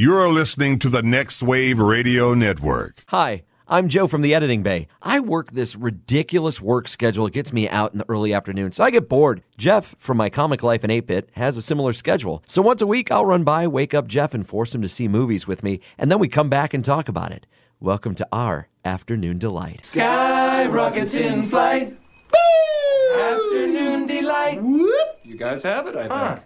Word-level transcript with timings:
You're 0.00 0.28
listening 0.28 0.78
to 0.78 0.88
the 0.88 1.02
Next 1.02 1.42
Wave 1.42 1.80
Radio 1.80 2.32
Network. 2.32 3.02
Hi, 3.08 3.42
I'm 3.66 3.88
Joe 3.88 4.06
from 4.06 4.22
the 4.22 4.32
Editing 4.32 4.62
Bay. 4.62 4.86
I 5.02 5.18
work 5.18 5.50
this 5.50 5.74
ridiculous 5.74 6.60
work 6.60 6.86
schedule. 6.86 7.26
It 7.26 7.32
gets 7.32 7.52
me 7.52 7.68
out 7.68 7.90
in 7.90 7.98
the 7.98 8.08
early 8.08 8.32
afternoon, 8.32 8.70
so 8.70 8.84
I 8.84 8.90
get 8.90 9.08
bored. 9.08 9.42
Jeff 9.56 9.96
from 9.98 10.16
My 10.16 10.30
Comic 10.30 10.62
Life 10.62 10.84
in 10.84 10.90
8-Bit 10.90 11.30
has 11.32 11.56
a 11.56 11.62
similar 11.62 11.92
schedule. 11.92 12.44
So 12.46 12.62
once 12.62 12.80
a 12.80 12.86
week, 12.86 13.10
I'll 13.10 13.26
run 13.26 13.42
by, 13.42 13.66
wake 13.66 13.92
up 13.92 14.06
Jeff, 14.06 14.34
and 14.34 14.46
force 14.46 14.72
him 14.72 14.82
to 14.82 14.88
see 14.88 15.08
movies 15.08 15.48
with 15.48 15.64
me, 15.64 15.80
and 15.98 16.12
then 16.12 16.20
we 16.20 16.28
come 16.28 16.48
back 16.48 16.72
and 16.72 16.84
talk 16.84 17.08
about 17.08 17.32
it. 17.32 17.48
Welcome 17.80 18.14
to 18.14 18.28
our 18.30 18.68
afternoon 18.84 19.40
delight. 19.40 19.84
Sky 19.84 20.68
rockets 20.68 21.14
in 21.14 21.42
flight. 21.42 21.98
Afternoon 23.16 24.06
delight. 24.06 24.62
You 25.24 25.36
guys 25.36 25.64
have 25.64 25.88
it, 25.88 25.96
I 25.96 26.36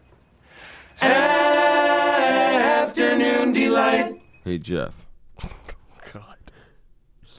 think. 1.03 2.12
Afternoon 2.93 3.53
delight. 3.53 4.21
Hey 4.45 4.59
Jeff, 4.59 5.07
God. 6.13 6.37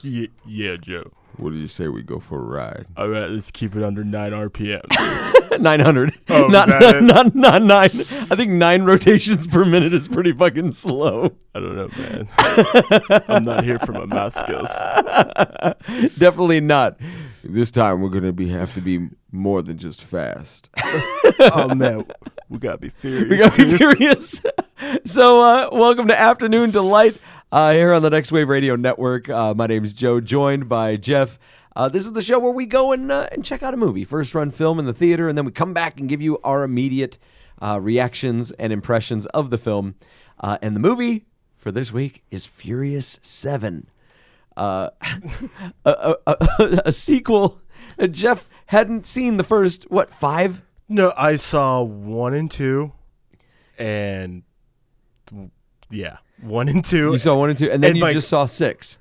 Yeah, 0.02 0.26
yeah, 0.44 0.74
Joe. 0.74 1.12
what 1.36 1.50
do 1.50 1.56
you 1.58 1.68
say 1.68 1.86
we 1.86 2.02
go 2.02 2.18
for 2.18 2.40
a 2.40 2.42
ride? 2.42 2.86
All 2.96 3.08
right, 3.08 3.30
let's 3.30 3.52
keep 3.52 3.76
it 3.76 3.84
under 3.84 4.02
9 4.02 4.32
RPMs. 4.32 5.60
900. 5.60 6.12
Oh, 6.28 6.46
not, 6.50 6.66
that- 6.66 7.00
not, 7.04 7.36
not 7.36 7.62
nine. 7.62 7.84
I 7.84 8.34
think 8.34 8.50
nine 8.50 8.82
rotations 8.82 9.46
per 9.46 9.64
minute 9.64 9.94
is 9.94 10.08
pretty 10.08 10.32
fucking 10.32 10.72
slow. 10.72 11.30
I 11.54 11.60
don't 11.60 11.76
know, 11.76 11.88
man. 11.96 12.26
I'm 13.28 13.44
not 13.44 13.62
here 13.62 13.78
for 13.78 13.92
my 13.92 14.06
math 14.06 14.34
skills. 14.34 14.70
Definitely 16.18 16.62
not. 16.62 16.98
This 17.44 17.70
time 17.70 18.00
we're 18.00 18.08
gonna 18.08 18.32
be 18.32 18.48
have 18.48 18.74
to 18.74 18.80
be 18.80 19.06
more 19.30 19.62
than 19.62 19.78
just 19.78 20.02
fast. 20.02 20.68
Oh, 21.38 21.72
man. 21.72 22.04
We 22.54 22.60
got 22.60 22.72
to 22.72 22.78
be 22.78 22.88
furious. 22.88 23.28
We 23.28 23.36
got 23.36 23.54
to 23.54 23.64
be 23.64 23.76
furious. 23.76 24.40
so, 25.04 25.42
uh, 25.42 25.70
welcome 25.72 26.06
to 26.06 26.18
Afternoon 26.18 26.70
Delight 26.70 27.16
uh, 27.50 27.72
here 27.72 27.92
on 27.92 28.02
the 28.02 28.10
Next 28.10 28.30
Wave 28.30 28.48
Radio 28.48 28.76
Network. 28.76 29.28
Uh, 29.28 29.54
my 29.54 29.66
name 29.66 29.82
is 29.82 29.92
Joe, 29.92 30.20
joined 30.20 30.68
by 30.68 30.94
Jeff. 30.94 31.36
Uh, 31.74 31.88
this 31.88 32.06
is 32.06 32.12
the 32.12 32.22
show 32.22 32.38
where 32.38 32.52
we 32.52 32.66
go 32.66 32.92
and, 32.92 33.10
uh, 33.10 33.26
and 33.32 33.44
check 33.44 33.64
out 33.64 33.74
a 33.74 33.76
movie, 33.76 34.04
first 34.04 34.36
run 34.36 34.52
film 34.52 34.78
in 34.78 34.84
the 34.84 34.92
theater, 34.92 35.28
and 35.28 35.36
then 35.36 35.44
we 35.44 35.50
come 35.50 35.74
back 35.74 35.98
and 35.98 36.08
give 36.08 36.22
you 36.22 36.38
our 36.44 36.62
immediate 36.62 37.18
uh, 37.60 37.80
reactions 37.82 38.52
and 38.52 38.72
impressions 38.72 39.26
of 39.26 39.50
the 39.50 39.58
film. 39.58 39.96
Uh, 40.38 40.56
and 40.62 40.76
the 40.76 40.80
movie 40.80 41.26
for 41.56 41.72
this 41.72 41.92
week 41.92 42.22
is 42.30 42.46
Furious 42.46 43.18
7. 43.20 43.88
Uh, 44.56 44.90
a, 45.84 45.90
a, 46.24 46.36
a, 46.60 46.82
a 46.86 46.92
sequel. 46.92 47.60
Jeff 48.12 48.48
hadn't 48.66 49.08
seen 49.08 49.38
the 49.38 49.44
first, 49.44 49.90
what, 49.90 50.12
five? 50.12 50.62
No, 50.88 51.12
I 51.16 51.36
saw 51.36 51.82
one 51.82 52.34
and 52.34 52.50
two, 52.50 52.92
and 53.78 54.42
yeah, 55.90 56.18
one 56.42 56.68
and 56.68 56.84
two. 56.84 57.12
You 57.12 57.18
saw 57.18 57.36
one 57.36 57.50
and 57.50 57.58
two, 57.58 57.70
and 57.70 57.82
then 57.82 57.90
And, 57.90 57.96
you 57.98 58.02
like- 58.02 58.14
just 58.14 58.28
saw 58.28 58.46
six. 58.46 58.98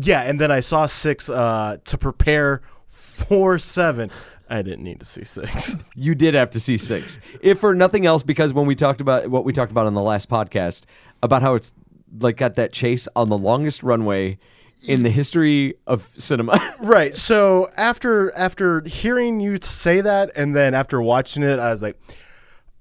yeah, 0.00 0.22
and 0.22 0.40
then 0.40 0.50
I 0.50 0.60
saw 0.60 0.86
six 0.86 1.28
uh, 1.28 1.78
to 1.84 1.98
prepare 1.98 2.62
for 2.88 3.58
seven. 3.58 4.10
I 4.48 4.62
didn't 4.62 4.84
need 4.84 5.00
to 5.00 5.06
see 5.06 5.24
six. 5.24 5.74
You 5.96 6.14
did 6.14 6.34
have 6.34 6.50
to 6.50 6.60
see 6.60 6.76
six, 6.76 7.18
if 7.40 7.58
for 7.60 7.74
nothing 7.74 8.04
else, 8.06 8.22
because 8.22 8.52
when 8.52 8.66
we 8.66 8.74
talked 8.74 9.00
about 9.00 9.28
what 9.28 9.44
we 9.44 9.52
talked 9.52 9.72
about 9.72 9.86
on 9.86 9.94
the 9.94 10.02
last 10.02 10.28
podcast 10.28 10.84
about 11.22 11.40
how 11.42 11.54
it's 11.54 11.72
like 12.20 12.36
got 12.36 12.54
that 12.56 12.72
chase 12.72 13.08
on 13.16 13.28
the 13.28 13.38
longest 13.38 13.82
runway 13.82 14.38
in 14.88 15.02
the 15.02 15.10
history 15.10 15.74
of 15.86 16.12
cinema. 16.18 16.74
right. 16.80 17.14
So 17.14 17.68
after 17.76 18.34
after 18.36 18.82
hearing 18.82 19.40
you 19.40 19.58
say 19.62 20.00
that, 20.00 20.30
and 20.36 20.54
then 20.54 20.74
after 20.74 21.00
watching 21.00 21.42
it, 21.42 21.58
I 21.58 21.70
was 21.70 21.82
like, 21.82 21.98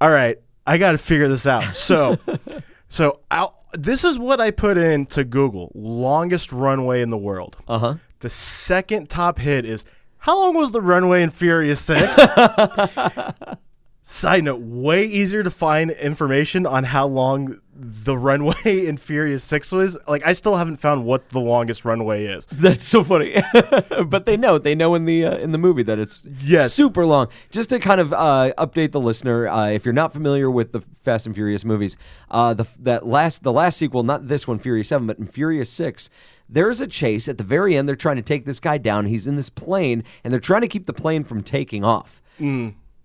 "All 0.01 0.09
right, 0.09 0.37
I 0.65 0.77
got 0.77 0.93
to 0.93 0.97
figure 0.97 1.27
this 1.27 1.47
out." 1.47 1.63
So, 1.75 2.17
so 2.89 3.19
I'll, 3.31 3.59
this 3.73 4.03
is 4.03 4.19
what 4.19 4.41
I 4.41 4.51
put 4.51 4.77
into 4.77 5.23
Google: 5.23 5.71
longest 5.75 6.51
runway 6.51 7.01
in 7.01 7.09
the 7.09 7.17
world. 7.17 7.57
Uh 7.67 7.79
huh. 7.79 7.95
The 8.19 8.29
second 8.29 9.09
top 9.09 9.37
hit 9.37 9.65
is 9.65 9.85
how 10.17 10.39
long 10.39 10.55
was 10.55 10.71
the 10.71 10.81
runway 10.81 11.21
in 11.21 11.29
Furious 11.29 11.81
Six? 11.81 12.17
Side 14.05 14.43
note: 14.43 14.59
way 14.61 15.05
easier 15.05 15.43
to 15.43 15.49
find 15.49 15.89
information 15.91 16.65
on 16.65 16.83
how 16.83 17.07
long 17.07 17.61
the 17.73 18.17
runway 18.17 18.53
in 18.85 18.97
Furious 18.97 19.45
Six 19.45 19.71
was. 19.71 19.97
Like, 20.09 20.25
I 20.25 20.33
still 20.33 20.57
haven't 20.57 20.75
found 20.75 21.05
what 21.05 21.29
the 21.29 21.39
longest 21.39 21.85
runway 21.85 22.25
is. 22.25 22.45
That's 22.51 22.83
so 22.83 23.01
funny, 23.05 23.41
but 24.05 24.25
they 24.25 24.35
know 24.35 24.57
they 24.57 24.75
know 24.75 24.93
in 24.95 25.05
the 25.05 25.25
uh, 25.25 25.37
in 25.37 25.53
the 25.53 25.57
movie 25.57 25.83
that 25.83 25.99
it's 25.99 26.27
Yes. 26.43 26.73
super 26.73 27.05
long. 27.05 27.29
Just 27.49 27.69
to 27.69 27.79
kind 27.79 28.01
of 28.01 28.11
uh, 28.11 28.51
update 28.57 28.91
the 28.91 28.99
listener, 28.99 29.47
uh, 29.47 29.69
if 29.69 29.85
you're 29.85 29.93
not 29.93 30.11
familiar 30.11 30.51
with 30.51 30.73
the 30.73 30.81
Fast 31.03 31.25
and 31.25 31.33
Furious 31.33 31.63
movies, 31.63 31.95
uh, 32.29 32.53
the 32.53 32.65
that 32.79 33.05
last 33.07 33.43
the 33.43 33.53
last 33.53 33.77
sequel, 33.77 34.03
not 34.03 34.27
this 34.27 34.45
one, 34.45 34.59
Furious 34.59 34.89
Seven, 34.89 35.07
but 35.07 35.17
in 35.17 35.27
Furious 35.27 35.69
Six, 35.69 36.09
there 36.49 36.69
is 36.69 36.81
a 36.81 36.87
chase 36.87 37.29
at 37.29 37.37
the 37.37 37.43
very 37.45 37.77
end. 37.77 37.87
They're 37.87 37.95
trying 37.95 38.17
to 38.17 38.21
take 38.21 38.43
this 38.43 38.59
guy 38.59 38.77
down. 38.79 39.05
He's 39.05 39.27
in 39.27 39.37
this 39.37 39.49
plane, 39.49 40.03
and 40.25 40.33
they're 40.33 40.41
trying 40.41 40.61
to 40.61 40.67
keep 40.67 40.87
the 40.87 40.93
plane 40.93 41.23
from 41.23 41.41
taking 41.41 41.85
off. 41.85 42.21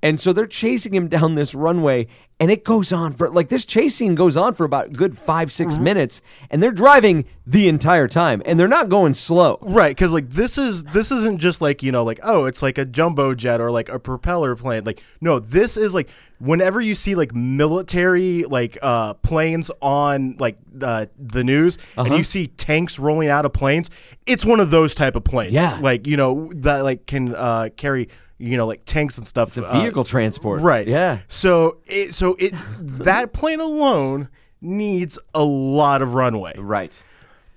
And 0.02 0.20
so 0.20 0.32
they're 0.32 0.46
chasing 0.46 0.94
him 0.94 1.08
down 1.08 1.34
this 1.34 1.54
runway, 1.54 2.06
and 2.38 2.52
it 2.52 2.64
goes 2.64 2.92
on 2.92 3.14
for 3.14 3.30
like 3.30 3.48
this 3.48 3.66
chase 3.66 3.96
scene 3.96 4.14
goes 4.14 4.36
on 4.36 4.54
for 4.54 4.64
about 4.64 4.86
a 4.86 4.90
good 4.90 5.18
five, 5.18 5.50
6 5.50 5.76
minutes, 5.78 6.22
and 6.50 6.62
they're 6.62 6.70
driving 6.70 7.24
the 7.44 7.66
entire 7.66 8.06
time, 8.06 8.40
and 8.46 8.60
they're 8.60 8.68
not 8.68 8.88
going 8.88 9.14
slow. 9.14 9.58
Right, 9.60 9.90
because 9.90 10.12
like 10.12 10.30
this 10.30 10.56
is 10.56 10.84
this 10.84 11.10
isn't 11.10 11.40
just 11.40 11.60
like 11.60 11.82
you 11.82 11.90
know 11.90 12.04
like 12.04 12.20
oh 12.22 12.44
it's 12.44 12.62
like 12.62 12.78
a 12.78 12.84
jumbo 12.84 13.34
jet 13.34 13.60
or 13.60 13.72
like 13.72 13.88
a 13.88 13.98
propeller 13.98 14.54
plane. 14.54 14.84
Like 14.84 15.02
no, 15.20 15.40
this 15.40 15.76
is 15.76 15.96
like 15.96 16.10
whenever 16.38 16.80
you 16.80 16.94
see 16.94 17.16
like 17.16 17.34
military 17.34 18.44
like 18.44 18.78
uh 18.80 19.14
planes 19.14 19.68
on 19.82 20.36
like 20.38 20.58
uh, 20.80 21.06
the 21.18 21.42
news 21.42 21.76
and 21.96 22.16
you 22.16 22.22
see 22.22 22.46
tanks 22.46 23.00
rolling 23.00 23.28
out 23.28 23.44
of 23.44 23.52
planes, 23.52 23.90
it's 24.26 24.44
one 24.44 24.60
of 24.60 24.70
those 24.70 24.94
type 24.94 25.16
of 25.16 25.24
planes. 25.24 25.52
Yeah. 25.52 25.80
like 25.80 26.06
you 26.06 26.16
know 26.16 26.52
that 26.54 26.84
like 26.84 27.06
can 27.06 27.34
uh 27.34 27.70
carry 27.76 28.08
you 28.38 28.56
know 28.56 28.66
like 28.66 28.84
tanks 28.84 29.18
and 29.18 29.26
stuff. 29.26 29.48
It's 29.48 29.58
a 29.58 29.64
uh, 29.66 29.80
vehicle 29.80 30.04
transport. 30.04 30.60
Right. 30.62 30.86
Yeah. 30.88 31.18
So 31.28 31.78
it 31.86 32.14
so 32.14 32.36
it 32.38 32.54
that 32.78 33.32
plane 33.32 33.60
alone 33.60 34.28
needs 34.60 35.18
a 35.34 35.44
lot 35.44 36.02
of 36.02 36.14
runway 36.14 36.52
Right. 36.58 37.00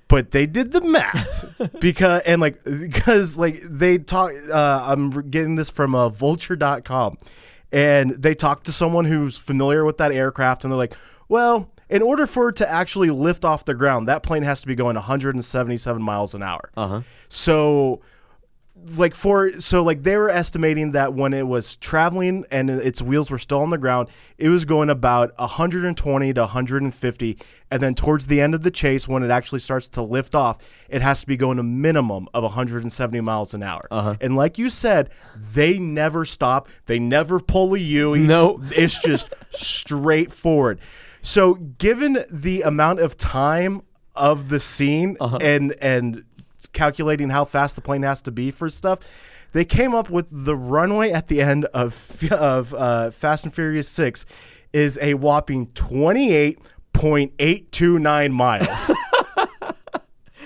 but 0.08 0.30
they 0.32 0.46
did 0.46 0.72
the 0.72 0.82
math 0.82 1.56
because 1.80 2.22
and 2.28 2.40
like 2.40 2.64
because 2.64 3.40
like 3.40 3.60
they 3.64 3.98
talk 3.98 4.32
uh, 4.54 4.84
i'm 4.86 5.10
getting 5.32 5.56
this 5.56 5.72
from 5.72 5.96
uh, 5.96 6.10
vulture.com 6.10 7.18
and 7.72 8.12
they 8.12 8.36
talked 8.36 8.66
to 8.68 8.72
someone 8.72 9.06
who's 9.06 9.36
familiar 9.36 9.84
with 9.84 9.98
that 9.98 10.12
aircraft 10.12 10.64
and 10.64 10.72
they're 10.72 10.78
like 10.78 10.94
well 11.28 11.72
in 11.90 12.04
order 12.04 12.28
for 12.28 12.50
it 12.50 12.56
to 12.58 12.70
actually 12.70 13.10
lift 13.10 13.44
off 13.46 13.66
the 13.66 13.74
ground 13.74 14.08
that 14.08 14.22
plane 14.22 14.44
has 14.44 14.62
to 14.62 14.68
be 14.68 14.76
going 14.76 14.96
177 14.96 16.02
miles 16.02 16.36
an 16.36 16.44
hour 16.44 16.70
Uh-huh. 16.78 17.02
so 17.30 18.00
like 18.98 19.16
for 19.16 19.52
so 19.60 19.84
like 19.84 20.04
they 20.04 20.16
were 20.16 20.30
estimating 20.30 20.92
that 20.92 21.14
when 21.14 21.34
it 21.34 21.48
was 21.48 21.76
traveling 21.78 22.46
and 22.52 22.70
its 22.70 23.02
wheels 23.02 23.30
were 23.30 23.38
still 23.38 23.60
on 23.60 23.70
the 23.70 23.78
ground 23.78 24.10
it 24.38 24.50
was 24.50 24.66
going 24.66 24.90
about 24.90 25.38
120 25.38 26.34
to 26.34 26.42
150 26.42 27.38
and 27.70 27.84
then 27.84 27.96
towards 27.96 28.28
the 28.28 28.42
end 28.42 28.56
of 28.56 28.64
the 28.64 28.72
chase 28.72 29.08
when 29.08 29.24
it 29.24 29.32
actually 29.32 29.60
starts 29.60 29.88
to 29.88 30.02
lift 30.02 30.36
off 30.36 30.86
it 30.90 31.02
has 31.02 31.22
to 31.22 31.28
be 31.28 31.38
going 31.38 31.60
a 31.60 31.64
minimum 31.64 32.28
of 32.34 32.44
170 32.44 33.22
miles 33.22 33.54
an 33.54 33.64
hour. 33.64 33.88
Uh-huh. 33.92 34.16
And 34.20 34.36
like 34.36 34.58
you 34.58 34.70
said 34.70 35.10
they 35.36 35.78
never 35.78 36.26
stop. 36.26 36.68
They 36.86 37.00
never 37.00 37.40
pull 37.40 37.74
a 37.74 37.80
u 37.80 38.16
No. 38.16 38.62
it's 38.72 39.00
just 39.02 39.34
straightforward 39.52 40.80
so 41.22 41.56
given 41.56 42.26
the 42.32 42.62
amount 42.62 43.00
of 43.00 43.16
time 43.18 43.84
of 44.16 44.50
the 44.50 44.60
scene 44.60 45.16
uh-huh. 45.20 45.38
and 45.42 45.74
and 45.82 46.24
calculating 46.68 47.30
how 47.30 47.44
fast 47.46 47.76
the 47.76 47.82
plane 47.82 48.04
has 48.04 48.22
to 48.22 48.32
be 48.32 48.52
for 48.52 48.70
stuff 48.70 49.00
they 49.54 49.66
came 49.66 49.94
up 49.94 50.10
with 50.10 50.28
the 50.32 50.56
runway 50.56 51.12
at 51.12 51.28
the 51.28 51.42
end 51.42 51.66
of 51.74 52.24
of 52.32 52.74
uh, 52.74 53.12
Fast 53.12 53.44
and 53.44 53.54
Furious 53.54 53.90
6 53.90 54.26
is 54.72 54.98
a 55.02 55.14
whopping 55.16 55.68
28.829 55.68 58.32
miles. 58.32 58.94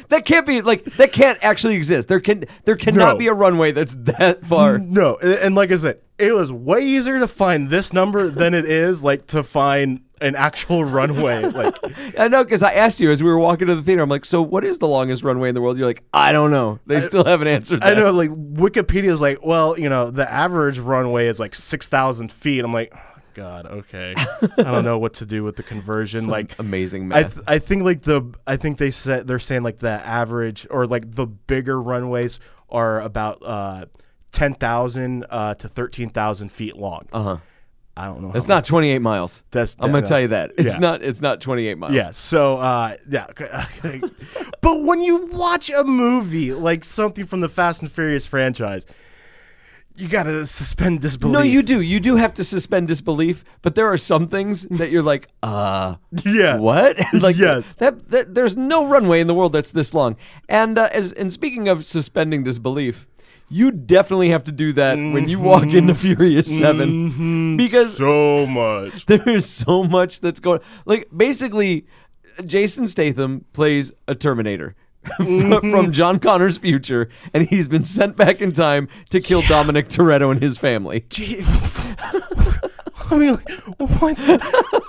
That 0.10 0.24
can't 0.24 0.46
be 0.46 0.62
like 0.62 0.84
that 0.86 1.12
can't 1.14 1.40
actually 1.42 1.74
exist. 1.76 2.08
There 2.08 2.20
can 2.20 2.46
there 2.64 2.76
cannot 2.76 3.14
No. 3.14 3.18
be 3.18 3.26
a 3.26 3.34
runway 3.34 3.72
that's 3.72 3.96
that 4.02 4.46
far. 4.46 4.78
no, 4.78 5.16
and 5.18 5.56
like 5.56 5.72
I 5.72 5.76
said, 5.76 6.00
it 6.18 6.34
was 6.34 6.52
way 6.52 6.80
easier 6.82 7.20
to 7.20 7.28
find 7.28 7.70
this 7.70 7.92
number 7.94 8.30
than 8.30 8.54
it 8.54 8.66
is 8.66 9.04
like 9.04 9.28
to 9.28 9.44
find 9.44 10.02
an 10.22 10.36
actual 10.36 10.84
runway. 10.86 11.52
Like 11.52 11.76
I 12.18 12.28
know 12.30 12.44
because 12.44 12.64
I 12.64 12.74
asked 12.74 13.00
you 13.00 13.12
as 13.12 13.22
we 13.22 13.30
were 13.30 13.38
walking 13.38 13.68
to 13.68 13.76
the 13.76 13.82
theater. 13.84 14.02
I'm 14.02 14.10
like, 14.10 14.26
so 14.26 14.42
what 14.42 14.64
is 14.64 14.78
the 14.78 14.88
longest 14.88 15.24
runway 15.24 15.50
in 15.50 15.56
the 15.56 15.62
world? 15.62 15.78
You're 15.78 15.88
like, 15.88 16.04
I 16.14 16.32
don't 16.32 16.52
know. 16.52 16.80
They 16.86 17.02
still 17.02 17.26
haven't 17.26 17.48
answered. 17.48 17.84
I 17.84 17.94
know, 17.96 18.12
like 18.12 18.30
Wikipedia 18.30 19.12
is 19.12 19.20
like, 19.22 19.46
well, 19.46 19.78
you 19.78 19.90
know, 19.90 20.12
the 20.12 20.30
average 20.32 20.80
runway 20.80 21.28
is 21.28 21.40
like 21.40 21.54
six 21.54 21.88
thousand 21.88 22.32
feet. 22.32 22.64
I'm 22.64 22.74
like, 22.74 22.94
oh, 22.96 23.00
God, 23.34 23.66
okay. 23.66 24.14
I 24.18 24.64
don't 24.64 24.86
know 24.86 24.98
what 24.98 25.16
to 25.16 25.26
do 25.26 25.44
with 25.44 25.58
the 25.58 25.64
conversion. 25.64 26.28
like, 26.28 26.58
amazing 26.60 27.12
I 27.12 27.24
math. 27.24 27.34
th- 27.34 27.46
I 27.48 27.60
think 27.60 27.84
like 27.84 28.02
the 28.04 28.34
I 28.48 28.56
think 28.56 28.78
they 28.78 28.92
said 28.92 29.28
they're 29.28 29.40
saying 29.40 29.64
like 29.64 29.80
the 29.80 29.90
average 29.90 30.66
or 30.72 30.88
like 30.88 31.12
the 31.12 31.28
bigger 31.28 31.82
runways 31.82 32.40
are 32.70 33.02
about 33.02 33.44
uh 33.44 33.86
ten 34.36 34.54
thousand 34.54 35.26
uh 35.30 35.54
to 35.56 35.68
thirteen 35.68 36.10
thousand 36.10 36.50
feet 36.52 36.76
long. 36.78 37.08
uh 37.14 37.24
huh. 37.24 37.38
I 37.98 38.08
don't 38.08 38.22
know. 38.22 38.34
It's 38.36 38.50
not 38.50 38.66
28 38.66 39.00
miles. 39.00 39.42
That's- 39.52 39.78
I'm 39.80 39.90
gonna 39.90 40.02
that- 40.02 40.08
tell 40.10 40.20
you 40.20 40.28
that. 40.28 40.52
It's 40.58 40.74
yeah. 40.74 40.80
not. 40.80 41.02
It's 41.02 41.22
not 41.22 41.40
28 41.40 41.78
miles. 41.78 41.94
Yeah. 41.96 42.12
So, 42.12 42.58
uh, 42.58 42.98
yeah. 43.10 43.28
but 44.62 44.82
when 44.84 45.00
you 45.02 45.28
watch 45.28 45.70
a 45.70 45.86
movie 45.86 46.52
like 46.54 46.84
something 46.84 47.26
from 47.26 47.40
the 47.40 47.48
Fast 47.48 47.82
and 47.82 47.90
Furious 47.90 48.28
franchise, 48.28 48.86
you 49.96 50.10
gotta 50.10 50.46
suspend 50.46 51.00
disbelief. 51.00 51.34
No, 51.34 51.42
you 51.42 51.64
do. 51.64 51.80
You 51.80 52.02
do 52.02 52.18
have 52.18 52.34
to 52.34 52.44
suspend 52.44 52.90
disbelief, 52.90 53.46
but 53.62 53.76
there 53.76 53.88
are 53.88 53.98
some 53.98 54.28
things 54.28 54.64
that 54.72 54.92
you're 54.92 55.02
like, 55.02 55.30
uh, 55.42 55.96
Yeah. 56.26 56.58
what? 56.58 56.98
like, 57.14 57.38
Yes. 57.38 57.76
That, 57.76 58.10
that 58.10 58.36
there's 58.36 58.58
no 58.58 58.88
runway 58.88 59.22
in 59.22 59.28
the 59.28 59.34
world 59.34 59.54
that's 59.54 59.72
this 59.72 59.94
long. 59.94 60.18
And 60.50 60.78
uh, 60.78 60.90
as 60.92 61.14
and 61.14 61.32
speaking 61.32 61.70
of 61.70 61.86
suspending 61.86 62.44
disbelief, 62.44 63.08
you 63.50 63.72
definitely 63.72 64.30
have 64.30 64.44
to 64.46 64.52
do 64.52 64.74
that 64.74 64.96
when 64.96 65.30
you 65.30 65.40
walk 65.40 65.64
into 65.64 65.94
mm-hmm. 65.94 66.16
Furious 66.16 66.58
7 66.58 67.12
mm-hmm. 67.12 67.58
because 67.58 67.98
So 67.98 68.46
much. 68.46 69.06
there 69.08 69.28
is 69.28 69.50
so 69.50 69.84
much 69.84 70.20
that's 70.20 70.40
going 70.40 70.62
like 70.86 71.08
basically 71.16 71.86
Jason 72.46 72.88
Statham 72.88 73.46
plays 73.54 73.92
a 74.08 74.16
Terminator 74.16 74.76
from, 75.18 75.26
mm-hmm. 75.26 75.72
from 75.72 75.92
John 75.92 76.20
Connor's 76.20 76.58
future 76.58 77.10
and 77.34 77.48
he's 77.48 77.68
been 77.68 77.84
sent 77.84 78.18
back 78.18 78.42
in 78.42 78.52
time 78.52 78.88
to 79.10 79.22
kill 79.22 79.42
Dominic 79.44 79.88
Toretto 79.90 80.32
and 80.32 80.42
his 80.42 80.58
family. 80.58 81.06
I 83.12 83.18
mean, 83.18 83.36
what? 83.78 84.18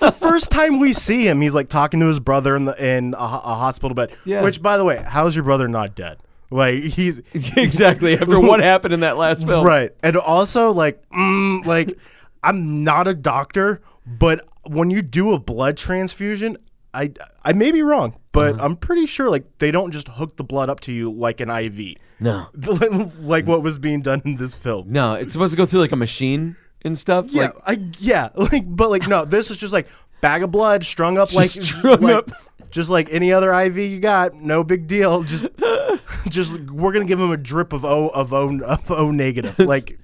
the 0.01 0.15
first 0.19 0.51
time 0.51 0.79
we 0.79 0.95
see 0.95 1.29
him, 1.29 1.43
he's 1.43 1.55
like 1.55 1.69
talking 1.69 2.01
to 2.01 2.07
his 2.07 2.19
brother 2.19 2.57
in 2.57 2.65
the 2.65 2.83
in 2.83 3.13
a, 3.13 3.19
a 3.19 3.55
hospital 3.55 3.95
bed. 3.95 4.17
Yeah. 4.25 4.41
Which, 4.43 4.63
by 4.63 4.79
the 4.79 4.85
way, 4.85 5.05
how's 5.07 5.37
your 5.37 5.45
brother 5.45 5.69
not 5.69 5.95
dead? 5.95 6.17
Like 6.51 6.83
he's 6.83 7.21
exactly 7.35 8.15
after 8.15 8.39
what 8.41 8.61
happened 8.73 8.95
in 8.95 9.01
that 9.01 9.17
last 9.17 9.47
film. 9.47 9.67
right, 9.67 9.91
and 10.03 10.17
also 10.17 10.73
like, 10.73 11.03
mm, 11.11 11.65
like 11.67 11.99
I'm 12.43 12.85
not 12.85 13.09
a 13.09 13.15
doctor, 13.15 13.81
but 14.07 14.47
when 14.65 14.91
you 14.91 15.03
do 15.03 15.33
a 15.33 15.39
blood 15.39 15.77
transfusion, 15.77 16.57
I 16.95 17.13
I 17.45 17.53
may 17.53 17.73
be 17.73 17.83
wrong, 17.83 18.19
but 18.33 18.55
Uh-huh. 18.55 18.65
I'm 18.65 18.77
pretty 18.77 19.07
sure 19.07 19.29
like 19.31 19.45
they 19.59 19.71
don't 19.71 19.91
just 19.91 20.09
hook 20.09 20.37
the 20.37 20.45
blood 20.45 20.71
up 20.71 20.81
to 20.81 20.93
you 20.93 21.11
like 21.13 21.41
an 21.41 21.51
IV, 21.51 21.97
No. 22.21 22.47
like 23.21 23.47
what 23.47 23.63
was 23.63 23.79
being 23.79 24.03
done 24.03 24.23
in 24.25 24.37
this 24.37 24.55
film. 24.55 24.93
No, 24.93 25.15
it's 25.15 25.33
supposed 25.33 25.53
to 25.53 25.57
go 25.57 25.67
through 25.67 25.81
like 25.81 25.93
a 25.93 25.97
machine 25.97 26.55
and 26.83 26.97
stuff. 26.97 27.27
Yeah, 27.31 27.51
Like, 27.67 27.81
I 27.81 27.91
yeah, 27.99 28.29
like 28.37 28.65
but 28.67 28.91
like 28.91 29.09
no, 29.09 29.25
this 29.25 29.51
is 29.51 29.57
just 29.57 29.73
like 29.73 29.89
bag 30.21 30.43
of 30.45 30.51
blood 30.53 30.85
strung 30.85 31.19
up 31.19 31.35
like 31.35 31.51
strung 31.51 32.01
like- 32.03 32.15
up. 32.15 32.31
Just 32.71 32.91
like 32.91 33.09
any 33.13 33.33
other 33.33 33.53
IV 33.53 33.77
you 33.79 34.01
got, 34.01 34.35
no 34.35 34.63
big 34.65 34.87
deal. 34.87 35.23
Just 35.23 35.47
just 36.29 36.59
we're 36.71 36.93
gonna 36.93 37.05
give 37.05 37.21
him 37.21 37.31
a 37.31 37.37
drip 37.37 37.73
of 37.73 37.85
O 37.85 38.09
of 38.09 38.33
O 38.33 38.59
of 38.61 38.91
O 38.91 39.11
negative. 39.11 39.59
Like 39.67 39.99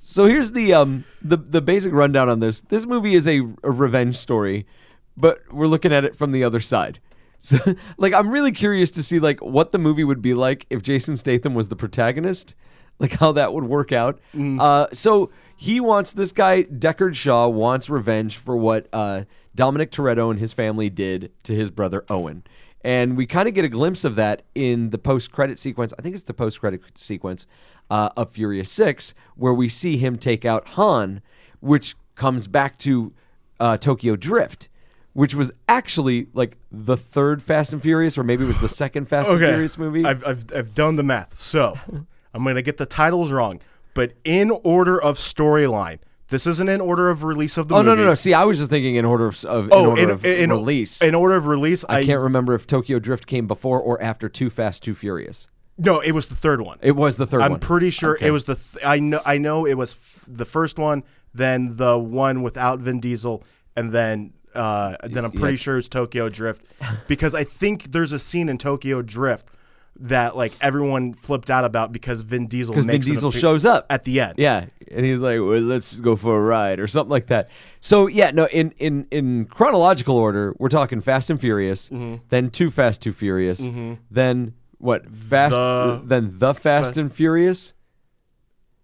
So 0.00 0.26
here's 0.26 0.52
the 0.52 0.74
um 0.74 1.04
the 1.22 1.36
the 1.36 1.60
basic 1.60 1.92
rundown 1.92 2.28
on 2.28 2.40
this. 2.40 2.60
This 2.62 2.86
movie 2.86 3.14
is 3.14 3.26
a, 3.26 3.40
a 3.62 3.70
revenge 3.70 4.16
story, 4.16 4.66
but 5.16 5.40
we're 5.52 5.66
looking 5.66 5.92
at 5.92 6.04
it 6.04 6.16
from 6.16 6.32
the 6.32 6.44
other 6.44 6.60
side. 6.60 7.00
So 7.44 7.58
like 7.98 8.14
I'm 8.14 8.30
really 8.30 8.52
curious 8.52 8.90
to 8.92 9.02
see 9.02 9.18
like 9.18 9.42
what 9.42 9.70
the 9.70 9.76
movie 9.78 10.02
would 10.04 10.22
be 10.22 10.32
like 10.32 10.66
if 10.70 10.80
Jason 10.80 11.18
Statham 11.18 11.52
was 11.52 11.68
the 11.68 11.76
protagonist, 11.76 12.54
like 12.98 13.12
how 13.12 13.32
that 13.32 13.52
would 13.52 13.64
work 13.64 13.92
out. 13.92 14.18
Uh 14.34 14.86
so 14.94 15.30
he 15.54 15.78
wants 15.78 16.14
this 16.14 16.32
guy 16.32 16.62
Deckard 16.62 17.14
Shaw 17.14 17.46
wants 17.48 17.90
revenge 17.90 18.38
for 18.38 18.56
what 18.56 18.88
uh 18.94 19.24
Dominic 19.54 19.90
Toretto 19.90 20.30
and 20.30 20.40
his 20.40 20.52
family 20.52 20.90
did 20.90 21.32
to 21.44 21.54
his 21.54 21.70
brother 21.70 22.04
Owen. 22.08 22.42
And 22.82 23.16
we 23.16 23.26
kind 23.26 23.48
of 23.48 23.54
get 23.54 23.64
a 23.64 23.68
glimpse 23.68 24.04
of 24.04 24.14
that 24.16 24.42
in 24.54 24.90
the 24.90 24.98
post 24.98 25.32
credit 25.32 25.58
sequence. 25.58 25.94
I 25.98 26.02
think 26.02 26.14
it's 26.14 26.24
the 26.24 26.34
post 26.34 26.60
credit 26.60 26.82
sequence 26.96 27.46
uh, 27.90 28.10
of 28.16 28.32
Furious 28.32 28.70
6, 28.70 29.14
where 29.36 29.54
we 29.54 29.68
see 29.68 29.96
him 29.96 30.18
take 30.18 30.44
out 30.44 30.68
Han, 30.68 31.22
which 31.60 31.96
comes 32.14 32.46
back 32.46 32.76
to 32.78 33.14
uh, 33.58 33.78
Tokyo 33.78 34.16
Drift, 34.16 34.68
which 35.14 35.34
was 35.34 35.50
actually 35.68 36.26
like 36.34 36.58
the 36.70 36.96
third 36.96 37.42
Fast 37.42 37.72
and 37.72 37.80
Furious, 37.82 38.18
or 38.18 38.22
maybe 38.24 38.44
it 38.44 38.48
was 38.48 38.60
the 38.60 38.68
second 38.68 39.08
Fast 39.08 39.28
and 39.30 39.38
Furious 39.38 39.78
movie. 39.78 40.04
I've 40.04 40.26
I've 40.26 40.44
I've 40.54 40.74
done 40.74 40.96
the 40.96 41.02
math. 41.02 41.34
So 41.34 41.78
I'm 42.34 42.44
gonna 42.44 42.62
get 42.62 42.76
the 42.76 42.86
titles 42.86 43.30
wrong, 43.30 43.60
but 43.94 44.12
in 44.24 44.50
order 44.50 45.00
of 45.00 45.16
storyline. 45.18 46.00
This 46.34 46.48
isn't 46.48 46.68
in 46.68 46.80
order 46.80 47.10
of 47.10 47.22
release 47.22 47.56
of 47.58 47.68
the 47.68 47.76
oh, 47.76 47.82
no, 47.82 47.94
no, 47.94 48.06
no. 48.06 48.14
See, 48.14 48.34
I 48.34 48.42
was 48.42 48.58
just 48.58 48.68
thinking 48.68 48.96
in 48.96 49.04
order 49.04 49.28
of, 49.28 49.44
of, 49.44 49.66
in 49.66 49.70
Oh, 49.70 49.90
order 49.90 50.02
in, 50.02 50.10
of 50.10 50.24
in, 50.24 50.50
release. 50.50 51.00
In 51.00 51.14
order 51.14 51.36
of 51.36 51.46
release, 51.46 51.84
I, 51.88 51.98
I 51.98 52.04
can't 52.04 52.22
remember 52.22 52.54
if 52.54 52.66
Tokyo 52.66 52.98
Drift 52.98 53.28
came 53.28 53.46
before 53.46 53.80
or 53.80 54.02
after 54.02 54.28
Too 54.28 54.50
Fast, 54.50 54.82
Too 54.82 54.96
Furious. 54.96 55.46
No, 55.78 56.00
it 56.00 56.10
was 56.10 56.26
the 56.26 56.34
third 56.34 56.60
one. 56.60 56.78
It 56.82 56.96
was 56.96 57.18
the 57.18 57.26
3rd 57.28 57.40
one. 57.40 57.52
I'm 57.52 57.60
pretty 57.60 57.90
sure 57.90 58.16
Okay. 58.16 58.26
it 58.26 58.30
was 58.32 58.46
the. 58.46 58.56
Th- 58.56 58.84
I 58.84 58.98
know. 58.98 59.20
I 59.24 59.38
know 59.38 59.64
it 59.64 59.74
was 59.74 59.92
f- 59.92 60.24
the 60.26 60.44
first 60.44 60.76
one, 60.76 61.04
then 61.32 61.76
the 61.76 61.96
one 61.96 62.42
without 62.42 62.80
Vin 62.80 62.98
Diesel, 62.98 63.44
and 63.76 63.92
then 63.92 64.32
uh, 64.56 64.96
then 65.04 65.24
I'm 65.24 65.30
pretty 65.30 65.54
yeah. 65.54 65.58
sure 65.58 65.78
it's 65.78 65.88
Tokyo 65.88 66.28
Drift, 66.28 66.66
because 67.06 67.36
I 67.36 67.44
think 67.44 67.92
there's 67.92 68.12
a 68.12 68.18
scene 68.18 68.48
in 68.48 68.58
Tokyo 68.58 69.02
Drift 69.02 69.46
that 70.00 70.36
like 70.36 70.52
everyone 70.60 71.14
flipped 71.14 71.50
out 71.50 71.64
about 71.64 71.92
because 71.92 72.20
Vin 72.22 72.46
Diesel 72.46 72.72
because 72.72 72.84
Vin 72.86 72.94
makes 72.96 73.06
Diesel 73.06 73.28
appear- 73.28 73.40
shows 73.40 73.64
up 73.64 73.86
at 73.90 74.04
the 74.04 74.20
end. 74.20 74.34
Yeah, 74.38 74.66
and 74.90 75.06
he's 75.06 75.20
like, 75.20 75.38
well, 75.38 75.60
"Let's 75.60 75.98
go 76.00 76.16
for 76.16 76.36
a 76.36 76.40
ride" 76.42 76.80
or 76.80 76.86
something 76.88 77.10
like 77.10 77.26
that. 77.28 77.48
So 77.80 78.06
yeah, 78.08 78.30
no, 78.32 78.46
in 78.46 78.72
in 78.78 79.06
in 79.10 79.44
chronological 79.46 80.16
order, 80.16 80.54
we're 80.58 80.68
talking 80.68 81.00
Fast 81.00 81.30
and 81.30 81.40
Furious, 81.40 81.88
Mm-hmm. 81.90 82.24
then 82.28 82.50
Too 82.50 82.70
Fast, 82.70 83.02
Too 83.02 83.12
Furious, 83.12 83.60
then 84.10 84.54
what? 84.78 85.08
Fast, 85.14 85.52
The- 85.56 86.02
then 86.04 86.34
the 86.38 86.54
Fast 86.54 86.96
and 86.96 87.12
Furious, 87.12 87.72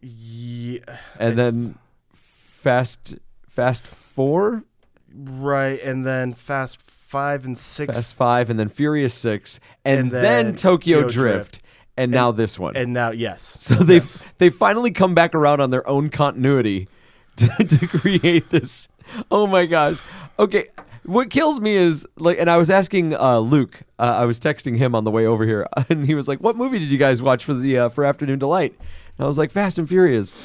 Yeah, 0.01 0.79
and 1.19 1.39
then 1.39 1.79
Fast 2.15 3.17
Fast 3.49 3.87
Four, 3.87 4.65
right, 5.13 5.81
and 5.83 6.07
then 6.07 6.35
Fast 6.35 6.81
Five 7.11 7.45
and 7.45 7.59
Six, 7.59 7.93
Fast 7.93 8.15
Five, 8.15 8.51
and 8.51 8.59
then 8.61 8.69
Furious 8.69 9.13
Six, 9.13 9.59
and, 9.85 9.99
And 10.01 10.11
then, 10.13 10.23
then 10.23 10.57
Tokyo 10.57 11.01
Drift, 11.01 11.15
Drift. 11.15 11.61
and, 11.97 12.13
now 12.13 12.31
this 12.31 12.57
one. 12.57 12.77
and 12.77 12.93
now 12.93 13.11
yes. 13.11 13.43
So 13.43 13.75
they've 13.75 14.23
they 14.39 14.49
finally 14.49 14.93
come 14.93 15.13
back 15.13 15.35
around 15.35 15.61
on 15.61 15.71
their 15.71 15.87
own 15.89 16.09
continuity 16.11 16.87
to, 17.37 17.49
to 17.65 17.87
create 17.89 18.51
this. 18.51 18.89
Oh 19.29 19.49
my 19.49 19.67
gosh. 19.67 19.99
Okay. 20.39 20.67
What 21.05 21.31
kills 21.31 21.61
me 21.61 21.73
is 21.73 22.07
like, 22.17 22.39
and 22.39 22.49
I 22.49 22.59
was 22.59 22.71
asking 22.71 23.15
uh, 23.15 23.39
Luke. 23.41 23.81
Uh, 23.99 24.03
I 24.19 24.25
was 24.27 24.39
texting 24.39 24.77
him 24.77 24.95
on 24.95 25.03
the 25.03 25.11
way 25.11 25.27
over 25.27 25.45
here, 25.45 25.67
and 25.89 26.07
he 26.07 26.15
was 26.15 26.29
like, 26.29 26.39
"What 26.39 26.57
movie 26.57 26.79
did 26.79 26.93
you 26.93 26.99
guys 26.99 27.21
watch 27.21 27.45
for 27.45 27.55
the 27.55 27.77
uh, 27.79 27.89
for 27.89 28.05
Afternoon 28.05 28.39
Delight?" 28.39 28.75
And 28.79 29.25
I 29.25 29.27
was 29.27 29.37
like, 29.39 29.51
"Fast 29.51 29.79
and 29.79 29.89
Furious." 29.89 30.37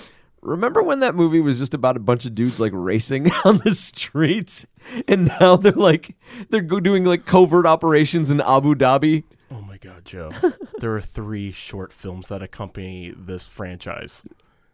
Remember 0.45 0.83
when 0.83 1.00
that 1.00 1.15
movie 1.15 1.42
was 1.42 1.57
just 1.57 1.74
about 1.74 1.97
a 1.97 2.00
bunch 2.00 2.25
of 2.25 2.36
dudes 2.36 2.59
like 2.59 2.71
racing 2.74 3.31
on 3.45 3.57
the 3.59 3.71
streets, 3.71 4.65
and 5.07 5.27
now 5.39 5.56
they're 5.56 5.71
like 5.71 6.15
they're 6.50 6.62
doing 6.62 7.03
like 7.03 7.25
covert 7.25 7.65
operations 7.65 8.30
in 8.30 8.39
Abu 8.42 8.75
Dhabi. 8.75 9.24
Oh 9.51 9.62
my 9.62 9.77
God, 9.77 10.06
Joe! 10.06 10.31
there 10.80 10.95
are 10.95 11.02
three 11.02 11.52
short 11.52 11.92
films 11.92 12.28
that 12.28 12.44
accompany 12.44 13.14
this 13.18 13.47
franchise. 13.47 14.21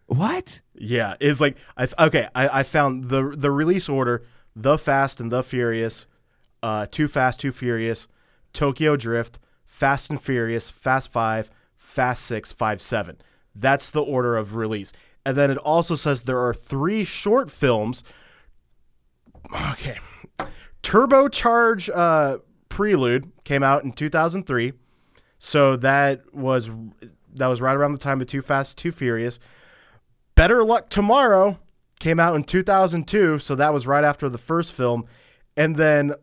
What? 0.07 0.59
Yeah, 0.75 1.15
it's 1.21 1.39
like 1.39 1.55
I 1.77 1.87
okay. 1.99 2.27
I, 2.35 2.59
I 2.59 2.63
found 2.63 3.05
the 3.05 3.33
the 3.35 3.49
release 3.51 3.87
order: 3.87 4.23
The 4.53 4.77
Fast 4.77 5.21
and 5.21 5.31
the 5.31 5.41
Furious, 5.41 6.05
uh, 6.61 6.87
Too 6.91 7.07
Fast, 7.07 7.39
Too 7.39 7.53
Furious, 7.53 8.09
Tokyo 8.51 8.97
Drift, 8.97 9.39
Fast 9.65 10.09
and 10.09 10.21
Furious, 10.21 10.69
Fast 10.69 11.13
Five, 11.13 11.49
Fast 11.77 12.25
Six, 12.25 12.51
Five 12.51 12.81
Seven. 12.81 13.17
That's 13.55 13.89
the 13.89 14.01
order 14.01 14.37
of 14.37 14.55
release, 14.55 14.93
and 15.25 15.37
then 15.37 15.51
it 15.51 15.57
also 15.57 15.95
says 15.95 16.21
there 16.21 16.39
are 16.39 16.53
three 16.53 17.03
short 17.03 17.51
films. 17.51 18.03
Okay, 19.71 19.97
Turbocharge 20.83 21.89
uh, 21.93 22.37
Prelude 22.69 23.31
came 23.43 23.63
out 23.63 23.83
in 23.83 23.91
2003, 23.91 24.73
so 25.39 25.75
that 25.77 26.33
was 26.33 26.69
that 27.33 27.47
was 27.47 27.61
right 27.61 27.75
around 27.75 27.93
the 27.93 27.97
time 27.97 28.21
of 28.21 28.27
Too 28.27 28.41
Fast, 28.41 28.77
Too 28.77 28.91
Furious. 28.91 29.39
Better 30.35 30.63
Luck 30.63 30.89
Tomorrow 30.89 31.59
came 31.99 32.19
out 32.19 32.35
in 32.35 32.43
2002, 32.43 33.37
so 33.39 33.55
that 33.55 33.73
was 33.73 33.87
right 33.87 34.03
after 34.03 34.27
the 34.27 34.37
first 34.37 34.73
film. 34.73 35.05
And 35.55 35.75
then, 35.75 36.13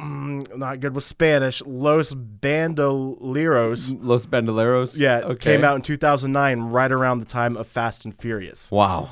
mm, 0.00 0.56
not 0.56 0.80
good 0.80 0.94
with 0.94 1.04
Spanish, 1.04 1.62
Los 1.66 2.12
Bandoleros, 2.14 3.96
Los 4.02 4.26
Bandoleros. 4.26 4.96
yeah, 4.96 5.18
Okay. 5.24 5.54
came 5.56 5.64
out 5.64 5.76
in 5.76 5.82
2009, 5.82 6.60
right 6.70 6.90
around 6.92 7.18
the 7.20 7.24
time 7.26 7.56
of 7.56 7.66
Fast 7.66 8.04
and 8.04 8.14
Furious. 8.16 8.70
Wow. 8.70 9.10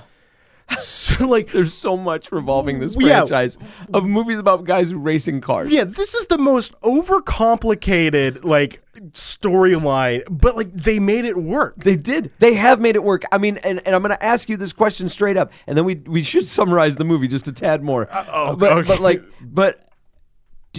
So, 0.80 1.26
like, 1.26 1.50
There's 1.50 1.72
so 1.72 1.96
much 1.96 2.30
revolving 2.30 2.78
this 2.78 2.94
Yeah. 2.98 3.20
franchise 3.24 3.56
of 3.94 4.04
movies 4.04 4.38
about 4.38 4.64
guys 4.64 4.92
racing 4.92 5.40
cars. 5.40 5.70
yeah, 5.72 5.84
this 5.84 6.12
is 6.12 6.26
the 6.26 6.36
most 6.36 6.78
overcomplicated, 6.82 8.44
like, 8.44 8.82
storyline, 9.12 10.24
but, 10.30 10.56
like, 10.56 10.70
they 10.74 10.98
made 10.98 11.24
it 11.24 11.38
work. 11.38 11.82
They 11.82 11.96
did. 11.96 12.30
They 12.38 12.52
have 12.54 12.80
made 12.80 12.96
it 12.96 13.02
work. 13.02 13.22
I 13.32 13.38
mean, 13.38 13.56
and, 13.64 13.80
and 13.86 13.94
I'm 13.94 14.02
going 14.02 14.14
to 14.14 14.22
ask 14.22 14.48
you 14.50 14.58
this 14.58 14.74
question 14.74 15.08
straight 15.08 15.38
up, 15.38 15.52
and 15.66 15.76
then 15.76 15.86
we 15.86 15.96
we 16.06 16.22
should 16.22 16.46
summarize 16.46 16.96
the 16.96 17.04
movie 17.04 17.28
just 17.28 17.48
a 17.48 17.52
tad 17.52 17.82
more. 17.82 18.06
oh, 18.30 18.54
but 18.54 18.72
okay. 18.72 18.88
but 18.88 19.00
like 19.00 19.22
but 19.40 19.76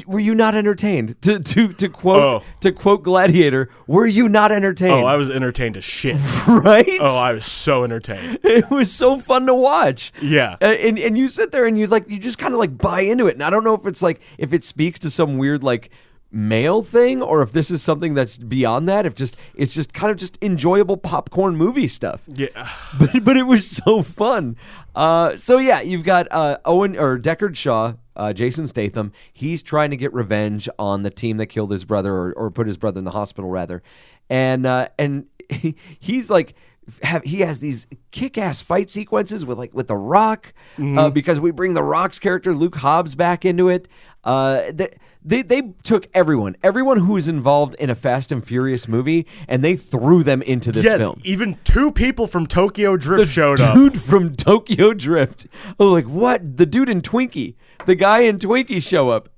Were 0.07 0.19
you 0.19 0.35
not 0.35 0.55
entertained? 0.55 1.21
To 1.23 1.39
to 1.39 1.73
to 1.73 1.89
quote 1.89 2.21
Oh. 2.21 2.43
to 2.61 2.71
quote 2.71 3.03
Gladiator, 3.03 3.69
were 3.87 4.05
you 4.07 4.27
not 4.29 4.51
entertained? 4.51 4.93
Oh, 4.93 5.05
I 5.05 5.15
was 5.15 5.29
entertained 5.29 5.77
as 5.77 5.83
shit. 5.83 6.17
right? 6.47 6.87
Oh, 6.99 7.17
I 7.19 7.33
was 7.33 7.45
so 7.45 7.83
entertained. 7.83 8.39
it 8.43 8.69
was 8.69 8.91
so 8.91 9.17
fun 9.19 9.45
to 9.47 9.53
watch. 9.53 10.11
Yeah. 10.21 10.55
And 10.61 10.97
and 10.99 11.17
you 11.17 11.29
sit 11.29 11.51
there 11.51 11.65
and 11.65 11.77
you 11.77 11.87
like 11.87 12.09
you 12.09 12.19
just 12.19 12.37
kind 12.37 12.53
of 12.53 12.59
like 12.59 12.77
buy 12.77 13.01
into 13.01 13.27
it. 13.27 13.33
And 13.33 13.43
I 13.43 13.49
don't 13.49 13.63
know 13.63 13.73
if 13.75 13.85
it's 13.85 14.01
like 14.01 14.21
if 14.37 14.53
it 14.53 14.63
speaks 14.63 14.99
to 15.01 15.09
some 15.09 15.37
weird 15.37 15.63
like 15.63 15.89
male 16.31 16.83
thing 16.83 17.21
or 17.21 17.41
if 17.41 17.51
this 17.51 17.71
is 17.71 17.81
something 17.81 18.13
that's 18.13 18.37
beyond 18.37 18.87
that. 18.87 19.05
If 19.05 19.15
just 19.15 19.37
it's 19.55 19.73
just 19.73 19.93
kind 19.93 20.11
of 20.11 20.17
just 20.17 20.37
enjoyable 20.41 20.97
popcorn 20.97 21.55
movie 21.55 21.87
stuff. 21.87 22.23
Yeah. 22.27 22.69
but 22.99 23.23
but 23.23 23.37
it 23.37 23.43
was 23.43 23.67
so 23.67 24.01
fun. 24.01 24.55
Uh, 24.95 25.37
so 25.37 25.57
yeah, 25.57 25.81
you've 25.81 26.03
got 26.03 26.27
uh, 26.31 26.57
Owen 26.65 26.97
or 26.97 27.17
Deckard 27.17 27.55
Shaw, 27.55 27.93
uh, 28.15 28.33
Jason 28.33 28.67
Statham. 28.67 29.11
He's 29.33 29.63
trying 29.63 29.91
to 29.91 29.97
get 29.97 30.13
revenge 30.13 30.69
on 30.77 31.03
the 31.03 31.09
team 31.09 31.37
that 31.37 31.47
killed 31.47 31.71
his 31.71 31.85
brother 31.85 32.13
or, 32.13 32.33
or 32.33 32.51
put 32.51 32.67
his 32.67 32.77
brother 32.77 32.99
in 32.99 33.05
the 33.05 33.11
hospital 33.11 33.49
rather, 33.49 33.81
and 34.29 34.65
uh, 34.65 34.89
and 34.97 35.25
he, 35.49 35.75
he's 35.99 36.29
like. 36.29 36.55
Have, 37.03 37.23
he 37.23 37.41
has 37.41 37.59
these 37.59 37.87
kick-ass 38.11 38.61
fight 38.61 38.89
sequences 38.89 39.45
with 39.45 39.57
like 39.57 39.73
with 39.73 39.87
the 39.87 39.95
Rock 39.97 40.53
uh, 40.81 41.09
because 41.09 41.39
we 41.39 41.51
bring 41.51 41.73
the 41.73 41.83
Rock's 41.83 42.19
character 42.19 42.53
Luke 42.53 42.75
Hobbs 42.75 43.15
back 43.15 43.45
into 43.45 43.69
it. 43.69 43.87
Uh, 44.23 44.63
they, 44.73 44.89
they 45.23 45.41
they 45.41 45.73
took 45.83 46.07
everyone, 46.13 46.55
everyone 46.63 46.97
who 46.97 47.13
was 47.13 47.27
involved 47.27 47.75
in 47.75 47.89
a 47.89 47.95
Fast 47.95 48.31
and 48.31 48.45
Furious 48.45 48.87
movie, 48.87 49.25
and 49.47 49.63
they 49.63 49.75
threw 49.75 50.23
them 50.23 50.41
into 50.41 50.71
this 50.71 50.85
Yeah, 50.85 50.97
film 50.97 51.19
even 51.23 51.57
two 51.63 51.91
people 51.91 52.27
from 52.27 52.45
Tokyo 52.47 52.97
Drift 52.97 53.31
showed 53.31 53.59
up. 53.61 53.75
dude 53.75 54.01
from 54.01 54.35
Tokyo 54.35 54.93
Drift. 54.93 55.47
Oh, 55.79 55.91
like 55.91 56.05
what? 56.05 56.57
The 56.57 56.65
dude 56.65 56.89
in 56.89 57.01
Twinkie, 57.01 57.55
the 57.85 57.95
guy 57.95 58.19
in 58.21 58.39
Twinkie 58.39 58.81
show 58.81 59.09
up. 59.09 59.29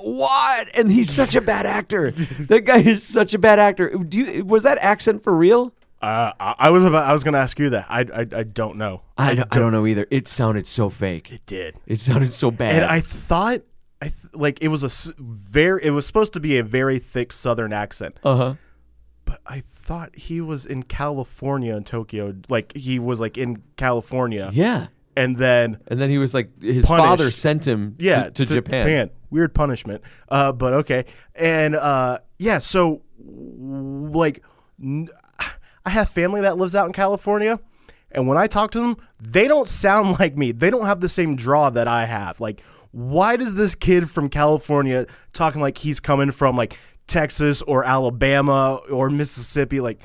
What? 0.00 0.68
And 0.76 0.90
he's 0.90 1.10
such 1.10 1.34
a 1.34 1.40
bad 1.40 1.66
actor. 1.66 2.10
that 2.48 2.62
guy 2.62 2.78
is 2.78 3.02
such 3.02 3.34
a 3.34 3.38
bad 3.38 3.58
actor. 3.58 3.90
Do 3.90 4.16
you, 4.18 4.44
was 4.44 4.62
that 4.62 4.78
accent 4.78 5.22
for 5.22 5.36
real? 5.36 5.74
Uh, 6.02 6.32
I 6.40 6.54
I 6.58 6.70
was 6.70 6.84
about. 6.84 7.06
I 7.06 7.12
was 7.12 7.22
going 7.22 7.34
to 7.34 7.40
ask 7.40 7.58
you 7.58 7.70
that. 7.70 7.86
I, 7.88 8.00
I 8.00 8.26
I 8.40 8.42
don't 8.42 8.76
know. 8.76 9.02
I 9.16 9.34
don't, 9.36 9.48
I 9.54 9.58
don't 9.60 9.70
know 9.72 9.86
either. 9.86 10.06
It 10.10 10.26
sounded 10.26 10.66
so 10.66 10.88
fake. 10.88 11.30
It 11.32 11.46
did. 11.46 11.76
It 11.86 12.00
sounded 12.00 12.32
so 12.32 12.50
bad. 12.50 12.74
And 12.74 12.84
I 12.84 12.98
thought, 13.00 13.60
I 14.00 14.06
th- 14.06 14.34
like 14.34 14.60
it 14.62 14.68
was 14.68 14.82
a 14.82 14.86
s- 14.86 15.12
very. 15.18 15.84
It 15.84 15.90
was 15.90 16.04
supposed 16.06 16.32
to 16.32 16.40
be 16.40 16.58
a 16.58 16.64
very 16.64 16.98
thick 16.98 17.32
Southern 17.32 17.72
accent, 17.72 18.18
uh 18.24 18.36
huh. 18.36 18.54
but 19.24 19.40
I 19.46 19.60
thought 19.60 20.16
he 20.16 20.40
was 20.40 20.66
in 20.66 20.82
California 20.82 21.76
in 21.76 21.84
Tokyo. 21.84 22.34
Like 22.48 22.76
he 22.76 22.98
was 22.98 23.20
like 23.20 23.38
in 23.38 23.62
California, 23.76 24.50
Yeah. 24.52 24.88
and 25.16 25.36
then 25.36 25.78
And 25.86 26.00
then 26.00 26.10
he 26.10 26.18
was 26.18 26.34
like, 26.34 26.60
his 26.60 26.84
Punished. 26.86 27.06
father 27.06 27.30
sent 27.30 27.64
him 27.66 27.94
to- 27.98 28.04
yeah 28.04 28.28
to, 28.30 28.44
Japan. 28.44 29.10
Weird 29.30 29.54
punishment, 29.54 30.02
uh, 30.28 30.50
but 30.52 30.74
okay. 30.74 31.04
And 31.36 31.74
uh, 31.76 32.18
yeah, 32.38 32.58
so 32.58 33.02
w- 33.18 34.10
like, 34.12 34.42
n- 34.82 35.08
I 35.84 35.90
have 35.90 36.08
family 36.08 36.40
that 36.42 36.56
lives 36.58 36.76
out 36.76 36.86
in 36.86 36.92
California, 36.92 37.60
and 38.10 38.28
when 38.28 38.38
I 38.38 38.46
talk 38.46 38.70
to 38.72 38.80
them, 38.80 38.96
they 39.20 39.48
don't 39.48 39.66
sound 39.66 40.18
like 40.18 40.36
me. 40.36 40.52
They 40.52 40.70
don't 40.70 40.86
have 40.86 41.00
the 41.00 41.08
same 41.08 41.36
draw 41.36 41.70
that 41.70 41.88
I 41.88 42.04
have. 42.04 42.40
Like, 42.40 42.62
why 42.92 43.36
does 43.36 43.54
this 43.54 43.74
kid 43.74 44.10
from 44.10 44.28
California 44.28 45.06
talking 45.32 45.60
like 45.60 45.78
he's 45.78 46.00
coming 46.00 46.30
from 46.30 46.56
like 46.56 46.78
Texas 47.06 47.62
or 47.62 47.84
Alabama 47.84 48.80
or 48.90 49.10
Mississippi? 49.10 49.80
Like, 49.80 50.00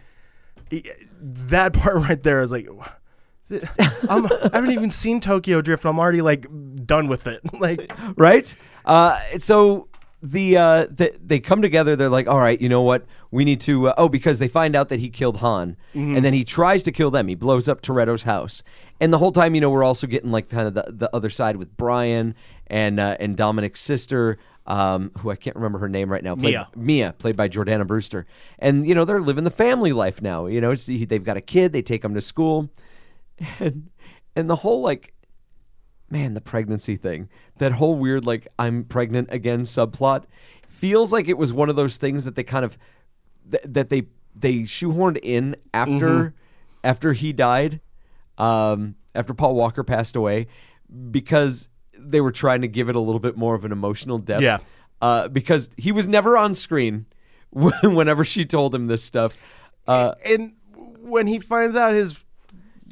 that 1.19 1.73
part 1.73 1.95
right 1.97 2.21
there 2.21 2.41
is 2.41 2.51
like. 2.51 2.67
I'm, 4.09 4.25
I 4.25 4.49
haven't 4.51 4.71
even 4.71 4.91
seen 4.91 5.21
Tokyo 5.21 5.61
Drift. 5.61 5.85
and 5.85 5.91
I'm 5.91 5.99
already 5.99 6.21
like 6.21 6.47
done 6.85 7.07
with 7.07 7.27
it. 7.27 7.39
Like, 7.53 7.93
right? 8.17 8.53
Uh, 8.83 9.17
so 9.37 9.86
the, 10.21 10.57
uh, 10.57 10.87
the 10.89 11.13
they 11.23 11.39
come 11.39 11.61
together. 11.61 11.95
They're 11.95 12.09
like, 12.09 12.27
all 12.27 12.39
right, 12.39 12.59
you 12.59 12.69
know 12.69 12.81
what? 12.81 13.05
We 13.29 13.45
need 13.45 13.61
to. 13.61 13.89
Uh, 13.89 13.93
oh, 13.97 14.09
because 14.09 14.39
they 14.39 14.47
find 14.47 14.75
out 14.75 14.89
that 14.89 14.99
he 14.99 15.09
killed 15.09 15.37
Han, 15.37 15.77
and 16.15 16.25
then 16.25 16.33
he 16.33 16.43
tries 16.43 16.83
to 16.83 16.91
kill 16.91 17.11
them. 17.11 17.27
He 17.27 17.35
blows 17.35 17.67
up 17.69 17.81
Toretto's 17.81 18.23
house, 18.23 18.63
and 18.99 19.13
the 19.13 19.19
whole 19.19 19.31
time, 19.31 19.53
you 19.53 19.61
know, 19.61 19.69
we're 19.69 19.83
also 19.83 20.07
getting 20.07 20.31
like 20.31 20.49
kind 20.49 20.67
of 20.67 20.73
the, 20.73 20.85
the 20.89 21.15
other 21.15 21.29
side 21.29 21.57
with 21.57 21.75
Brian 21.77 22.33
and 22.67 22.99
uh, 22.99 23.17
and 23.19 23.37
Dominic's 23.37 23.81
sister. 23.81 24.37
Um, 24.65 25.11
who 25.19 25.29
I 25.29 25.37
can't 25.37 25.55
remember 25.55 25.79
her 25.79 25.87
name 25.87 26.11
right 26.11 26.23
now. 26.23 26.35
Played, 26.35 26.51
Mia. 26.51 26.69
Mia, 26.75 27.13
played 27.13 27.37
by 27.37 27.47
Jordana 27.47 27.87
Brewster, 27.87 28.25
and 28.59 28.85
you 28.85 28.95
know 28.95 29.05
they're 29.05 29.21
living 29.21 29.45
the 29.45 29.51
family 29.51 29.93
life 29.93 30.21
now. 30.21 30.47
You 30.47 30.59
know, 30.59 30.71
it's, 30.71 30.85
they've 30.85 31.23
got 31.23 31.37
a 31.37 31.41
kid. 31.41 31.71
They 31.71 31.81
take 31.81 32.03
him 32.03 32.13
to 32.15 32.21
school, 32.21 32.69
and 33.59 33.89
and 34.35 34.49
the 34.49 34.57
whole 34.57 34.81
like 34.81 35.13
man, 36.09 36.33
the 36.33 36.41
pregnancy 36.41 36.95
thing, 36.95 37.29
that 37.57 37.73
whole 37.73 37.95
weird 37.95 38.25
like 38.25 38.47
I'm 38.57 38.83
pregnant 38.83 39.29
again 39.31 39.63
subplot, 39.63 40.25
feels 40.67 41.11
like 41.11 41.27
it 41.27 41.37
was 41.37 41.53
one 41.53 41.69
of 41.69 41.75
those 41.75 41.97
things 41.97 42.25
that 42.25 42.35
they 42.35 42.43
kind 42.43 42.65
of 42.65 42.77
th- 43.49 43.63
that 43.65 43.89
they 43.89 44.03
they 44.35 44.59
shoehorned 44.59 45.19
in 45.21 45.55
after 45.73 46.33
after 46.83 47.13
he 47.13 47.33
died, 47.33 47.81
um, 48.37 48.95
after 49.15 49.33
Paul 49.33 49.55
Walker 49.55 49.83
passed 49.83 50.15
away, 50.15 50.47
because 51.11 51.69
they 51.97 52.21
were 52.21 52.31
trying 52.31 52.61
to 52.61 52.67
give 52.67 52.89
it 52.89 52.95
a 52.95 52.99
little 52.99 53.19
bit 53.19 53.35
more 53.35 53.55
of 53.55 53.65
an 53.65 53.71
emotional 53.71 54.19
depth. 54.19 54.43
Yeah. 54.43 54.59
Uh, 55.01 55.27
because 55.27 55.69
he 55.77 55.91
was 55.91 56.07
never 56.07 56.37
on 56.37 56.55
screen 56.55 57.05
whenever 57.51 58.23
she 58.25 58.45
told 58.45 58.73
him 58.73 58.87
this 58.87 59.03
stuff. 59.03 59.37
Uh, 59.87 60.13
and 60.25 60.53
when 60.99 61.27
he 61.27 61.39
finds 61.39 61.75
out 61.75 61.93
his 61.93 62.25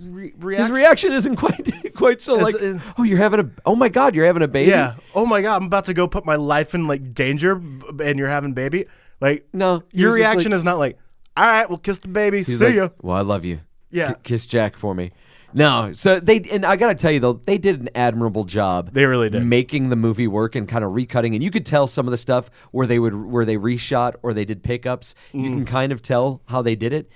re- 0.02 0.32
his 0.32 0.70
reaction, 0.70 0.74
reaction 0.74 1.12
isn't 1.14 1.36
quite 1.36 1.72
quite 1.96 2.22
so 2.22 2.36
like, 2.36 2.56
uh, 2.56 2.80
oh, 2.98 3.04
you're 3.04 3.18
having 3.18 3.40
a, 3.40 3.50
oh 3.66 3.76
my 3.76 3.90
god, 3.90 4.16
you're 4.16 4.26
having 4.26 4.44
a 4.44 4.48
baby. 4.48 4.72
yeah, 4.72 4.96
oh 5.14 5.26
my 5.26 5.42
god, 5.42 5.58
I'm 5.58 5.66
about 5.68 5.86
to 5.86 5.94
go 5.94 6.08
put 6.08 6.26
my 6.26 6.36
life 6.36 6.74
in 6.76 6.86
like 6.86 7.14
danger, 7.14 7.54
and 7.54 8.20
you're 8.20 8.28
having 8.28 8.54
baby. 8.54 8.86
Like, 9.22 9.48
No, 9.54 9.84
your 9.92 10.12
reaction 10.14 10.52
like- 10.52 10.58
is 10.58 10.64
not 10.64 10.78
like, 10.78 10.98
all 11.38 11.46
right, 11.48 11.70
well, 11.70 11.80
kiss 11.80 12.00
the 12.00 12.08
baby, 12.10 12.44
see 12.44 12.58
like, 12.64 12.76
ya. 12.76 12.90
Well, 13.02 13.16
I 13.16 13.22
love 13.22 13.46
you. 13.46 13.62
Yeah. 13.92 14.14
K- 14.14 14.20
kiss 14.24 14.46
Jack 14.46 14.76
for 14.76 14.94
me. 14.94 15.12
No, 15.54 15.94
so 15.94 16.20
they 16.20 16.42
and 16.52 16.66
I 16.66 16.76
gotta 16.76 16.96
tell 16.96 17.12
you 17.12 17.22
though, 17.22 17.32
they 17.46 17.58
did 17.58 17.80
an 17.80 17.90
admirable 17.96 18.44
job. 18.44 18.92
They 18.92 19.06
really 19.06 19.30
did. 19.30 19.42
making 19.46 19.88
the 19.88 19.96
movie 19.96 20.28
work 20.28 20.54
and 20.56 20.68
kind 20.68 20.84
of 20.84 20.92
recutting. 20.92 21.34
And 21.34 21.42
you 21.42 21.50
could 21.50 21.66
tell 21.66 21.88
some 21.88 22.06
of 22.08 22.12
the 22.12 22.18
stuff 22.18 22.50
where 22.72 22.86
they 22.86 23.00
would 23.00 23.16
where 23.16 23.46
they 23.46 23.56
reshot 23.56 24.16
or 24.22 24.34
they 24.34 24.44
did 24.44 24.64
pickups. 24.64 25.16
You 25.32 25.44
Mm. 25.50 25.54
can 25.54 25.66
kind 25.66 25.92
of 25.94 26.02
tell 26.02 26.42
how 26.48 26.62
they 26.62 26.76
did 26.76 26.92
it, 26.92 27.10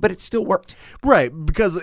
but 0.00 0.10
it 0.10 0.20
still 0.20 0.44
worked. 0.44 0.74
Right, 1.04 1.30
because 1.46 1.78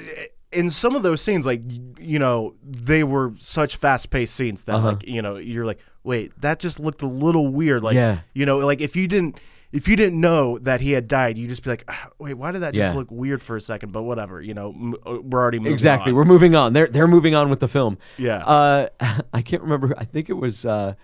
in 0.52 0.70
some 0.70 0.96
of 0.96 1.04
those 1.04 1.22
scenes, 1.22 1.46
like 1.46 1.62
you 2.00 2.20
know, 2.20 2.56
they 2.64 3.04
were 3.04 3.32
such 3.38 3.76
fast-paced 3.78 4.36
scenes 4.36 4.64
that, 4.66 4.76
Uh-huh. 4.76 4.88
like, 4.94 5.08
you 5.08 5.22
know, 5.22 5.38
you're 5.38 5.66
like, 5.66 5.80
wait, 6.04 6.32
that 6.42 6.60
just 6.60 6.80
looked 6.80 7.02
a 7.04 7.08
little 7.08 7.48
weird. 7.48 7.84
Like, 7.84 7.94
Yeah. 7.96 8.20
you 8.34 8.46
know, 8.46 8.58
like 8.58 8.82
if 8.82 8.96
you 8.96 9.08
didn't, 9.08 9.40
if 9.72 9.88
you 9.88 9.96
didn't 9.96 10.20
know 10.20 10.58
that 10.60 10.82
he 10.82 10.92
had 10.92 11.08
died, 11.08 11.38
you 11.38 11.44
would 11.44 11.50
just 11.50 11.64
be 11.64 11.70
like, 11.70 11.84
ah, 11.88 12.10
wait, 12.20 12.34
why 12.34 12.52
did 12.52 12.62
that 12.64 12.74
Yeah. 12.74 12.88
just 12.88 12.98
look 12.98 13.12
weird 13.12 13.42
for 13.44 13.56
a 13.56 13.62
second? 13.62 13.94
But 13.94 14.04
whatever, 14.04 14.42
you 14.42 14.54
know, 14.54 14.72
m- 14.72 14.96
uh, 15.06 15.20
we're 15.22 15.40
already 15.40 15.60
moving 15.60 15.74
Exactly. 15.74 16.12
on. 16.12 16.16
We're 16.18 16.26
moving 16.26 16.56
on. 16.56 16.74
They're 16.74 16.88
they're 16.88 17.08
moving 17.08 17.36
on 17.36 17.50
with 17.50 17.60
the 17.60 17.68
film. 17.68 17.98
Yeah. 18.18 18.38
Uh, 18.44 18.88
I 19.34 19.42
can't 19.42 19.62
remember. 19.62 19.94
I 19.98 20.04
think 20.06 20.30
it 20.30 20.34
was. 20.38 20.66
Uh, 20.66 20.96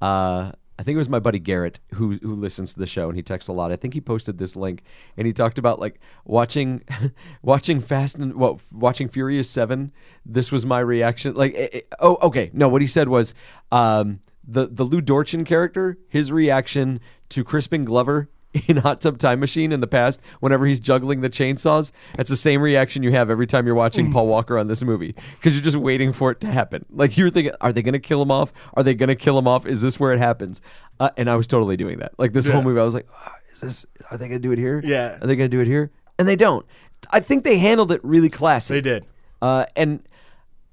uh, 0.00 0.52
I 0.78 0.82
think 0.82 0.94
it 0.94 0.98
was 0.98 1.08
my 1.08 1.20
buddy 1.20 1.38
Garrett 1.38 1.80
who 1.94 2.18
who 2.18 2.34
listens 2.34 2.74
to 2.74 2.80
the 2.80 2.86
show 2.86 3.08
and 3.08 3.16
he 3.16 3.22
texts 3.22 3.48
a 3.48 3.52
lot. 3.52 3.72
I 3.72 3.76
think 3.76 3.94
he 3.94 4.00
posted 4.00 4.36
this 4.38 4.56
link 4.56 4.82
and 5.16 5.26
he 5.26 5.32
talked 5.32 5.58
about 5.58 5.78
like 5.80 6.00
watching 6.24 6.82
watching 7.42 7.80
Fast 7.80 8.16
and 8.16 8.34
well 8.34 8.60
watching 8.72 9.08
Furious 9.08 9.48
Seven. 9.48 9.92
This 10.24 10.52
was 10.52 10.66
my 10.66 10.80
reaction. 10.80 11.34
Like 11.34 11.54
it, 11.54 11.74
it- 11.74 11.88
oh 12.00 12.18
okay 12.22 12.50
no 12.52 12.68
what 12.68 12.82
he 12.82 12.88
said 12.88 13.08
was 13.08 13.34
um, 13.72 14.20
the 14.46 14.66
the 14.66 14.84
Lou 14.84 15.00
Dorchen 15.00 15.44
character 15.44 15.98
his 16.08 16.30
reaction 16.30 17.00
to 17.30 17.42
Crispin 17.42 17.84
Glover 17.84 18.28
in 18.68 18.76
Hot 18.78 19.00
Tub 19.00 19.18
Time 19.18 19.40
Machine 19.40 19.72
in 19.72 19.80
the 19.80 19.86
past, 19.86 20.20
whenever 20.40 20.66
he's 20.66 20.80
juggling 20.80 21.20
the 21.20 21.30
chainsaws, 21.30 21.92
it's 22.18 22.30
the 22.30 22.36
same 22.36 22.62
reaction 22.62 23.02
you 23.02 23.12
have 23.12 23.30
every 23.30 23.46
time 23.46 23.66
you're 23.66 23.74
watching 23.74 24.12
Paul 24.12 24.26
Walker 24.26 24.58
on 24.58 24.68
this 24.68 24.82
movie 24.82 25.14
because 25.34 25.54
you're 25.54 25.62
just 25.64 25.76
waiting 25.76 26.12
for 26.12 26.30
it 26.30 26.40
to 26.40 26.46
happen. 26.46 26.84
Like 26.90 27.16
you're 27.16 27.30
thinking, 27.30 27.52
are 27.60 27.72
they 27.72 27.82
going 27.82 27.92
to 27.92 27.98
kill 27.98 28.22
him 28.22 28.30
off? 28.30 28.52
Are 28.74 28.82
they 28.82 28.94
going 28.94 29.08
to 29.08 29.16
kill 29.16 29.38
him 29.38 29.46
off? 29.46 29.66
Is 29.66 29.82
this 29.82 30.00
where 30.00 30.12
it 30.12 30.18
happens? 30.18 30.60
Uh, 30.98 31.10
and 31.16 31.28
I 31.28 31.36
was 31.36 31.46
totally 31.46 31.76
doing 31.76 31.98
that. 31.98 32.12
Like 32.18 32.32
this 32.32 32.46
whole 32.46 32.62
movie, 32.62 32.80
I 32.80 32.84
was 32.84 32.94
like, 32.94 33.06
"Ah, 33.12 33.34
is 33.52 33.60
this? 33.60 33.86
Are 34.10 34.16
they 34.16 34.28
going 34.28 34.40
to 34.40 34.48
do 34.48 34.52
it 34.52 34.58
here? 34.58 34.80
Yeah. 34.84 35.18
Are 35.20 35.26
they 35.26 35.36
going 35.36 35.50
to 35.50 35.56
do 35.56 35.60
it 35.60 35.66
here? 35.66 35.90
And 36.18 36.26
they 36.26 36.36
don't. 36.36 36.64
I 37.12 37.20
think 37.20 37.44
they 37.44 37.58
handled 37.58 37.92
it 37.92 38.00
really 38.02 38.30
classy. 38.30 38.74
They 38.74 38.80
did. 38.80 39.06
Uh, 39.42 39.66
and 39.76 40.02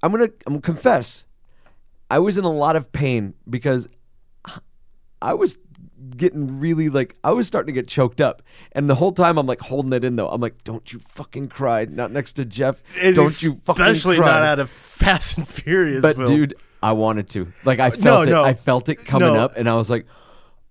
I'm 0.01 0.11
gonna 0.11 0.29
I'm 0.45 0.53
gonna 0.53 0.61
confess, 0.61 1.25
I 2.09 2.19
was 2.19 2.37
in 2.37 2.43
a 2.43 2.51
lot 2.51 2.75
of 2.75 2.91
pain 2.91 3.33
because 3.49 3.87
I 5.21 5.33
was 5.33 5.57
getting 6.17 6.59
really 6.59 6.89
like 6.89 7.15
I 7.23 7.31
was 7.31 7.47
starting 7.47 7.73
to 7.73 7.79
get 7.81 7.87
choked 7.87 8.21
up, 8.21 8.41
and 8.71 8.89
the 8.89 8.95
whole 8.95 9.11
time 9.11 9.37
I'm 9.37 9.47
like 9.47 9.59
holding 9.61 9.93
it 9.93 10.03
in 10.03 10.15
though. 10.15 10.29
I'm 10.29 10.41
like, 10.41 10.63
"Don't 10.63 10.91
you 10.93 10.99
fucking 10.99 11.49
cry!" 11.49 11.85
Not 11.85 12.11
next 12.11 12.33
to 12.33 12.45
Jeff. 12.45 12.81
And 13.01 13.15
Don't 13.15 13.41
you 13.41 13.55
fucking 13.65 13.83
especially 13.85 14.17
cry. 14.17 14.27
not 14.31 14.41
out 14.43 14.59
of 14.59 14.69
Fast 14.69 15.37
and 15.37 15.47
Furious. 15.47 16.01
but 16.01 16.17
dude, 16.27 16.55
I 16.81 16.93
wanted 16.93 17.29
to. 17.31 17.51
Like 17.65 17.79
I 17.79 17.89
felt 17.89 18.27
it. 18.27 18.31
no. 18.31 18.43
I 18.43 18.53
felt 18.53 18.89
it 18.89 18.95
coming 19.05 19.33
No. 19.33 19.35
up, 19.39 19.51
and 19.57 19.69
I 19.69 19.75
was 19.75 19.89
like, 19.89 20.05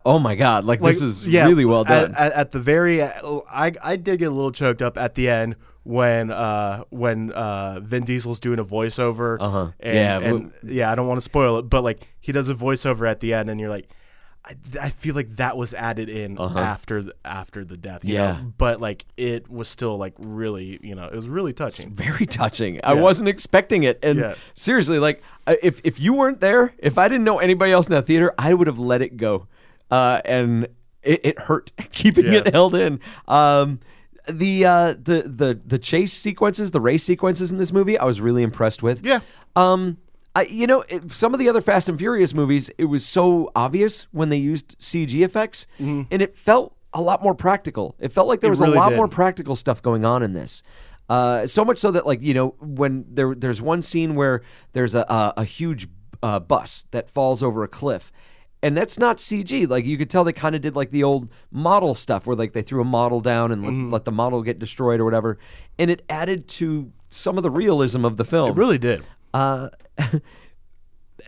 "Oh 0.04 0.18
my 0.18 0.34
god!" 0.34 0.64
Like, 0.64 0.80
Like, 0.80 0.94
this 0.94 1.02
is 1.02 1.26
yeah, 1.26 1.46
really 1.46 1.64
well 1.64 1.84
done. 1.84 2.14
At, 2.16 2.32
at 2.32 2.50
the 2.50 2.58
very, 2.58 3.02
I 3.02 3.72
I 3.82 3.96
did 3.96 4.18
get 4.18 4.30
a 4.30 4.34
little 4.34 4.52
choked 4.52 4.82
up 4.82 4.96
at 4.98 5.14
the 5.14 5.28
end 5.28 5.56
when 5.84 6.30
uh 6.30 6.84
when 6.90 7.32
uh 7.32 7.80
Vin 7.80 8.04
Diesel's 8.04 8.38
doing 8.38 8.58
a 8.58 8.64
voiceover. 8.64 9.36
Uh-huh. 9.40 9.70
Yeah, 9.82 10.20
and 10.20 10.52
yeah, 10.62 10.92
I 10.92 10.94
don't 10.94 11.08
want 11.08 11.18
to 11.18 11.22
spoil 11.22 11.58
it, 11.58 11.62
but 11.62 11.82
like 11.82 12.06
he 12.20 12.30
does 12.32 12.48
a 12.48 12.54
voiceover 12.54 13.08
at 13.10 13.20
the 13.20 13.34
end, 13.34 13.50
and 13.50 13.58
you're 13.60 13.70
like, 13.70 13.88
I, 14.44 14.56
I 14.80 14.88
feel 14.90 15.14
like 15.14 15.36
that 15.36 15.56
was 15.56 15.72
added 15.72 16.08
in 16.08 16.36
after 16.38 17.00
the, 17.02 17.14
after 17.24 17.64
the 17.64 17.76
death. 17.76 18.04
you 18.04 18.18
Uh-huh. 18.18 18.32
Yeah. 18.34 18.42
know? 18.42 18.52
but 18.58 18.80
like 18.80 19.04
it 19.16 19.48
was 19.48 19.68
still 19.68 19.96
like 19.96 20.14
really, 20.18 20.80
you 20.82 20.94
know, 20.96 21.04
it 21.06 21.14
was 21.14 21.28
really 21.28 21.52
touching. 21.52 21.94
very 21.94 22.26
touching. 22.26 22.80
I 22.82 22.94
wasn't 22.94 23.28
expecting 23.28 23.84
it, 23.84 23.98
and 24.02 24.18
Yeah. 24.18 24.34
seriously, 24.54 24.98
like 24.98 25.22
if 25.62 25.80
if 25.84 26.00
you 26.00 26.14
weren't 26.14 26.40
there, 26.40 26.74
if 26.78 26.98
I 26.98 27.08
didn't 27.08 27.24
know 27.24 27.38
anybody 27.38 27.70
else 27.72 27.86
in 27.86 27.92
that 27.92 28.06
theater, 28.06 28.32
I 28.36 28.52
would 28.54 28.66
have 28.66 28.80
let 28.80 29.00
it 29.00 29.16
go, 29.16 29.46
uh, 29.92 30.20
and 30.24 30.64
it, 31.04 31.20
it 31.24 31.38
hurt 31.38 31.70
keeping 31.92 32.26
Yeah. 32.26 32.40
it 32.44 32.52
held 32.52 32.74
in. 32.74 32.98
Um, 33.28 33.78
the 34.28 34.64
uh, 34.64 34.88
the 34.94 35.22
the 35.26 35.60
the 35.64 35.78
chase 35.78 36.12
sequences, 36.12 36.70
the 36.72 36.80
race 36.80 37.04
sequences 37.04 37.50
in 37.52 37.58
this 37.58 37.72
movie, 37.72 37.96
I 37.98 38.04
was 38.04 38.20
really 38.20 38.42
impressed 38.42 38.82
with. 38.82 39.04
Yeah. 39.06 39.20
Um, 39.56 39.98
I, 40.34 40.44
you 40.44 40.66
know, 40.66 40.82
it, 40.88 41.12
some 41.12 41.34
of 41.34 41.40
the 41.40 41.48
other 41.48 41.60
Fast 41.60 41.88
and 41.88 41.98
Furious 41.98 42.32
movies, 42.32 42.70
it 42.78 42.86
was 42.86 43.04
so 43.04 43.50
obvious 43.54 44.06
when 44.12 44.30
they 44.30 44.38
used 44.38 44.78
CG 44.78 45.22
effects, 45.24 45.66
and 45.78 46.06
it 46.10 46.36
felt 46.36 46.74
a 46.94 47.02
lot 47.02 47.22
more 47.22 47.34
practical. 47.34 47.94
It 47.98 48.12
felt 48.12 48.28
like 48.28 48.40
there 48.40 48.50
Mm-hmm. 48.52 48.60
Was 48.60 48.68
really 48.68 48.76
a 48.78 48.80
lot 48.80 48.88
did. 48.90 48.96
more 48.96 49.08
practical 49.08 49.56
stuff 49.56 49.82
going 49.82 50.04
on 50.04 50.22
in 50.22 50.32
this. 50.32 50.62
Uh, 51.08 51.46
so 51.46 51.64
much 51.64 51.78
so 51.78 51.90
that, 51.90 52.06
like, 52.06 52.22
you 52.22 52.32
know, 52.32 52.54
when 52.60 53.04
there 53.08 53.34
there's 53.34 53.60
one 53.60 53.82
scene 53.82 54.14
where 54.14 54.40
there's 54.72 54.94
a 54.94 55.00
a, 55.08 55.34
a 55.38 55.44
huge 55.44 55.86
uh, 56.22 56.38
bus 56.40 56.86
that 56.92 57.10
falls 57.10 57.42
over 57.42 57.62
a 57.64 57.68
cliff. 57.68 58.10
And 58.64 58.76
that's 58.76 58.96
not 58.96 59.16
CG. 59.18 59.68
Like 59.68 59.84
you 59.84 59.98
could 59.98 60.08
tell, 60.08 60.22
they 60.22 60.32
kind 60.32 60.54
of 60.54 60.60
did 60.62 60.76
like 60.76 60.92
the 60.92 61.02
old 61.02 61.28
model 61.50 61.94
stuff, 61.96 62.26
where 62.26 62.36
like 62.36 62.52
they 62.52 62.62
threw 62.62 62.80
a 62.80 62.84
model 62.84 63.20
down 63.20 63.50
and 63.52 63.62
Mm-hmm. 63.64 63.90
let 63.90 64.04
the 64.04 64.12
model 64.12 64.40
get 64.42 64.58
destroyed 64.60 65.00
or 65.00 65.04
whatever, 65.04 65.36
and 65.78 65.90
it 65.90 66.02
added 66.08 66.46
to 66.48 66.92
some 67.08 67.36
of 67.36 67.42
the 67.42 67.50
realism 67.50 68.04
of 68.04 68.16
the 68.16 68.24
film. 68.24 68.50
It 68.50 68.56
really 68.56 68.78
did. 68.78 69.02
Uh, 69.34 69.68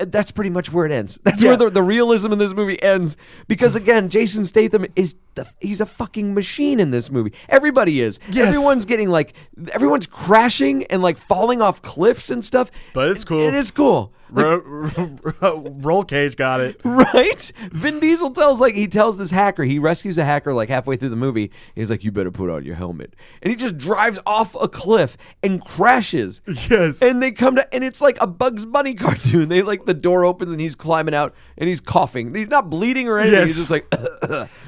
that's 0.00 0.32
pretty 0.32 0.50
much 0.50 0.72
where 0.72 0.86
it 0.86 0.92
ends. 0.92 1.20
That's 1.22 1.40
Yeah. 1.42 1.50
where 1.50 1.56
the, 1.56 1.70
the 1.70 1.82
realism 1.82 2.32
in 2.32 2.38
this 2.38 2.52
movie 2.52 2.82
ends. 2.82 3.16
Because 3.46 3.76
again, 3.76 4.08
Jason 4.08 4.44
Statham 4.44 4.86
is 4.96 5.14
the, 5.36 5.46
he's 5.60 5.80
a 5.80 5.86
fucking 5.86 6.34
machine 6.34 6.80
in 6.80 6.90
this 6.90 7.10
movie. 7.10 7.32
Everybody 7.48 8.00
is. 8.00 8.18
Yes. 8.30 8.48
Everyone's 8.48 8.84
getting 8.86 9.08
like 9.08 9.34
everyone's 9.72 10.06
crashing 10.06 10.84
and 10.86 11.00
like 11.02 11.16
falling 11.18 11.62
off 11.62 11.80
cliffs 11.82 12.30
and 12.30 12.44
stuff. 12.44 12.70
But 12.92 13.08
it's 13.10 13.24
cool. 13.24 13.40
It 13.40 13.54
is 13.54 13.70
cool. 13.70 14.12
Ro- 14.42 15.18
ro- 15.40 15.76
roll 15.80 16.02
cage 16.02 16.34
got 16.36 16.60
it. 16.60 16.80
Right? 16.84 17.52
Vin 17.72 18.00
Diesel 18.00 18.30
tells 18.32 18.60
like 18.60 18.74
he 18.74 18.88
tells 18.88 19.16
this 19.16 19.30
hacker, 19.30 19.62
he 19.64 19.78
rescues 19.78 20.18
a 20.18 20.24
hacker 20.24 20.52
like 20.52 20.68
halfway 20.68 20.96
through 20.96 21.10
the 21.10 21.16
movie. 21.16 21.52
He's 21.76 21.88
like, 21.88 22.02
You 22.02 22.10
better 22.10 22.30
put 22.32 22.50
on 22.50 22.64
your 22.64 22.74
helmet. 22.74 23.14
And 23.42 23.50
he 23.50 23.56
just 23.56 23.78
drives 23.78 24.20
off 24.26 24.56
a 24.60 24.66
cliff 24.68 25.16
and 25.42 25.64
crashes. 25.64 26.40
Yes. 26.68 27.00
And 27.00 27.22
they 27.22 27.30
come 27.30 27.54
to 27.56 27.74
and 27.74 27.84
it's 27.84 28.00
like 28.00 28.18
a 28.20 28.26
Bugs 28.26 28.66
Bunny 28.66 28.94
cartoon. 28.96 29.48
They 29.48 29.62
like 29.62 29.84
the 29.86 29.94
door 29.94 30.24
opens 30.24 30.50
and 30.50 30.60
he's 30.60 30.74
climbing 30.74 31.14
out 31.14 31.34
and 31.56 31.68
he's 31.68 31.80
coughing. 31.80 32.34
He's 32.34 32.48
not 32.48 32.68
bleeding 32.70 33.08
or 33.08 33.18
anything. 33.18 33.38
Yes. 33.38 33.46
He's 33.56 33.68
just 33.68 33.70
like 33.70 33.86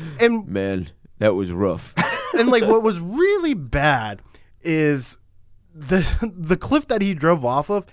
and 0.21 0.47
Man, 0.47 0.91
that 1.19 1.35
was 1.35 1.51
rough. 1.51 1.93
and 2.39 2.51
like 2.51 2.65
what 2.65 2.83
was 2.83 3.01
really 3.01 3.55
bad 3.55 4.23
is 4.63 5.19
the 5.75 6.31
the 6.37 6.57
cliff 6.57 6.87
that 6.89 7.03
he 7.03 7.15
drove 7.15 7.45
off 7.45 7.69
of. 7.71 7.85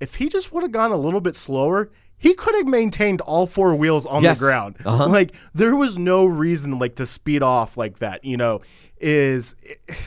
If 0.00 0.16
he 0.16 0.28
just 0.28 0.52
would 0.52 0.62
have 0.62 0.72
gone 0.72 0.92
a 0.92 0.96
little 0.96 1.20
bit 1.20 1.34
slower, 1.36 1.90
he 2.16 2.34
could 2.34 2.54
have 2.56 2.66
maintained 2.66 3.20
all 3.20 3.46
four 3.46 3.74
wheels 3.74 4.06
on 4.06 4.22
Yes. 4.22 4.38
the 4.38 4.44
ground. 4.46 4.76
Uh-huh. 4.84 5.08
Like 5.08 5.32
there 5.54 5.74
was 5.76 5.98
no 5.98 6.24
reason 6.26 6.78
like 6.78 6.96
to 6.96 7.06
speed 7.06 7.42
off 7.42 7.76
like 7.76 7.98
that. 7.98 8.24
You 8.24 8.36
know, 8.36 8.60
is 9.00 9.54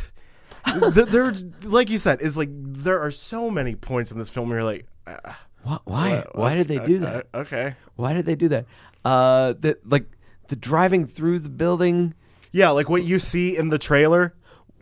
th- 0.93 1.07
there's 1.09 1.45
like 1.63 1.89
you 1.89 1.97
said 1.97 2.21
is 2.21 2.37
like 2.37 2.49
there 2.51 2.99
are 3.01 3.11
so 3.11 3.49
many 3.49 3.75
points 3.75 4.11
in 4.11 4.17
this 4.17 4.29
film 4.29 4.49
where 4.49 4.59
you're 4.59 4.65
like, 4.65 4.85
uh, 5.07 5.33
Why? 5.63 5.79
Why, 5.85 6.25
why 6.33 6.55
did 6.55 6.67
they 6.67 6.79
do 6.79 6.99
that? 6.99 7.27
uh, 7.33 7.37
okay, 7.39 7.75
Why 7.95 8.13
did 8.13 8.25
they 8.25 8.35
do 8.35 8.47
that? 8.49 8.65
Uh, 9.03 9.53
that 9.61 9.87
like 9.89 10.05
the 10.47 10.55
driving 10.55 11.05
through 11.05 11.39
the 11.39 11.49
building. 11.49 12.13
yeah, 12.51 12.69
like 12.69 12.89
what 12.89 13.03
you 13.03 13.19
see 13.19 13.55
in 13.57 13.69
the 13.69 13.79
trailer. 13.79 14.33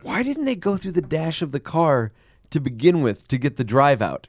Why 0.01 0.23
didn't 0.23 0.45
they 0.45 0.55
go 0.55 0.77
through 0.77 0.93
the 0.93 1.01
dash 1.01 1.41
of 1.41 1.51
the 1.51 1.59
car 1.59 2.11
to 2.51 2.59
begin 2.59 3.01
with 3.01 3.27
to 3.27 3.37
get 3.37 3.57
the 3.57 3.63
drive 3.65 4.01
out? 4.01 4.27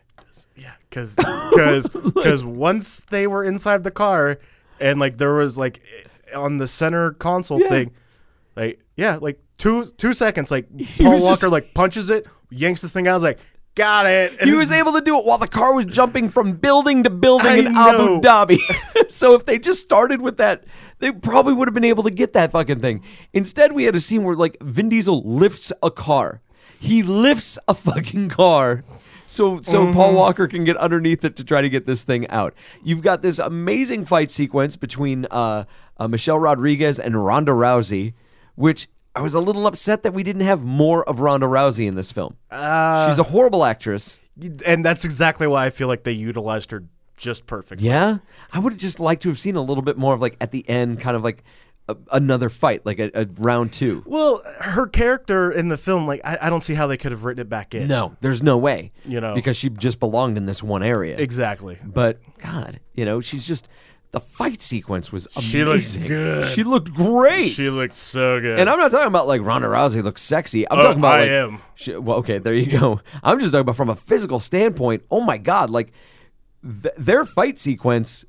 Because 0.91 1.15
because 1.17 1.89
because 1.89 2.45
once 2.45 3.01
they 3.11 3.27
were 3.29 3.45
inside 3.45 3.85
the 3.85 3.91
car, 3.93 4.39
and 4.81 4.99
like 4.99 5.19
there 5.19 5.35
was 5.35 5.57
like 5.57 5.81
eh, 6.33 6.37
on 6.37 6.59
the 6.59 6.67
center 6.67 7.13
console 7.13 7.61
Yeah. 7.61 7.69
thing, 7.69 7.91
like 8.57 8.81
yeah, 8.97 9.19
like 9.21 9.39
two 9.57 9.85
two 9.85 10.15
seconds, 10.15 10.51
like 10.51 10.67
Paul 10.99 11.21
Walker 11.23 11.43
just- 11.43 11.53
like 11.53 11.75
punches 11.75 12.11
it, 12.11 12.27
yanks 12.51 12.83
this 12.83 12.93
thing 12.93 13.07
out, 13.07 13.13
I 13.13 13.15
was 13.15 13.23
like, 13.23 13.39
got 13.77 14.07
it. 14.07 14.33
And 14.41 14.51
He 14.51 14.57
was 14.57 14.73
able 14.73 14.93
to 14.95 15.01
do 15.01 15.17
it 15.19 15.25
while 15.25 15.39
the 15.39 15.47
car 15.47 15.75
was 15.75 15.87
jumping 15.87 16.29
from 16.29 16.55
building 16.55 17.05
to 17.05 17.11
building 17.11 17.47
I 17.47 17.59
in 17.59 17.67
Abu. 17.69 18.21
Dhabi. 18.21 18.59
so 19.09 19.35
if 19.37 19.47
they 19.47 19.59
just 19.61 19.81
started 19.81 20.21
with 20.21 20.39
that, 20.39 20.65
they 20.99 21.13
probably 21.13 21.53
would 21.53 21.69
have 21.69 21.75
been 21.75 21.85
able 21.85 22.03
to 22.03 22.11
get 22.11 22.33
that 22.33 22.51
fucking 22.51 22.81
thing. 22.81 23.05
Instead, 23.33 23.73
we 23.73 23.85
had 23.85 23.95
a 23.95 24.01
scene 24.01 24.25
where 24.25 24.35
like 24.35 24.57
Vin 24.61 24.89
Diesel 24.89 25.23
lifts 25.25 25.73
a 25.85 25.91
car. 25.93 26.41
He 26.81 27.03
lifts 27.05 27.59
a 27.69 27.75
fucking 27.75 28.31
car. 28.31 28.83
So 29.31 29.61
so 29.61 29.85
Mm-hmm. 29.85 29.93
Paul 29.95 30.15
Walker 30.15 30.49
can 30.49 30.65
get 30.65 30.77
underneath 30.77 31.25
it 31.25 31.37
to 31.37 31.45
try 31.45 31.61
to 31.63 31.69
get 31.69 31.87
this 31.87 32.03
thing 32.05 32.29
out. 32.31 32.53
You've 32.83 33.03
got 33.03 33.23
this 33.23 33.39
amazing 33.39 34.05
fight 34.05 34.31
sequence 34.31 34.75
between 34.77 35.27
uh, 35.31 35.65
uh, 35.99 36.09
Michelle 36.09 36.39
Rodriguez 36.41 36.99
and 36.99 37.25
Ronda 37.25 37.53
Rousey, 37.53 38.15
which 38.57 38.89
I 39.15 39.21
was 39.21 39.35
a 39.35 39.41
little 39.41 39.67
upset 39.69 40.03
that 40.03 40.13
we 40.15 40.23
didn't 40.25 40.43
have 40.47 40.65
more 40.65 41.09
of 41.09 41.21
Ronda 41.21 41.47
Rousey 41.47 41.87
in 41.87 41.95
this 41.97 42.11
film. 42.11 42.37
Uh, 42.51 43.09
She's 43.09 43.19
a 43.21 43.25
horrible 43.25 43.65
actress. 43.65 44.19
and 44.67 44.85
that's 44.85 45.05
exactly 45.05 45.47
why 45.47 45.67
I 45.67 45.71
feel 45.71 45.87
like 45.89 46.03
they 46.03 46.13
utilized 46.13 46.71
her 46.73 46.83
just 47.17 47.47
perfectly. 47.47 47.87
Yeah, 47.87 48.19
I 48.53 48.59
would 48.59 48.73
have 48.73 48.81
just 48.81 48.99
liked 48.99 49.23
to 49.23 49.29
have 49.29 49.39
seen 49.39 49.55
a 49.55 49.63
little 49.63 49.83
bit 49.83 49.97
more 49.97 50.15
of 50.15 50.21
like 50.21 50.37
at 50.41 50.51
the 50.51 50.69
end, 50.69 50.99
kind 51.01 51.17
of 51.17 51.23
like 51.23 51.45
a, 51.91 51.97
another 52.13 52.49
fight, 52.49 52.85
like 52.87 52.99
a, 52.99 53.11
a 53.15 53.27
round 53.39 53.73
two. 53.73 54.03
Well, 54.07 54.43
her 54.61 54.87
character 54.87 55.51
in 55.51 55.69
the 55.69 55.77
film, 55.77 56.07
like 56.07 56.21
I, 56.25 56.39
I 56.43 56.51
don't 56.51 56.61
see 56.63 56.75
how 56.75 56.87
they 56.87 56.97
could 56.97 57.13
have 57.13 57.25
written 57.25 57.41
it 57.43 57.49
back 57.49 57.75
in. 57.75 57.89
No, 57.89 58.17
there's 58.21 58.43
no 58.43 58.57
way. 58.59 58.93
You 59.05 59.21
know. 59.21 59.35
because 59.35 59.57
she 59.57 59.71
just 59.71 60.01
belonged 60.01 60.37
in 60.37 60.47
this 60.47 60.63
one 60.63 60.83
area. 60.83 61.17
exactly. 61.19 61.79
But 61.85 62.19
God, 62.39 62.81
you 62.95 63.05
know, 63.05 63.21
she's 63.21 63.47
just 63.47 63.69
the 64.13 64.21
fight 64.21 64.61
sequence 64.61 65.13
was 65.13 65.29
amazing. 65.37 65.51
She 65.51 65.65
looked 65.65 66.09
good. 66.09 66.49
She 66.49 66.65
looked 66.65 66.93
great. 66.93 67.49
She 67.51 67.71
looked 67.71 67.95
so 67.95 68.41
good. 68.41 68.59
and 68.59 68.69
I'm 68.69 68.79
not 68.79 68.91
talking 68.91 69.07
about 69.07 69.29
like 69.29 69.41
Ronda 69.41 69.69
Rousey 69.69 70.03
looks 70.03 70.21
sexy. 70.23 70.69
I'm 70.69 70.79
Oh, 70.81 70.83
talking 70.83 70.99
about 70.99 71.15
I 71.19 71.21
like, 71.21 71.31
am. 71.31 71.63
She, 71.77 71.95
well, 71.97 72.17
okay, 72.19 72.39
there 72.39 72.53
you 72.55 72.67
go. 72.67 73.01
I'm 73.23 73.39
just 73.39 73.53
talking 73.53 73.61
about 73.63 73.77
from 73.77 73.89
a 73.89 73.95
physical 73.95 74.41
standpoint. 74.41 75.05
Oh 75.13 75.21
my 75.21 75.39
God, 75.39 75.71
like 75.71 75.93
th- 76.65 76.95
their 76.99 77.25
fight 77.25 77.57
sequence 77.59 78.25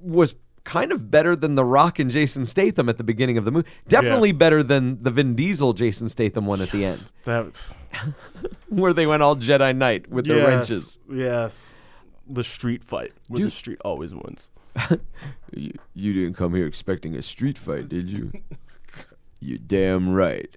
was 0.00 0.34
kind 0.64 0.92
of 0.92 1.10
better 1.10 1.34
than 1.34 1.54
The 1.54 1.64
Rock 1.64 1.98
and 1.98 2.10
Jason 2.10 2.44
Statham 2.46 2.88
at 2.88 2.98
the 2.98 3.04
beginning 3.04 3.36
of 3.38 3.44
the 3.44 3.50
movie. 3.50 3.68
Definitely 3.88 4.32
better 4.32 4.62
than 4.62 5.02
the 5.02 5.10
Vin 5.10 5.34
Diesel 5.34 5.72
Jason 5.72 6.08
Statham 6.08 6.46
one 6.46 6.60
at 6.60 6.70
the 6.70 6.84
end, 6.84 7.04
that, 7.24 7.64
where 8.68 8.92
they 8.92 9.06
went 9.06 9.22
all 9.22 9.36
Jedi 9.36 9.74
Knight 9.76 10.08
with 10.10 10.26
their 10.26 10.46
wrenches. 10.46 10.98
Yes. 11.10 11.74
The 12.28 12.44
street 12.44 12.84
fight, 12.84 13.12
where 13.28 13.38
Dude. 13.38 13.48
the 13.48 13.50
street 13.50 13.78
always 13.84 14.14
wins. 14.14 14.50
You, 15.54 15.72
you 15.94 16.12
didn't 16.14 16.34
come 16.34 16.54
here 16.54 16.66
expecting 16.66 17.14
a 17.16 17.20
street 17.22 17.58
fight, 17.58 17.88
did 17.90 18.08
you? 18.08 18.32
you 19.40 19.58
damn 19.58 20.14
right. 20.14 20.48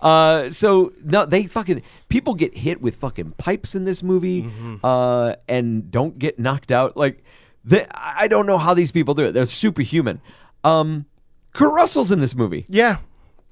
Uh, 0.00 0.50
so 0.50 0.92
no, 1.02 1.24
they 1.26 1.46
fucking 1.46 1.82
people 2.08 2.34
get 2.34 2.54
hit 2.56 2.80
with 2.80 2.94
fucking 2.96 3.32
pipes 3.38 3.74
in 3.74 3.84
this 3.84 4.02
movie, 4.02 4.42
Mm-hmm. 4.42 4.84
uh, 4.84 5.32
and 5.48 5.90
don't 5.90 6.18
get 6.18 6.38
knocked 6.38 6.70
out. 6.70 6.96
Like, 6.96 7.24
they, 7.68 7.86
I 7.92 8.28
don't 8.28 8.46
know 8.46 8.58
how 8.58 8.74
these 8.74 8.90
people 8.92 9.14
do 9.14 9.24
it. 9.24 9.32
They're 9.32 9.46
superhuman. 9.46 10.20
Um, 10.64 11.06
Kurt 11.52 11.72
Russell's 11.74 12.10
in 12.10 12.20
this 12.20 12.34
movie, 12.34 12.64
Yeah. 12.68 12.98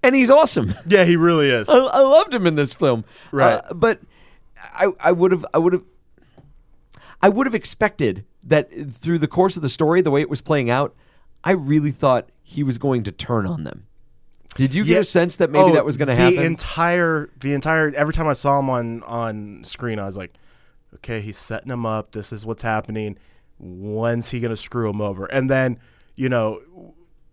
and 0.03 0.15
he's 0.15 0.31
awesome. 0.31 0.75
Yeah, 0.89 1.05
he 1.05 1.17
really 1.17 1.51
is. 1.51 1.69
I, 1.69 1.77
I 1.77 2.01
loved 2.01 2.33
him 2.35 2.47
in 2.47 2.55
this 2.55 2.73
film. 2.75 3.05
Right. 3.33 3.55
Uh, 3.65 3.75
but 3.75 4.01
I 4.73 4.89
I 5.01 5.13
would 5.13 5.33
have 5.33 5.45
I 5.55 5.59
would 5.59 5.73
have 5.73 5.83
I 7.23 7.29
would 7.29 7.47
have 7.47 7.55
expected 7.55 8.25
that 8.45 8.71
through 8.93 9.19
the 9.19 9.29
course 9.29 9.57
of 9.57 9.63
the 9.63 9.69
story, 9.69 10.01
the 10.01 10.11
way 10.11 10.21
it 10.21 10.31
was 10.31 10.41
playing 10.41 10.71
out, 10.71 10.95
I 11.43 11.53
really 11.53 11.91
thought 11.91 12.29
he 12.43 12.63
was 12.63 12.79
going 12.79 13.03
to 13.05 13.13
turn 13.13 13.47
on 13.47 13.65
them. 13.65 13.87
Did 14.55 14.75
you 14.75 14.85
get 14.85 14.93
Yeah. 14.95 14.99
a 15.01 15.05
sense 15.05 15.37
that 15.39 15.51
maybe 15.51 15.71
Oh, 15.71 15.75
that 15.75 15.85
was 15.85 15.97
going 15.97 16.09
to 16.09 16.15
the 16.15 16.21
happen? 16.21 16.39
entire 16.43 17.29
the 17.41 17.53
entire 17.55 17.93
every 17.95 18.15
time 18.15 18.29
I 18.29 18.33
saw 18.35 18.59
him 18.59 18.71
on 18.71 19.03
on 19.03 19.65
screen, 19.65 19.99
I 19.99 20.05
was 20.05 20.17
like, 20.17 20.35
okay, 20.97 21.21
he's 21.21 21.39
setting 21.39 21.71
him 21.71 21.85
up. 21.85 22.13
This 22.13 22.33
is 22.33 22.47
what's 22.47 22.63
happening. 22.63 23.19
When's 23.59 24.31
he 24.31 24.41
gonna 24.41 24.57
screw 24.57 24.89
him 24.91 25.01
over? 25.01 25.27
And 25.27 25.49
then 25.51 25.79
you 26.17 26.29
know, 26.29 26.61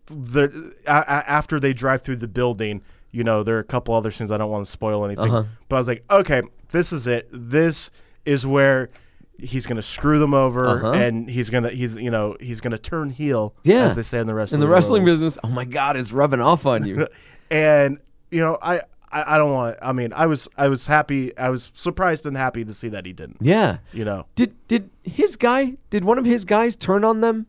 the 0.07 0.73
a, 0.87 0.91
a- 0.91 1.29
after 1.29 1.59
they 1.59 1.73
drive 1.73 2.01
through 2.01 2.17
the 2.17 2.27
building, 2.27 2.81
you 3.11 3.23
know, 3.23 3.43
there 3.43 3.55
are 3.55 3.59
a 3.59 3.63
couple 3.63 3.93
other 3.95 4.11
scenes 4.11 4.31
I 4.31 4.37
don't 4.37 4.51
want 4.51 4.65
to 4.65 4.71
spoil 4.71 5.05
anything. 5.05 5.25
Uh-huh. 5.29 5.43
But 5.69 5.75
I 5.75 5.79
was 5.79 5.87
like, 5.87 6.03
okay, 6.09 6.41
this 6.69 6.91
is 6.93 7.07
it. 7.07 7.27
This 7.31 7.91
is 8.25 8.45
where. 8.45 8.89
He's 9.39 9.65
gonna 9.65 9.81
screw 9.81 10.19
them 10.19 10.35
over, 10.35 10.67
Uh-huh. 10.77 10.91
and 10.93 11.27
he's 11.27 11.49
gonna 11.49 11.69
he's 11.69 11.95
you 11.97 12.11
know 12.11 12.37
he's 12.39 12.61
gonna 12.61 12.77
turn 12.77 13.09
heel, 13.09 13.55
Yeah. 13.63 13.85
as 13.85 13.95
they 13.95 14.03
say 14.03 14.19
in 14.19 14.27
the 14.27 14.33
wrestling 14.33 14.61
in 14.61 14.67
the 14.67 14.71
wrestling 14.71 15.03
world. 15.03 15.13
business. 15.15 15.37
Oh 15.43 15.47
my 15.49 15.65
God, 15.65 15.97
it's 15.97 16.11
rubbing 16.11 16.39
off 16.39 16.67
on 16.67 16.85
you. 16.85 17.07
and 17.51 17.97
you 18.29 18.39
know 18.39 18.59
I, 18.61 18.81
I 19.13 19.35
i 19.35 19.37
don't 19.37 19.53
want 19.53 19.77
i 19.81 19.91
mean 19.93 20.11
i 20.13 20.25
was 20.25 20.47
i 20.57 20.67
was 20.67 20.87
happy 20.87 21.37
i 21.37 21.49
was 21.49 21.71
surprised 21.73 22.25
and 22.25 22.35
happy 22.35 22.65
to 22.65 22.73
see 22.73 22.89
that 22.89 23.05
he 23.05 23.13
didn't 23.13 23.37
yeah. 23.41 23.77
you 23.93 24.03
know 24.05 24.25
Did 24.35 24.55
did 24.67 24.89
his 25.03 25.35
guy? 25.35 25.77
Did 25.89 26.03
one 26.03 26.17
of 26.17 26.25
his 26.25 26.45
guys 26.45 26.75
turn 26.75 27.03
on 27.03 27.21
them? 27.21 27.45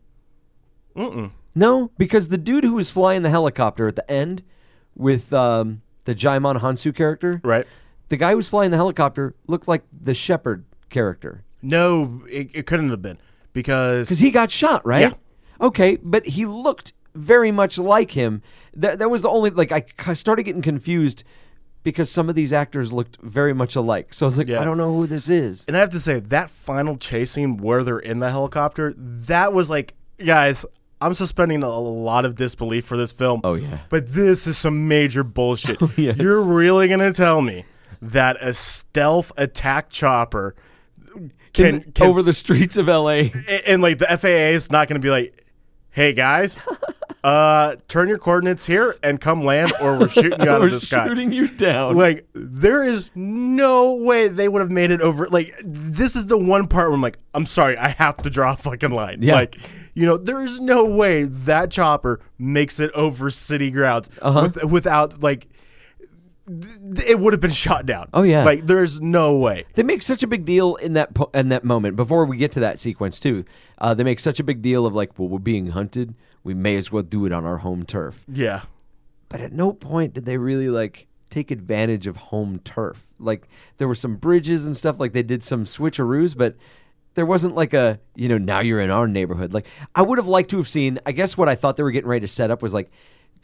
Mm-mm. 0.96 1.30
No, 1.54 1.90
because 1.98 2.28
the 2.28 2.38
dude 2.38 2.64
who 2.64 2.74
was 2.74 2.90
flying 2.90 3.22
the 3.22 3.30
helicopter 3.30 3.86
at 3.88 3.96
the 3.96 4.08
end 4.10 4.42
with 4.96 5.32
um, 5.32 5.82
the 6.04 6.14
Djimon 6.14 6.60
Hounsou 6.60 6.94
character, 6.94 7.40
Right. 7.44 7.66
the 8.08 8.16
guy 8.16 8.30
who 8.32 8.36
was 8.38 8.48
flying 8.48 8.70
the 8.70 8.76
helicopter 8.76 9.34
looked 9.46 9.68
like 9.68 9.82
the 9.92 10.14
shepherd 10.14 10.64
character 10.90 11.44
No, 11.62 12.22
it, 12.28 12.50
it 12.54 12.66
couldn't 12.66 12.90
have 12.90 13.02
been 13.02 13.18
because 13.52 14.08
because 14.08 14.20
he 14.20 14.30
got 14.30 14.50
shot, 14.50 14.84
right? 14.84 15.12
Yeah. 15.12 15.14
Okay, 15.66 15.96
but 16.02 16.26
he 16.26 16.44
looked 16.46 16.92
very 17.14 17.52
much 17.52 17.78
like 17.78 18.10
him. 18.10 18.42
That 18.74 18.98
that 18.98 19.08
was 19.08 19.22
the 19.22 19.28
only 19.30 19.50
like 19.50 19.72
I 19.72 20.12
started 20.14 20.42
getting 20.42 20.62
confused 20.62 21.22
because 21.84 22.10
some 22.10 22.28
of 22.28 22.34
these 22.34 22.52
actors 22.52 22.92
looked 22.92 23.18
very 23.22 23.54
much 23.54 23.76
alike. 23.76 24.12
So 24.12 24.26
I 24.26 24.28
was 24.28 24.38
like, 24.38 24.48
Yeah. 24.48 24.60
I 24.60 24.64
don't 24.64 24.78
know 24.78 24.92
who 24.92 25.06
this 25.06 25.28
is. 25.28 25.64
And 25.68 25.76
I 25.76 25.80
have 25.80 25.90
to 25.90 26.00
say, 26.00 26.18
that 26.18 26.50
final 26.50 26.96
chase 26.96 27.30
scene 27.30 27.56
where 27.58 27.84
they're 27.84 28.00
in 28.00 28.18
the 28.18 28.30
helicopter, 28.30 28.92
that 28.96 29.52
was 29.52 29.70
like, 29.70 29.94
guys, 30.18 30.64
I'm 31.00 31.14
suspending 31.14 31.62
a 31.62 31.68
lot 31.68 32.24
of 32.24 32.34
disbelief 32.34 32.86
for 32.86 32.96
this 32.96 33.12
film. 33.12 33.42
Oh, 33.44 33.54
yeah. 33.54 33.80
But 33.90 34.08
this 34.08 34.46
is 34.46 34.56
some 34.58 34.88
major 34.88 35.22
bullshit. 35.22 35.78
Oh, 35.82 35.92
yes. 35.96 36.16
You're 36.18 36.42
really 36.42 36.88
going 36.88 37.00
to 37.00 37.12
tell 37.12 37.42
me 37.42 37.64
that 38.00 38.36
a 38.40 38.52
stealth 38.52 39.30
attack 39.36 39.90
chopper 39.90 40.54
can, 41.52 41.66
In- 41.82 41.92
can 41.92 42.06
over 42.06 42.22
the 42.22 42.32
streets 42.32 42.76
of 42.76 42.88
L.A. 42.88 43.30
and, 43.30 43.62
and, 43.66 43.82
like 43.82 43.98
the 43.98 44.06
FAA 44.06 44.54
is 44.54 44.70
not 44.72 44.88
going 44.88 45.00
to 45.00 45.04
be 45.04 45.10
like, 45.10 45.44
hey 45.90 46.12
guys, 46.12 46.58
uh, 47.24 47.74
turn 47.88 48.06
your 48.06 48.18
coordinates 48.18 48.66
here 48.66 48.96
and 49.02 49.18
come 49.20 49.42
land, 49.42 49.72
or 49.80 49.98
we're 49.98 50.08
shooting 50.08 50.40
you 50.42 50.48
out 50.50 50.62
of 50.62 50.70
the 50.70 50.78
sky. 50.78 51.08
shooting 51.08 51.32
you 51.32 51.48
down. 51.48 51.96
Like 51.96 52.26
there 52.34 52.84
is 52.84 53.10
no 53.14 53.94
way 53.94 54.28
they 54.28 54.46
would 54.46 54.60
have 54.60 54.70
made 54.70 54.90
it 54.90 55.00
over. 55.00 55.26
Like 55.28 55.54
this 55.64 56.14
is 56.16 56.26
the 56.26 56.36
one 56.36 56.68
part 56.68 56.88
where 56.88 56.94
I'm 56.94 57.00
like, 57.00 57.18
I'm 57.32 57.46
sorry, 57.46 57.78
I 57.78 57.88
have 57.88 58.18
to 58.18 58.30
draw 58.30 58.52
a 58.52 58.56
fucking 58.56 58.90
line. 58.90 59.22
Yeah. 59.22 59.36
Like 59.36 59.58
you 59.94 60.04
know, 60.06 60.18
there 60.18 60.42
is 60.42 60.60
no 60.60 60.84
way 60.96 61.22
that 61.24 61.70
chopper 61.70 62.20
makes 62.38 62.78
it 62.78 62.90
over 62.92 63.30
city 63.30 63.70
grounds 63.70 64.10
Uh-huh. 64.20 64.42
with, 64.42 64.64
without 64.64 65.22
like. 65.22 65.48
It 66.46 67.18
would 67.18 67.32
have 67.32 67.40
been 67.40 67.50
shot 67.50 67.86
down. 67.86 68.10
Oh, 68.12 68.20
yeah. 68.20 68.44
like 68.44 68.66
there's 68.66 69.00
no 69.00 69.34
way. 69.38 69.64
They 69.76 69.82
make 69.82 70.02
such 70.02 70.22
a 70.22 70.26
big 70.26 70.44
deal 70.44 70.74
in 70.76 70.92
that 70.92 71.14
po- 71.14 71.30
in 71.32 71.48
that 71.48 71.64
moment. 71.64 71.96
Before 71.96 72.26
we 72.26 72.36
get 72.36 72.52
to 72.52 72.60
that 72.60 72.78
sequence 72.78 73.18
too, 73.18 73.46
uh, 73.78 73.94
they 73.94 74.04
make 74.04 74.20
such 74.20 74.40
a 74.40 74.44
big 74.44 74.60
deal 74.60 74.84
of 74.84 74.92
like, 74.94 75.18
well, 75.18 75.28
we're 75.28 75.38
being 75.38 75.68
hunted. 75.68 76.14
We 76.44 76.54
may 76.54 76.76
as 76.76 76.92
well 76.92 77.02
do 77.02 77.26
it 77.26 77.32
on 77.32 77.44
our 77.44 77.58
home 77.58 77.84
turf. 77.84 78.24
Yeah, 78.28 78.62
But 79.28 79.40
at 79.40 79.52
no 79.52 79.72
point 79.72 80.14
did 80.14 80.24
they 80.26 80.38
really 80.38 80.68
like 80.68 81.08
take 81.30 81.50
advantage 81.50 82.06
of 82.06 82.16
home 82.16 82.60
turf. 82.64 83.02
Like 83.18 83.48
there 83.78 83.88
were 83.88 83.94
some 83.96 84.16
bridges 84.16 84.66
and 84.66 84.76
stuff. 84.76 85.00
Like 85.00 85.12
they 85.12 85.22
did 85.24 85.42
some 85.42 85.64
switcheroos, 85.64 86.36
but 86.36 86.54
there 87.14 87.26
wasn't 87.26 87.54
like 87.56 87.74
a 87.74 87.98
you 88.14 88.28
know 88.28 88.38
now 88.38 88.60
you're 88.60 88.80
in 88.80 88.90
our 88.90 89.08
neighborhood. 89.08 89.52
Like 89.52 89.66
I 89.94 90.02
would 90.02 90.18
have 90.18 90.28
liked 90.28 90.50
to 90.50 90.58
have 90.58 90.68
seen. 90.68 91.00
I 91.06 91.12
guess 91.12 91.36
what 91.36 91.48
I 91.48 91.54
thought 91.54 91.76
they 91.76 91.82
were 91.82 91.90
getting 91.90 92.08
ready 92.10 92.26
to 92.26 92.32
set 92.32 92.50
up 92.50 92.62
was 92.62 92.74
like. 92.74 92.90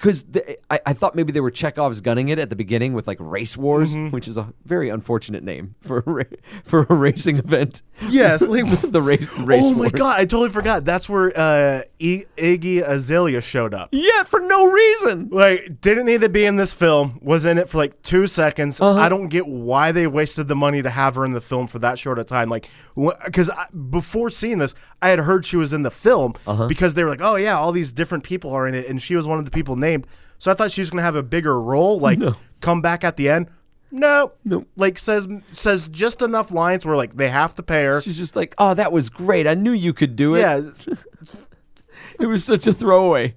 Because 0.01 0.25
I, 0.71 0.81
I 0.87 0.93
thought 0.95 1.15
maybe 1.15 1.31
they 1.31 1.41
were 1.41 1.51
Chekhov's 1.51 2.01
gunning 2.01 2.31
it 2.31 2.39
at 2.39 2.49
the 2.49 2.57
beginning 2.57 2.95
with 2.95 3.07
like 3.07 3.19
race 3.21 3.55
wars, 3.55 3.95
Mm-hmm. 3.95 4.11
which 4.15 4.29
is 4.29 4.39
a 4.39 4.53
very 4.65 4.89
unfortunate 4.89 5.43
name 5.45 5.75
for 5.83 5.99
a 5.99 6.11
ra- 6.11 6.25
for 6.65 6.87
a 6.89 6.95
racing 6.95 7.37
event. 7.37 7.83
Yes, 8.09 8.41
like- 8.49 8.65
the 8.93 9.03
race 9.03 9.31
race. 9.41 9.61
oh 9.63 9.73
my 9.73 9.77
wars. 9.81 9.93
god, 9.93 10.17
I 10.19 10.25
totally 10.25 10.49
forgot. 10.49 10.87
That's 10.87 11.07
where 11.07 11.29
uh, 11.39 11.83
I- 12.01 12.25
Iggy 12.39 12.81
Azalea 12.83 13.43
showed 13.43 13.75
up. 13.75 13.91
Yeah, 13.93 14.23
for 14.23 14.41
no 14.41 14.65
reason. 14.71 15.29
Like, 15.31 15.83
didn't 15.83 16.07
need 16.07 16.23
to 16.23 16.31
be 16.31 16.47
in 16.47 16.57
this 16.57 16.73
film. 16.73 17.19
Was 17.21 17.45
in 17.45 17.59
it 17.59 17.69
for 17.69 17.77
like 17.77 18.01
two 18.03 18.27
seconds. 18.27 18.81
Uh-huh. 18.81 18.99
I 18.99 19.11
don't 19.11 19.29
get 19.29 19.47
why 19.47 19.93
they 19.93 20.07
wasted 20.07 20.49
the 20.49 20.57
money 20.57 20.81
to 20.81 20.89
have 20.89 21.17
her 21.17 21.27
in 21.27 21.33
the 21.33 21.43
film 21.43 21.67
for 21.67 21.79
that 21.81 21.99
short 21.99 22.19
a 22.19 22.25
time. 22.25 22.49
Like, 22.49 22.71
because 22.97 23.51
before 23.91 24.31
seeing 24.31 24.57
this, 24.59 24.75
I 25.03 25.11
had 25.11 25.19
heard 25.19 25.45
she 25.45 25.57
was 25.59 25.75
in 25.75 25.83
the 25.83 25.91
film 25.91 26.35
Uh-huh. 26.47 26.69
because 26.69 26.95
they 26.95 27.05
were 27.05 27.11
like, 27.11 27.21
"Oh 27.23 27.37
yeah, 27.37 27.59
all 27.59 27.73
these 27.73 27.93
different 27.93 28.25
people 28.25 28.51
are 28.53 28.67
in 28.67 28.75
it," 28.75 28.89
and 28.89 29.01
she 29.01 29.15
was 29.15 29.27
one 29.27 29.39
of 29.39 29.45
the 29.45 29.51
people 29.51 29.77
named. 29.77 29.90
So 30.39 30.51
I 30.51 30.55
thought 30.55 30.71
she 30.73 30.81
was 30.81 30.91
gonna 30.91 31.03
have 31.03 31.17
a 31.17 31.23
bigger 31.23 31.61
role, 31.61 31.99
like 32.01 32.19
come 32.61 32.81
back 32.83 33.05
at 33.05 33.17
the 33.17 33.29
end. 33.29 33.49
No, 33.93 34.33
Nope. 34.45 34.69
Like 34.77 34.99
says 34.99 35.27
says 35.53 35.89
just 35.89 36.23
enough 36.23 36.53
lines 36.53 36.87
where 36.87 36.97
like 36.97 37.17
they 37.17 37.29
have 37.29 37.55
to 37.57 37.63
pay 37.63 37.85
her. 37.85 38.01
She's 38.01 38.17
just 38.17 38.37
like, 38.37 38.55
oh, 38.59 38.73
that 38.75 38.93
was 38.93 39.11
great. 39.11 39.47
I 39.49 39.55
knew 39.55 39.73
you 39.73 39.93
could 39.93 40.15
do 40.17 40.37
it. 40.37 40.41
Yeah, 40.41 40.61
it 42.21 42.27
was 42.27 42.45
such 42.45 42.67
a 42.67 42.73
throwaway. 42.73 43.35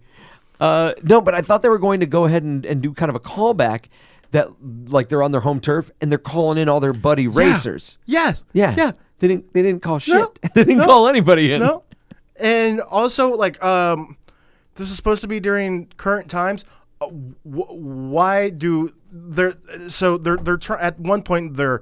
Uh, 0.59 0.93
no, 1.03 1.19
but 1.21 1.33
I 1.33 1.41
thought 1.41 1.61
they 1.61 1.69
were 1.69 1.79
going 1.79 1.99
to 2.01 2.05
go 2.05 2.25
ahead 2.25 2.43
and, 2.43 2.65
and 2.65 2.81
do 2.81 2.93
kind 2.93 3.09
of 3.09 3.15
a 3.15 3.19
callback 3.19 3.85
that 4.31 4.49
like 4.87 5.09
they're 5.09 5.23
on 5.23 5.31
their 5.31 5.41
home 5.41 5.59
turf 5.59 5.91
and 6.01 6.11
they're 6.11 6.17
calling 6.19 6.57
in 6.57 6.69
all 6.69 6.79
their 6.79 6.93
buddy 6.93 7.27
racers. 7.27 7.97
yes, 8.05 8.43
Yeah, 8.53 8.73
yeah. 8.77 8.91
They 9.19 9.27
didn't. 9.27 9.53
They 9.53 9.61
didn't 9.61 9.81
call 9.81 9.99
shit. 9.99 10.15
No. 10.15 10.33
they 10.53 10.63
didn't 10.65 10.79
No. 10.79 10.85
call 10.85 11.07
anybody 11.07 11.53
in. 11.53 11.61
No. 11.61 11.83
And 12.35 12.81
also, 12.81 13.29
like, 13.35 13.61
um, 13.63 14.17
this 14.75 14.89
is 14.89 14.95
supposed 14.95 15.21
to 15.21 15.27
be 15.27 15.39
during 15.39 15.87
current 15.97 16.29
times. 16.29 16.65
Uh, 17.01 17.07
wh- 17.07 17.71
why 17.75 18.49
do 18.49 18.93
there? 19.11 19.53
So 19.89 20.17
they're 20.17 20.37
they're 20.37 20.57
try- 20.57 20.81
at 20.81 20.99
one 20.99 21.23
point 21.23 21.55
there, 21.55 21.81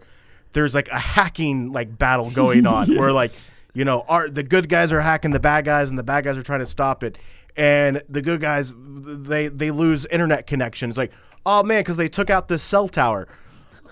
there's 0.54 0.76
like 0.76 0.88
a 0.90 1.00
hacking 1.00 1.72
like 1.72 1.98
battle 1.98 2.30
going 2.42 2.66
on 2.66 2.96
where 2.96 3.12
like 3.12 3.32
you 3.74 3.86
know 3.86 4.02
are 4.08 4.30
the 4.30 4.44
good 4.44 4.70
guys 4.70 4.92
are 4.92 5.02
hacking 5.02 5.32
the 5.32 5.40
bad 5.40 5.66
guys 5.66 5.90
and 5.90 5.98
the 6.00 6.04
bad 6.04 6.24
guys 6.24 6.38
are 6.38 6.44
trying 6.44 6.60
to 6.60 6.66
stop 6.66 7.04
it, 7.04 7.18
and 7.56 8.02
the 8.10 8.22
good 8.22 8.42
guys 8.42 8.74
they 8.78 9.48
they 9.48 9.72
lose 9.72 10.06
internet 10.08 10.48
connection. 10.48 10.90
It's 10.90 10.98
like 10.98 11.12
oh 11.46 11.64
man, 11.64 11.82
because 11.82 11.98
they 11.98 12.08
took 12.08 12.30
out 12.30 12.48
this 12.48 12.62
cell 12.64 12.88
tower 12.88 13.28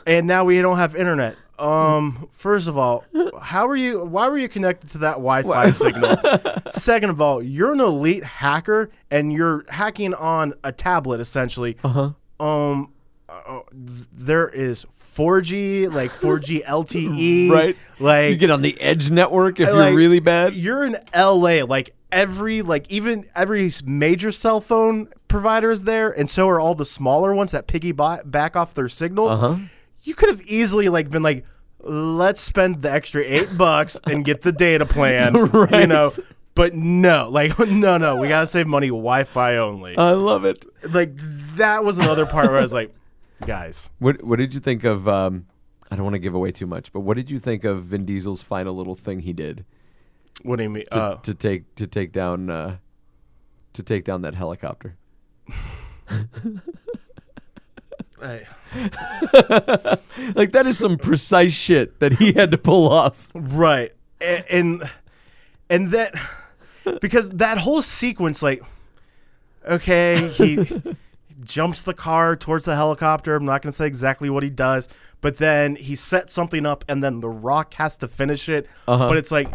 and 0.05 0.27
now 0.27 0.43
we 0.43 0.61
don't 0.61 0.77
have 0.77 0.95
internet. 0.95 1.35
Um, 1.59 2.29
first 2.31 2.67
of 2.67 2.77
all, 2.77 3.03
how 3.41 3.67
are 3.67 3.75
you? 3.75 4.03
Why 4.03 4.29
were 4.29 4.37
you 4.37 4.49
connected 4.49 4.89
to 4.91 4.97
that 4.99 5.13
Wi-Fi 5.13 5.71
signal? 5.71 6.17
Second 6.71 7.09
of 7.09 7.21
all, 7.21 7.43
you're 7.43 7.73
an 7.73 7.81
elite 7.81 8.23
hacker 8.23 8.89
and 9.11 9.33
you're 9.33 9.65
hacking 9.69 10.13
on 10.13 10.53
a 10.63 10.71
tablet 10.71 11.19
essentially. 11.19 11.77
Uh 11.83 12.13
huh. 12.39 12.45
Um, 12.45 12.93
uh, 13.27 13.61
th- 13.71 14.07
there 14.13 14.47
is 14.47 14.85
4G, 14.95 15.91
like 15.93 16.11
4G 16.11 16.63
LTE, 16.65 17.49
Right. 17.51 17.77
Like 17.99 18.29
you 18.31 18.37
get 18.37 18.51
on 18.51 18.61
the 18.61 18.79
Edge 18.79 19.11
network 19.11 19.59
if 19.59 19.67
you're 19.67 19.93
really 19.95 20.19
bad. 20.19 20.53
You're 20.53 20.85
in 20.85 20.95
LA, 21.15 21.63
like 21.65 21.93
every 22.11 22.61
like 22.61 22.89
even 22.89 23.25
every 23.35 23.69
major 23.83 24.31
cell 24.31 24.61
phone 24.61 25.09
provider 25.27 25.71
is 25.71 25.83
there, 25.83 26.09
and 26.09 26.29
so 26.29 26.47
are 26.47 26.59
all 26.59 26.75
the 26.75 26.85
smaller 26.85 27.33
ones 27.33 27.51
that 27.51 27.67
piggyback 27.67 28.29
back 28.29 28.55
off 28.55 28.73
their 28.73 28.89
signal. 28.89 29.27
Uh-huh. 29.29 29.55
You 30.09 30.15
could 30.15 30.29
have 30.29 30.41
easily 30.41 30.89
like 30.89 31.09
been 31.11 31.21
like, 31.21 31.45
let's 31.83 32.41
spend 32.41 32.81
the 32.81 32.91
extra 32.91 33.21
eight 33.23 33.55
bucks 33.57 33.99
and 34.05 34.25
get 34.25 34.41
the 34.41 34.51
data 34.51 34.85
plan, 34.87 35.35
you 35.71 35.85
know. 35.87 36.09
But 36.55 36.73
no, 36.73 37.29
like 37.29 37.57
no, 37.67 37.97
no, 37.97 38.15
we 38.15 38.27
gotta 38.27 38.47
save 38.47 38.65
money, 38.65 38.87
Wi-Fi 38.87 39.57
only. 39.57 39.95
I 39.95 40.11
love 40.11 40.45
it. 40.45 40.65
like 40.91 41.11
that 41.57 41.83
was 41.85 41.99
another 41.99 42.25
part 42.25 42.47
where 42.49 42.57
I 42.57 42.61
was 42.61 42.73
like, 42.73 42.91
guys, 43.45 43.89
What 43.99 44.23
What 44.23 44.39
did 44.39 44.55
you 44.55 44.59
think 44.59 44.83
of? 44.83 45.07
Um, 45.07 45.45
I 45.91 45.95
don't 45.95 46.03
want 46.03 46.15
to 46.15 46.19
give 46.19 46.33
away 46.33 46.51
too 46.51 46.65
much, 46.65 46.91
but 46.91 47.01
what 47.01 47.15
did 47.15 47.29
you 47.31 47.37
think 47.39 47.63
of 47.63 47.83
Vin 47.83 48.03
Diesel's 48.05 48.41
final 48.41 48.75
little 48.75 48.95
thing 48.95 49.19
he 49.19 49.31
did 49.33 49.63
what 50.43 50.55
do 50.57 50.63
you 50.63 50.69
mean? 50.69 50.85
to, 50.91 50.97
Uh, 50.99 51.15
to 51.17 51.33
take 51.35 51.75
to 51.75 51.85
take 51.85 52.11
down 52.11 52.49
uh, 52.49 52.77
to 53.73 53.83
take 53.83 54.05
down 54.05 54.23
that 54.23 54.33
helicopter? 54.35 54.97
I- 58.21 58.45
Like 60.35 60.51
that 60.51 60.65
is 60.67 60.77
some 60.77 60.97
precise 60.97 61.53
shit 61.53 61.99
that 61.99 62.13
he 62.13 62.33
had 62.33 62.51
to 62.51 62.57
pull 62.57 62.89
off. 62.89 63.29
Right. 63.33 63.93
And 64.21 64.45
and, 64.49 64.91
and 65.69 65.91
that 65.91 66.13
because 67.01 67.29
that 67.31 67.57
whole 67.57 67.81
sequence 67.81 68.43
like 68.43 68.63
okay, 69.67 70.27
he 70.29 70.81
jumps 71.43 71.81
the 71.81 71.93
car 71.93 72.35
towards 72.35 72.65
the 72.65 72.75
helicopter. 72.75 73.35
I'm 73.35 73.45
not 73.45 73.61
going 73.61 73.71
to 73.71 73.75
say 73.75 73.87
exactly 73.87 74.29
what 74.29 74.43
he 74.43 74.49
does, 74.49 74.89
but 75.21 75.37
then 75.37 75.75
he 75.75 75.95
sets 75.95 76.33
something 76.33 76.65
up 76.65 76.85
and 76.87 77.03
then 77.03 77.21
the 77.21 77.29
rock 77.29 77.73
has 77.75 77.97
to 77.97 78.07
finish 78.07 78.49
it. 78.49 78.67
Uh-huh. 78.87 79.07
But 79.07 79.17
it's 79.17 79.31
like 79.31 79.49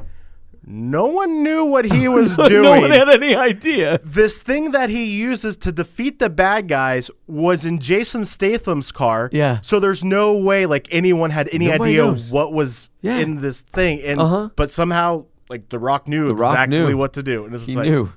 no 0.66 1.06
one 1.06 1.42
knew 1.42 1.64
what 1.64 1.84
he 1.84 2.08
was 2.18 2.36
doing. 2.36 2.62
no 2.62 2.80
one 2.80 2.90
had 2.90 3.08
any 3.08 3.34
idea. 3.36 3.98
this 4.02 4.38
thing 4.38 4.70
that 4.72 4.88
he 4.90 5.04
uses 5.04 5.56
to 5.58 5.72
defeat 5.72 6.18
the 6.18 6.30
bad 6.30 6.68
guys 6.68 7.10
was 7.26 7.64
in 7.66 7.78
Jason 7.80 8.24
Statham's 8.24 8.90
car. 8.92 9.28
Yeah. 9.32 9.58
So 9.62 9.78
there's 9.80 10.02
no 10.04 10.36
way 10.38 10.66
like 10.66 10.88
anyone 10.90 11.30
had 11.30 11.48
any 11.52 11.66
Nobody 11.68 11.92
idea 11.92 12.04
knows. 12.06 12.30
what 12.32 12.52
was 12.52 12.88
Yeah. 13.02 13.18
in 13.18 13.40
this 13.40 13.60
thing. 13.60 14.00
And 14.02 14.20
Uh-huh. 14.20 14.48
but 14.56 14.70
somehow 14.70 15.26
like 15.50 15.68
The 15.68 15.78
Rock 15.78 16.08
knew 16.08 16.26
The 16.28 16.34
Rock 16.34 16.54
exactly 16.54 16.78
knew. 16.78 16.96
what 16.96 17.12
to 17.14 17.22
do. 17.22 17.44
And 17.44 17.54
it's 17.54 17.64
just 17.64 17.70
He 17.70 17.76
like, 17.76 17.86
knew 17.86 18.12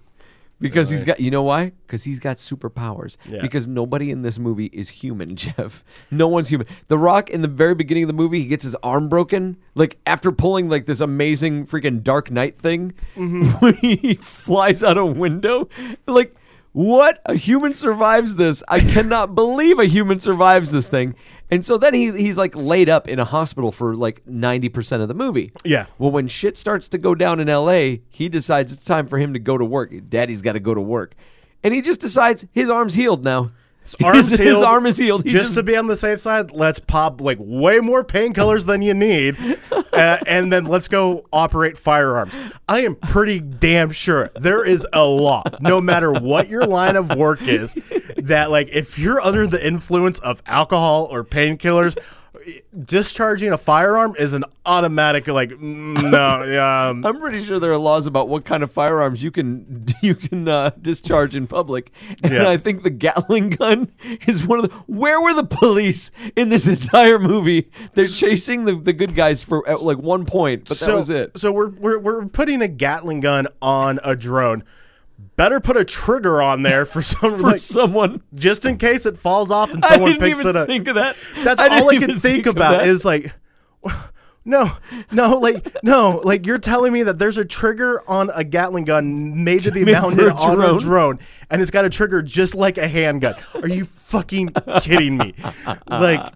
because 0.59 0.89
he's 0.89 1.03
got. 1.03 1.19
You 1.19 1.31
know 1.31 1.43
why? 1.43 1.71
Because 1.85 2.03
he's 2.03 2.19
got 2.19 2.37
superpowers. 2.37 3.17
Yeah. 3.29 3.41
Because 3.41 3.67
nobody 3.67 4.11
in 4.11 4.21
this 4.21 4.39
movie 4.39 4.67
is 4.67 4.89
human, 4.89 5.35
Jeff. 5.43 5.83
No 6.11 6.27
one's 6.27 6.49
human. 6.49 6.67
The 6.87 6.97
Rock 6.97 7.29
in 7.29 7.41
the 7.41 7.47
very 7.47 7.75
beginning 7.75 8.03
of 8.03 8.07
the 8.07 8.13
movie, 8.13 8.39
he 8.39 8.45
gets 8.47 8.63
his 8.63 8.75
arm 8.83 9.09
broken, 9.09 9.57
like 9.75 9.97
after 10.05 10.31
pulling 10.31 10.69
like 10.69 10.85
this 10.85 10.99
amazing 10.99 11.65
freaking 11.67 12.03
Dark 12.03 12.31
Knight 12.31 12.57
thing, 12.57 12.93
Mm-hmm. 13.15 13.49
when 13.59 13.75
he 13.81 14.15
flies 14.15 14.83
out 14.83 14.97
a 14.97 15.05
window. 15.05 15.67
Like, 16.05 16.35
what? 16.77 17.23
A 17.25 17.33
human 17.33 17.73
survives 17.73 18.35
this? 18.35 18.61
I 18.67 18.81
cannot 18.81 19.33
believe 19.33 19.79
a 19.79 19.85
human 19.85 20.19
survives 20.19 20.71
this 20.71 20.89
thing. 20.89 21.15
And 21.49 21.65
so 21.65 21.79
then 21.79 21.95
he 21.95 22.11
he's 22.11 22.37
like 22.37 22.55
laid 22.55 22.87
up 22.87 23.07
in 23.07 23.17
a 23.17 23.25
hospital 23.25 23.71
for 23.71 23.95
like 23.95 24.23
90% 24.25 25.01
of 25.01 25.07
the 25.07 25.15
movie. 25.15 25.51
Yeah. 25.65 25.87
Well, 25.97 26.11
when 26.11 26.27
shit 26.27 26.55
starts 26.55 26.87
to 26.89 26.99
go 26.99 27.15
down 27.15 27.39
in 27.39 27.47
LA, 27.47 28.03
he 28.09 28.29
decides 28.29 28.71
it's 28.71 28.83
time 28.83 29.07
for 29.07 29.17
him 29.17 29.33
to 29.33 29.39
go 29.39 29.57
to 29.57 29.65
work. 29.65 29.91
Daddy's 30.07 30.43
got 30.43 30.53
to 30.53 30.59
go 30.59 30.75
to 30.75 30.81
work. 30.81 31.15
And 31.63 31.73
he 31.73 31.81
just 31.81 31.99
decides 31.99 32.45
his 32.51 32.69
arm's 32.69 32.93
healed 32.93 33.23
now. 33.23 33.49
His, 33.95 33.95
Arms 34.05 34.29
his 34.29 34.39
healed. 34.39 34.63
arm 34.63 34.85
is 34.85 34.97
healed. 34.97 35.23
He 35.23 35.29
just, 35.29 35.53
to 35.53 35.63
be 35.63 35.75
on 35.77 35.87
the 35.87 35.95
safe 35.95 36.19
side, 36.19 36.51
let's 36.51 36.79
pop 36.79 37.21
like 37.21 37.37
way 37.39 37.79
more 37.79 38.03
painkillers 38.03 38.65
than 38.65 38.81
you 38.81 38.93
need, 38.93 39.37
uh, 39.93 40.17
and 40.27 40.51
then 40.51 40.65
let's 40.65 40.87
go 40.87 41.25
operate 41.31 41.77
firearms. 41.77 42.33
I 42.67 42.81
am 42.81 42.95
pretty 42.95 43.39
damn 43.39 43.89
sure 43.91 44.29
there 44.35 44.65
is 44.65 44.85
a 44.93 45.05
law, 45.05 45.43
no 45.61 45.79
matter 45.79 46.11
what 46.11 46.49
your 46.49 46.65
line 46.65 46.95
of 46.95 47.15
work 47.15 47.47
is, 47.47 47.73
that 48.17 48.51
like 48.51 48.69
if 48.69 48.99
you're 48.99 49.21
under 49.21 49.47
the 49.47 49.65
influence 49.65 50.19
of 50.19 50.41
alcohol 50.45 51.07
or 51.09 51.23
painkillers. 51.23 51.97
Discharging 52.85 53.51
a 53.51 53.57
firearm 53.57 54.15
is 54.17 54.33
an 54.33 54.45
automatic 54.65 55.27
like 55.27 55.51
no 55.59 56.89
um, 56.89 57.05
I'm 57.05 57.19
pretty 57.19 57.43
sure 57.43 57.59
there 57.59 57.71
are 57.71 57.77
laws 57.77 58.07
about 58.07 58.29
what 58.29 58.45
kind 58.45 58.63
of 58.63 58.71
firearms 58.71 59.21
you 59.21 59.31
can 59.31 59.85
you 60.01 60.15
can 60.15 60.47
uh, 60.47 60.71
discharge 60.81 61.35
in 61.35 61.47
public, 61.47 61.91
and 62.23 62.33
Yeah. 62.33 62.49
I 62.49 62.57
think 62.57 62.83
the 62.83 62.89
Gatling 62.89 63.49
gun 63.49 63.91
is 64.27 64.45
one 64.45 64.59
of 64.59 64.69
the. 64.69 64.75
Where 64.87 65.21
were 65.21 65.33
the 65.33 65.43
police 65.43 66.11
in 66.35 66.49
this 66.49 66.67
entire 66.67 67.19
movie? 67.19 67.69
They're 67.93 68.05
chasing 68.05 68.65
the, 68.65 68.75
the 68.75 68.93
good 68.93 69.15
guys 69.15 69.43
for 69.43 69.67
at 69.67 69.81
like 69.81 69.97
one 69.97 70.25
point, 70.25 70.69
but 70.69 70.77
that 70.79 70.85
so, 70.85 70.97
was 70.97 71.09
it. 71.09 71.37
So 71.37 71.51
we're, 71.51 71.69
we're 71.69 71.99
we're 71.99 72.25
putting 72.27 72.61
a 72.61 72.67
Gatling 72.67 73.19
gun 73.19 73.47
on 73.61 73.99
a 74.03 74.15
drone. 74.15 74.63
Better 75.35 75.59
put 75.59 75.77
a 75.77 75.85
trigger 75.85 76.41
on 76.41 76.63
there 76.63 76.85
for 76.85 77.01
some 77.03 77.37
For 77.37 77.43
like, 77.43 77.59
someone, 77.59 78.23
just 78.33 78.65
in 78.65 78.77
case 78.77 79.05
it 79.05 79.17
falls 79.17 79.51
off 79.51 79.71
and 79.71 79.83
someone 79.83 80.17
picks 80.19 80.43
it 80.45 80.55
up. 80.55 80.67
think 80.67 80.87
of 80.87 80.95
that. 80.95 81.15
That's 81.43 81.59
I 81.59 81.79
all 81.79 81.89
I 81.89 81.97
can 81.97 82.19
think, 82.19 82.45
of 82.45 82.55
about 82.55 82.87
is 82.87 83.05
like 83.05 83.33
no, 84.45 84.71
no, 85.11 85.37
like 85.37 85.83
no, 85.83 86.21
like 86.23 86.45
you're 86.45 86.57
telling 86.57 86.93
me 86.93 87.03
that 87.03 87.19
there's 87.19 87.37
a 87.37 87.45
trigger 87.45 88.01
on 88.09 88.31
a 88.33 88.43
Gatling 88.43 88.85
gun 88.85 89.43
made 89.43 89.63
to 89.63 89.71
be 89.71 89.83
Made 89.83 89.93
mounted 89.93 90.27
a 90.27 90.33
on 90.33 90.61
a 90.61 90.79
drone, 90.79 91.19
and 91.49 91.61
it's 91.61 91.71
got 91.71 91.85
a 91.85 91.89
trigger 91.89 92.21
just 92.21 92.55
like 92.55 92.77
a 92.77 92.87
handgun. 92.87 93.35
Are 93.55 93.67
you 93.67 93.85
fucking 93.85 94.49
kidding 94.81 95.17
me? 95.17 95.35
Like, 95.89 96.33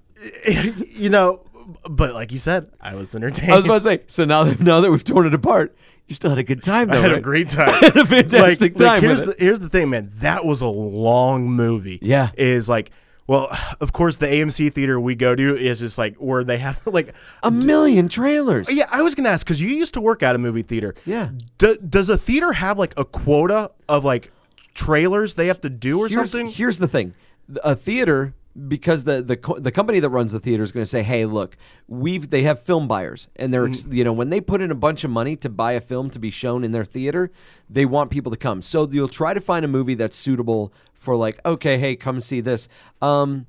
you 0.93 1.09
know, 1.09 1.45
but 1.89 2.13
like 2.13 2.31
you 2.31 2.37
said, 2.37 2.69
I 2.81 2.95
was 2.95 3.15
entertained. 3.15 3.51
I 3.51 3.55
was 3.55 3.65
about 3.65 3.75
to 3.75 3.81
say. 3.81 4.01
So 4.07 4.25
now 4.25 4.43
that 4.43 4.59
now 4.59 4.81
that 4.81 4.91
we've 4.91 5.03
torn 5.03 5.25
it 5.25 5.33
apart, 5.33 5.75
you 6.11 6.15
still 6.15 6.29
had 6.29 6.39
a 6.39 6.43
good 6.43 6.61
time. 6.61 6.89
Though, 6.89 6.99
I 6.99 7.03
had 7.03 7.13
a 7.13 7.21
great 7.21 7.47
time. 7.57 7.69
had 7.69 7.95
a 7.95 8.05
fantastic 8.05 8.73
like, 8.73 8.75
time 8.75 8.87
Like, 8.87 9.01
here's 9.01 9.23
the 9.23 9.35
here's 9.39 9.59
the 9.59 9.69
thing, 9.69 9.89
man. 9.89 10.11
That 10.15 10.45
was 10.45 10.61
a 10.61 10.67
long 10.67 11.49
movie. 11.49 11.99
Yeah. 12.01 12.29
is 12.37 12.69
like. 12.69 12.91
Well, 13.27 13.47
of 13.79 13.93
course, 13.93 14.17
the 14.17 14.27
AMC 14.27 14.73
theater 14.73 14.99
we 14.99 15.15
go 15.15 15.33
to 15.33 15.57
is 15.57 15.79
just 15.79 15.97
like 15.97 16.17
where 16.17 16.43
they 16.43 16.57
have 16.57 16.81
like 16.85 17.15
a 17.41 17.49
million 17.49 18.09
trailers. 18.09 18.67
Yeah, 18.69 18.85
I 18.91 19.01
was 19.03 19.15
gonna 19.15 19.29
ask 19.29 19.45
because 19.45 19.61
you 19.61 19.69
used 19.69 19.93
to 19.93 20.01
work 20.01 20.21
at 20.21 20.35
a 20.35 20.37
movie 20.37 20.63
theater. 20.63 20.95
Yeah. 21.05 21.29
Does 21.57 22.09
a 22.09 22.17
theater 22.17 22.51
have 22.51 22.77
like 22.77 22.93
a 22.97 23.05
quota 23.05 23.71
of 23.87 24.03
like 24.03 24.31
trailers 24.73 25.35
they 25.35 25.47
have 25.47 25.61
to 25.61 25.69
do 25.69 25.99
or 25.99 26.09
here's, 26.09 26.31
something? 26.31 26.51
Here's 26.51 26.77
the 26.77 26.89
thing: 26.89 27.13
a 27.63 27.75
theater, 27.75 28.33
because 28.67 29.03
the 29.05 29.21
the 29.21 29.37
co- 29.37 29.59
the 29.59 29.71
company 29.71 29.99
that 29.99 30.09
runs 30.09 30.31
the 30.31 30.39
theater 30.39 30.63
is 30.63 30.71
going 30.71 30.83
to 30.83 30.89
say, 30.89 31.03
"Hey, 31.03 31.25
look, 31.25 31.57
we've 31.87 32.29
they 32.29 32.43
have 32.43 32.61
film 32.61 32.87
buyers, 32.87 33.27
and 33.35 33.53
they're 33.53 33.67
ex- 33.67 33.87
you 33.89 34.03
know 34.03 34.13
when 34.13 34.29
they 34.29 34.41
put 34.41 34.61
in 34.61 34.71
a 34.71 34.75
bunch 34.75 35.03
of 35.03 35.11
money 35.11 35.35
to 35.37 35.49
buy 35.49 35.73
a 35.73 35.81
film 35.81 36.09
to 36.11 36.19
be 36.19 36.29
shown 36.29 36.63
in 36.63 36.71
their 36.71 36.85
theater, 36.85 37.31
they 37.69 37.85
want 37.85 38.09
people 38.11 38.31
to 38.31 38.37
come. 38.37 38.61
So 38.61 38.87
you'll 38.89 39.07
try 39.07 39.33
to 39.33 39.41
find 39.41 39.63
a 39.63 39.67
movie 39.67 39.95
that's 39.95 40.17
suitable 40.17 40.73
for 40.93 41.15
like, 41.15 41.39
okay, 41.45 41.77
hey, 41.77 41.95
come 41.95 42.19
see 42.19 42.41
this, 42.41 42.67
um, 43.01 43.45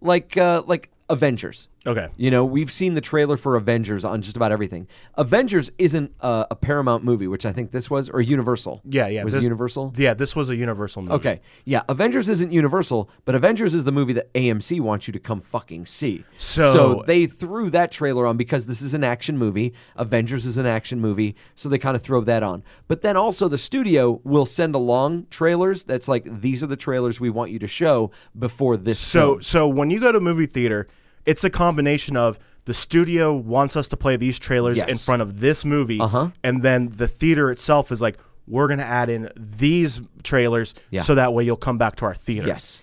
like 0.00 0.36
uh, 0.36 0.62
like 0.66 0.90
Avengers. 1.08 1.68
Okay. 1.86 2.08
You 2.16 2.30
know, 2.30 2.44
we've 2.44 2.72
seen 2.72 2.94
the 2.94 3.00
trailer 3.00 3.36
for 3.36 3.54
Avengers 3.56 4.04
on 4.04 4.20
just 4.22 4.36
about 4.36 4.50
everything. 4.52 4.88
Avengers 5.14 5.70
isn't 5.78 6.12
uh, 6.20 6.44
a 6.50 6.56
Paramount 6.56 7.04
movie, 7.04 7.28
which 7.28 7.46
I 7.46 7.52
think 7.52 7.70
this 7.70 7.88
was, 7.88 8.08
or 8.10 8.20
Universal. 8.20 8.80
Yeah, 8.84 9.06
yeah. 9.06 9.22
Was 9.24 9.34
this- 9.34 9.42
it 9.42 9.46
Universal? 9.46 9.92
Yeah, 9.96 10.14
this 10.14 10.34
was 10.34 10.50
a 10.50 10.56
Universal 10.56 11.02
movie. 11.02 11.14
Okay. 11.14 11.40
Yeah, 11.64 11.82
Avengers 11.88 12.28
isn't 12.28 12.50
Universal, 12.52 13.08
but 13.24 13.34
Avengers 13.34 13.74
is 13.74 13.84
the 13.84 13.92
movie 13.92 14.12
that 14.14 14.32
AMC 14.34 14.80
wants 14.80 15.06
you 15.06 15.12
to 15.12 15.18
come 15.20 15.40
fucking 15.40 15.86
see. 15.86 16.24
So- 16.36 17.04
they 17.06 17.26
threw 17.26 17.70
that 17.70 17.92
trailer 17.92 18.26
on 18.26 18.36
because 18.36 18.66
this 18.66 18.82
is 18.82 18.92
an 18.94 19.04
action 19.04 19.38
movie. 19.38 19.72
Avengers 19.96 20.44
is 20.46 20.58
an 20.58 20.66
action 20.66 21.00
movie, 21.00 21.36
so 21.54 21.68
they 21.68 21.78
kind 21.78 21.94
of 21.96 22.02
throw 22.02 22.20
that 22.22 22.42
on. 22.42 22.64
But 22.88 23.02
then 23.02 23.16
also 23.16 23.46
the 23.48 23.58
studio 23.58 24.20
will 24.24 24.46
send 24.46 24.74
along 24.74 25.26
trailers 25.30 25.84
that's 25.84 26.08
like 26.08 26.40
these 26.40 26.62
are 26.62 26.66
the 26.66 26.76
trailers 26.76 27.20
we 27.20 27.30
want 27.30 27.50
you 27.50 27.58
to 27.60 27.68
show 27.68 28.10
before 28.38 28.76
this 28.76 28.98
So 28.98 29.32
film. 29.34 29.42
so 29.42 29.68
when 29.68 29.90
you 29.90 30.00
go 30.00 30.10
to 30.12 30.18
a 30.18 30.20
movie 30.20 30.46
theater, 30.46 30.88
it's 31.26 31.44
a 31.44 31.50
combination 31.50 32.16
of 32.16 32.38
the 32.64 32.74
studio 32.74 33.32
wants 33.34 33.76
us 33.76 33.88
to 33.88 33.96
play 33.96 34.16
these 34.16 34.38
trailers 34.38 34.76
Yes. 34.78 34.88
in 34.90 34.98
front 34.98 35.22
of 35.22 35.40
this 35.40 35.64
movie, 35.64 36.00
Uh-huh. 36.00 36.30
and 36.42 36.62
then 36.62 36.88
the 36.96 37.06
theater 37.08 37.50
itself 37.50 37.92
is 37.92 38.00
like, 38.02 38.16
we're 38.48 38.68
gonna 38.68 38.82
add 38.82 39.10
in 39.10 39.28
these 39.36 40.00
trailers 40.22 40.74
Yeah. 40.90 41.02
so 41.02 41.14
that 41.16 41.32
way 41.34 41.44
you'll 41.44 41.56
come 41.56 41.78
back 41.78 41.96
to 41.96 42.04
our 42.04 42.14
theater. 42.14 42.48
Yes. 42.48 42.80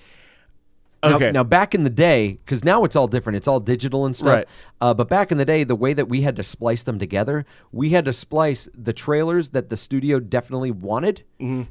Now- 1.04 1.16
Okay. 1.18 1.32
Now, 1.34 1.44
back 1.44 1.76
in 1.76 1.84
the 1.84 1.90
day, 1.90 2.40
because 2.46 2.64
now 2.64 2.86
it's 2.86 2.96
all 2.96 3.08
different. 3.08 3.36
It's 3.36 3.48
all 3.48 3.60
digital 3.60 4.06
and 4.06 4.16
stuff. 4.16 4.28
Right. 4.28 4.48
Uh, 4.80 4.94
but 4.94 5.10
back 5.10 5.34
in 5.34 5.38
the 5.38 5.44
day, 5.44 5.66
the 5.66 5.76
way 5.76 5.92
that 5.92 6.08
we 6.08 6.22
had 6.22 6.38
to 6.38 6.44
splice 6.44 6.84
them 6.84 6.98
together, 6.98 7.46
we 7.74 7.90
had 7.90 8.06
to 8.06 8.14
splice 8.14 8.70
the 8.74 8.94
trailers 8.94 9.50
that 9.50 9.70
the 9.70 9.76
studio 9.76 10.22
definitely 10.22 10.72
wanted 10.72 11.24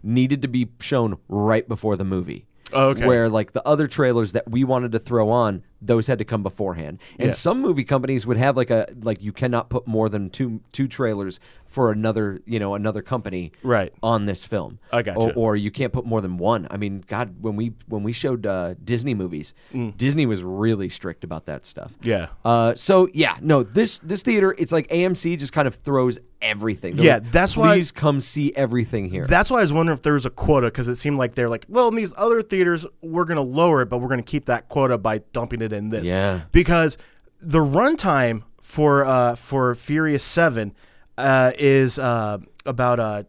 needed 0.03 0.43
to 0.43 0.49
be 0.49 0.69
shown 0.81 1.17
right 1.31 1.67
before 1.67 1.97
the 1.97 2.05
movie. 2.05 2.45
Mm-hmm. 2.67 2.77
Oh, 2.77 2.89
okay. 2.91 3.07
Where 3.07 3.31
like 3.31 3.53
the 3.53 3.67
other 3.67 3.87
trailers 3.89 4.33
that 4.33 4.51
we 4.51 4.65
wanted 4.65 4.93
to 4.93 4.99
throw 4.99 5.31
on, 5.31 5.63
those 5.85 6.07
had 6.07 6.19
to 6.19 6.25
come 6.25 6.43
beforehand. 6.43 7.01
And 7.19 7.29
Yeah. 7.29 7.33
some 7.33 7.61
movie 7.61 7.85
companies 7.85 8.27
would 8.27 8.37
have 8.37 8.57
like 8.57 8.71
a 8.71 8.87
like 9.03 9.21
you 9.23 9.33
cannot 9.33 9.69
put 9.69 9.87
more 9.87 10.09
than 10.09 10.31
two 10.31 10.61
two 10.73 10.87
trailers 10.89 11.41
for 11.67 11.91
another 11.91 12.41
you 12.47 12.59
know 12.59 12.75
another 12.75 13.03
company 13.03 13.51
Right. 13.63 13.93
on 14.03 14.27
this 14.27 14.45
film. 14.45 14.79
I 14.93 15.03
gotcha. 15.03 15.19
Or, 15.19 15.33
or 15.35 15.57
you 15.57 15.71
can't 15.71 15.93
put 15.93 16.05
more 16.07 16.21
than 16.21 16.37
one. 16.39 16.67
I 16.71 16.77
mean, 16.77 17.03
God, 17.07 17.37
when 17.41 17.57
we 17.57 17.73
when 17.89 18.03
we 18.03 18.13
showed 18.13 18.47
uh, 18.47 18.75
Disney 18.85 19.15
movies, 19.15 19.55
Disney 19.97 20.27
was 20.27 20.43
really 20.43 20.89
strict 20.89 21.25
about 21.25 21.47
that 21.47 21.67
stuff. 21.67 21.93
Mm. 22.01 22.07
Yeah. 22.07 22.27
Uh, 22.45 22.75
so 22.77 23.09
yeah, 23.13 23.37
no, 23.41 23.63
this 23.63 23.99
this 24.01 24.23
theater, 24.23 24.55
it's 24.59 24.71
like 24.73 24.89
AMC 24.89 25.37
just 25.39 25.53
kind 25.53 25.67
of 25.67 25.75
throws 25.77 26.19
everything. 26.43 26.97
They're 26.97 27.07
Yeah, 27.07 27.15
like, 27.15 27.31
that's 27.33 27.57
why- 27.57 27.75
Please 27.75 27.93
come 27.93 28.21
see 28.21 28.53
everything 28.57 29.09
here. 29.09 29.25
That's 29.27 29.49
why 29.51 29.59
I 29.59 29.61
was 29.61 29.73
wondering 29.73 29.97
if 29.97 30.03
there 30.03 30.15
was 30.15 30.27
a 30.27 30.31
quota 30.31 30.67
because 30.67 30.89
it 30.89 30.97
seemed 30.97 31.17
like 31.17 31.37
they're 31.37 31.49
like, 31.49 31.65
well, 31.69 31.87
in 31.89 31.95
these 31.95 32.13
other 32.17 32.43
theaters, 32.43 32.85
we're 33.01 33.25
going 33.25 33.37
to 33.37 33.43
lower 33.43 33.81
it, 33.83 33.87
but 33.89 33.99
we're 33.99 34.09
going 34.09 34.19
to 34.23 34.29
keep 34.29 34.47
that 34.47 34.69
quota 34.69 34.99
by 34.99 35.19
dumping 35.33 35.63
it 35.63 35.72
in 35.73 35.89
this. 35.91 36.09
Yeah. 36.09 36.43
Because 36.53 36.99
the 37.41 37.59
runtime 37.61 38.43
for 38.61 39.05
uh, 39.05 39.35
for 39.37 39.75
Furious 39.75 40.25
Seven 40.25 40.75
uh, 41.19 41.53
is 41.59 41.99
uh, 41.99 42.39
about 42.67 43.01
uh, 43.01 43.23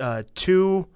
uh, 0.00 0.22
two. 0.34 0.86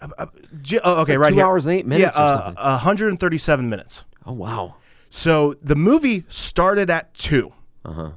Uh, 0.00 0.08
uh, 0.18 0.26
j- 0.62 0.78
oh, 0.84 1.00
okay, 1.02 1.12
like 1.16 1.20
right 1.24 1.28
two 1.30 1.34
here. 1.36 1.44
hours 1.46 1.66
and 1.66 1.74
eight 1.74 1.86
minutes 1.86 2.16
Yeah, 2.16 2.22
uh, 2.22 2.52
137 2.78 3.68
minutes. 3.68 4.04
oh 4.26 4.32
wow. 4.34 4.74
So 5.10 5.54
the 5.54 5.74
movie 5.74 6.24
started 6.28 6.88
at 6.90 7.14
two. 7.14 7.52
Uh 7.84 7.92
huh. 7.92 8.10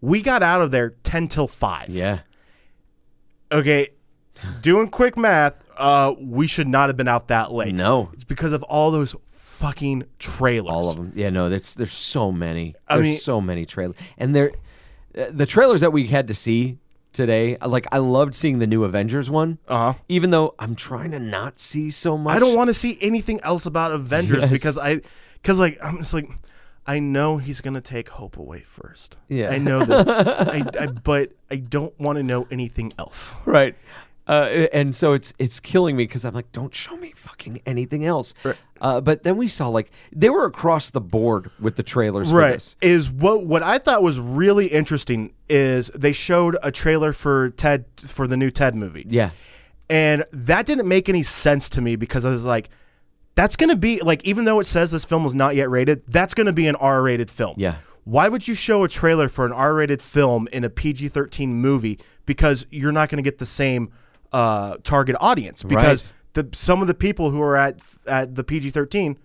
We 0.00 0.20
got 0.22 0.42
out 0.42 0.60
of 0.60 0.70
there 0.70 0.90
10 1.02 1.28
till 1.28 1.48
five. 1.48 1.88
Yeah. 1.88 2.20
Okay, 3.50 3.88
doing 4.60 4.88
quick 4.88 5.16
math, 5.16 5.68
uh, 5.78 6.12
we 6.20 6.46
should 6.46 6.66
not 6.68 6.88
have 6.88 6.96
been 6.96 7.08
out 7.08 7.28
that 7.28 7.52
late. 7.52 7.74
No. 7.74 8.10
It's 8.12 8.24
because 8.24 8.52
of 8.52 8.62
all 8.64 8.90
those 8.90 9.14
fucking 9.64 10.04
trailers. 10.18 10.70
All 10.72 10.90
of 10.90 10.96
them. 10.96 11.12
Yeah, 11.14 11.30
no, 11.30 11.48
there's 11.48 11.74
there's 11.74 11.92
so 11.92 12.30
many. 12.32 12.74
I 12.88 12.96
There's 12.96 13.04
mean- 13.06 13.18
so 13.18 13.40
many 13.40 13.66
trailers, 13.66 13.96
and 14.18 14.34
they're 14.34 14.52
uh, 15.18 15.26
the 15.30 15.46
trailers 15.46 15.80
that 15.80 15.92
we 15.92 16.06
had 16.06 16.28
to 16.28 16.34
see 16.34 16.78
today. 17.12 17.56
Like 17.64 17.86
I 17.92 17.98
loved 17.98 18.34
seeing 18.34 18.58
the 18.58 18.66
new 18.66 18.84
Avengers 18.84 19.30
one. 19.30 19.58
Uh 19.68 19.92
huh. 19.92 19.98
Even 20.08 20.30
though 20.30 20.54
I'm 20.58 20.74
trying 20.74 21.12
to 21.12 21.18
not 21.20 21.58
see 21.60 21.90
so 21.90 22.18
much. 22.18 22.36
I 22.36 22.38
don't 22.38 22.56
want 22.56 22.68
to 22.68 22.74
see 22.74 22.98
anything 23.00 23.40
else 23.42 23.66
about 23.66 23.92
Avengers 23.92 24.42
Yes. 24.42 24.50
because 24.50 24.78
I, 24.78 25.00
because 25.34 25.58
like 25.60 25.78
I'm 25.82 25.98
just 25.98 26.12
like, 26.14 26.28
I 26.86 26.98
know 26.98 27.38
he's 27.38 27.60
gonna 27.60 27.80
take 27.80 28.08
Hope 28.10 28.36
away 28.36 28.60
first. 28.60 29.16
Yeah. 29.28 29.50
I 29.50 29.58
know 29.58 29.84
this. 29.84 30.04
I, 30.08 30.64
I, 30.80 30.86
but 30.88 31.32
I 31.50 31.56
don't 31.56 31.98
want 31.98 32.16
to 32.18 32.22
know 32.22 32.46
anything 32.50 32.92
else. 32.98 33.32
right. 33.46 33.74
Uh, 34.26 34.66
and 34.72 34.96
so 34.96 35.12
it's 35.12 35.34
it's 35.38 35.60
killing 35.60 35.96
me 35.96 36.04
because 36.04 36.24
I'm 36.24 36.34
like, 36.34 36.50
don't 36.52 36.74
show 36.74 36.96
me 36.96 37.12
fucking 37.14 37.60
anything 37.66 38.06
else. 38.06 38.32
Uh, 38.80 39.00
but 39.00 39.22
then 39.22 39.36
we 39.36 39.48
saw 39.48 39.68
like 39.68 39.90
they 40.12 40.30
were 40.30 40.46
across 40.46 40.90
the 40.90 41.00
board 41.00 41.50
with 41.60 41.76
the 41.76 41.82
trailers 41.82 42.30
for 42.30 42.40
this. 42.40 42.76
Is 42.80 43.10
what 43.10 43.44
what 43.44 43.62
I 43.62 43.78
thought 43.78 44.02
was 44.02 44.18
really 44.18 44.66
interesting 44.68 45.34
is 45.48 45.88
they 45.94 46.12
showed 46.12 46.56
a 46.62 46.70
trailer 46.70 47.12
for 47.12 47.50
Ted 47.50 47.84
for 47.98 48.26
the 48.26 48.36
new 48.36 48.50
Ted 48.50 48.74
movie. 48.74 49.06
Yeah. 49.08 49.30
And 49.90 50.24
that 50.32 50.64
didn't 50.64 50.88
make 50.88 51.10
any 51.10 51.22
sense 51.22 51.68
to 51.70 51.82
me 51.82 51.96
because 51.96 52.24
I 52.24 52.30
was 52.30 52.46
like, 52.46 52.70
that's 53.34 53.56
going 53.56 53.70
to 53.70 53.76
be 53.76 54.00
like, 54.00 54.24
even 54.24 54.46
though 54.46 54.58
it 54.58 54.64
says 54.64 54.90
this 54.90 55.04
film 55.04 55.22
was 55.22 55.34
not 55.34 55.54
yet 55.54 55.68
rated, 55.68 56.06
that's 56.06 56.32
going 56.32 56.46
to 56.46 56.52
be 56.52 56.66
an 56.66 56.76
R 56.76 57.02
rated 57.02 57.30
film. 57.30 57.56
Yeah. 57.58 57.76
Why 58.04 58.28
would 58.28 58.46
you 58.46 58.54
show 58.54 58.84
a 58.84 58.88
trailer 58.88 59.28
for 59.28 59.44
an 59.46 59.52
R 59.52 59.74
rated 59.74 60.00
film 60.00 60.48
in 60.52 60.64
a 60.64 60.70
PG 60.70 61.08
13 61.08 61.54
movie? 61.54 61.98
Because 62.26 62.66
you're 62.70 62.92
not 62.92 63.08
going 63.08 63.22
to 63.22 63.28
get 63.28 63.38
the 63.38 63.46
same 63.46 63.90
uh, 64.34 64.76
target 64.82 65.16
audience. 65.20 65.62
Because 65.62 66.04
Right. 66.04 66.12
the 66.34 66.48
some 66.56 66.80
of 66.82 66.88
the 66.88 66.94
people 66.94 67.30
who 67.30 67.40
are 67.40 67.56
at 67.56 67.80
at 68.06 68.34
the 68.34 68.44
PG 68.44 68.70
thirteen 68.70 69.16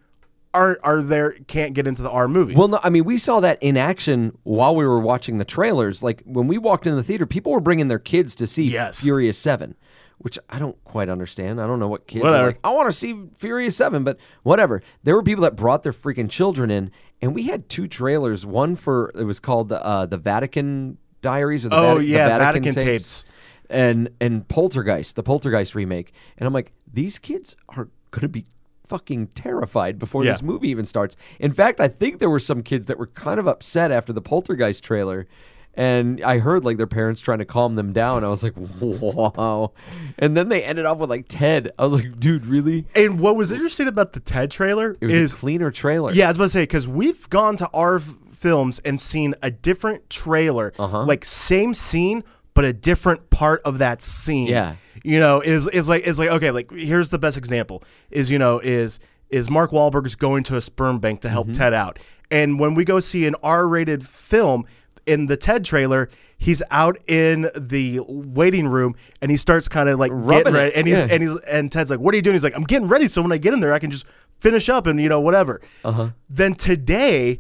are 0.54 0.80
are 0.84 1.02
there 1.02 1.32
can't 1.48 1.74
get 1.74 1.88
into 1.88 2.02
the 2.02 2.10
R 2.10 2.28
movie. 2.28 2.56
Well, 2.56 2.68
no, 2.70 2.80
I 2.84 2.90
mean, 2.90 3.04
we 3.06 3.18
saw 3.18 3.40
that 3.42 3.58
in 3.62 3.76
action 3.78 4.38
while 4.44 4.76
we 4.76 4.86
were 4.86 5.00
watching 5.00 5.38
the 5.38 5.46
trailers. 5.46 6.02
Like 6.04 6.22
when 6.26 6.48
we 6.48 6.58
walked 6.58 6.86
into 6.88 6.96
the 6.96 7.04
theater, 7.04 7.26
people 7.26 7.52
were 7.52 7.60
bringing 7.60 7.88
their 7.88 8.00
kids 8.00 8.36
to 8.36 8.48
see 8.48 8.64
Yes. 8.66 9.02
Furious 9.02 9.38
Seven, 9.38 9.76
which 10.20 10.40
I 10.50 10.58
don't 10.60 10.82
quite 10.86 11.10
understand. 11.10 11.62
I 11.62 11.68
don't 11.68 11.80
know 11.80 11.88
what 11.88 12.08
kids 12.08 12.24
Whatever. 12.24 12.44
are 12.44 12.48
like. 12.48 12.60
I 12.64 12.72
want 12.72 12.88
to 12.90 12.98
see 12.98 13.26
Furious 13.38 13.76
Seven, 13.76 14.04
but 14.04 14.18
whatever. 14.44 14.82
There 15.04 15.16
were 15.16 15.24
people 15.24 15.44
that 15.44 15.56
brought 15.56 15.84
their 15.84 15.94
freaking 15.94 16.30
children 16.30 16.72
in, 16.72 16.90
and 17.22 17.36
we 17.36 17.44
had 17.44 17.70
two 17.70 17.88
trailers. 17.88 18.46
One 18.46 18.76
for 18.76 19.12
it 19.16 19.24
was 19.26 19.40
called 19.40 19.70
the 19.70 19.84
uh, 19.86 20.06
the 20.08 20.18
Vatican 20.18 20.98
Diaries 21.22 21.66
or 21.66 21.70
the, 21.70 21.76
Oh, 21.76 21.82
Vati- 21.96 22.00
the 22.08 22.12
yeah, 22.12 22.28
Vatican, 22.38 22.64
Vatican 22.64 22.74
tapes. 22.88 23.24
tapes. 23.24 23.26
And 23.70 24.10
and 24.20 24.48
Poltergeist, 24.48 25.16
the 25.16 25.24
Poltergeist 25.24 25.76
remake. 25.76 26.14
And 26.38 26.48
I'm 26.48 26.54
like, 26.54 26.72
these 26.92 27.20
kids 27.20 27.56
are 27.70 27.90
gonna 28.12 28.28
be 28.30 28.46
fucking 28.88 29.28
terrified 29.36 30.00
before 30.00 30.26
Yeah. 30.26 30.32
this 30.32 30.42
movie 30.42 30.70
even 30.70 30.86
starts. 30.86 31.16
In 31.40 31.52
fact, 31.54 31.80
I 31.80 31.88
think 31.88 32.20
there 32.20 32.30
were 32.30 32.40
some 32.40 32.64
kids 32.64 32.88
that 32.88 32.98
were 32.98 33.08
kind 33.08 33.40
of 33.40 33.48
upset 33.48 33.92
after 33.92 34.12
the 34.14 34.22
Poltergeist 34.22 34.84
trailer. 34.84 35.28
And 35.76 36.22
I 36.24 36.40
heard 36.40 36.66
like 36.66 36.78
their 36.78 36.88
parents 36.88 37.22
trying 37.22 37.38
to 37.38 37.46
calm 37.46 37.76
them 37.76 37.94
down. 37.94 38.24
I 38.24 38.30
was 38.30 38.42
like, 38.42 38.54
wow. 38.82 39.72
And 40.18 40.36
then 40.36 40.50
they 40.50 40.64
ended 40.64 40.86
off 40.86 40.98
with 40.98 41.10
like 41.12 41.26
Ted. 41.30 41.72
I 41.78 41.86
was 41.86 41.94
like, 41.94 42.20
dude, 42.20 42.46
really? 42.48 42.86
and 42.96 43.20
what 43.20 43.36
was 43.36 43.52
interesting 43.52 43.88
about 43.88 44.14
the 44.14 44.20
Ted 44.20 44.50
trailer 44.52 44.98
It 45.00 45.06
was 45.06 45.16
is 45.16 45.34
a 45.34 45.38
cleaner 45.38 45.70
trailer. 45.72 46.12
Yeah, 46.12 46.26
I 46.26 46.28
was 46.30 46.38
about 46.38 46.46
to 46.46 46.50
say 46.50 46.64
because 46.64 46.88
we've 46.88 47.30
gone 47.30 47.56
to 47.58 47.70
our 47.74 48.00
films 48.00 48.80
and 48.80 49.00
seen 49.00 49.36
a 49.44 49.52
different 49.52 50.10
trailer, 50.10 50.74
Uh-huh. 50.80 51.04
like 51.06 51.24
same 51.26 51.74
scene 51.74 52.24
but 52.54 52.66
a 52.66 52.74
different 52.74 53.30
part 53.30 53.62
of 53.64 53.78
that 53.80 54.02
scene. 54.02 54.48
Yeah. 54.48 54.76
you 55.04 55.20
know, 55.20 55.42
is 55.42 55.68
is 55.68 55.88
like 55.90 56.04
is 56.08 56.20
like 56.20 56.30
okay, 56.30 56.52
like 56.52 56.72
here's 56.72 57.10
the 57.10 57.20
best 57.20 57.38
example 57.38 57.84
is 58.12 58.30
you 58.32 58.40
know 58.40 58.60
is 58.60 59.00
is 59.30 59.50
Mark 59.50 59.72
Wahlberg's 59.72 60.16
going 60.16 60.44
to 60.46 60.58
a 60.58 60.62
sperm 60.62 61.00
bank 61.00 61.22
to 61.22 61.30
help 61.30 61.48
Mm-hmm. 61.48 61.54
Ted 61.62 61.74
out, 61.74 62.00
and 62.32 62.60
when 62.60 62.74
we 62.76 62.84
go 62.86 63.00
see 63.00 63.26
an 63.28 63.36
R-rated 63.44 64.06
film. 64.06 64.66
In 65.06 65.26
the 65.26 65.38
Ted 65.38 65.66
trailer, 65.66 66.08
he's 66.38 66.62
out 66.70 66.96
in 67.08 67.50
the 67.56 68.00
waiting 68.08 68.68
room 68.68 68.96
and 69.24 69.32
he 69.32 69.38
starts 69.38 69.68
kind 69.68 69.90
of 69.90 69.98
like 69.98 70.12
Rubbing 70.14 70.54
getting 70.54 70.68
it, 70.68 70.74
and 70.76 70.88
he's 70.88 71.00
yeah. 71.00 71.08
and 71.10 71.24
he's 71.24 71.36
and 71.48 71.72
Ted's 71.72 71.90
like, 71.90 72.00
"What 72.00 72.14
are 72.14 72.18
you 72.18 72.22
doing?" 72.22 72.36
He's 72.36 72.44
like, 72.44 72.56
"I'm 72.56 72.64
getting 72.64 72.88
ready, 72.88 73.08
so 73.08 73.24
when 73.24 73.32
I 73.32 73.40
get 73.40 73.54
in 73.56 73.60
there, 73.60 73.74
I 73.74 73.80
can 73.80 73.90
just 73.90 74.06
finish 74.40 74.70
up 74.70 74.86
and 74.86 75.02
you 75.02 75.10
know 75.10 75.20
whatever." 75.20 75.62
Uh-huh. 75.84 76.10
Then 76.30 76.54
today, 76.54 77.40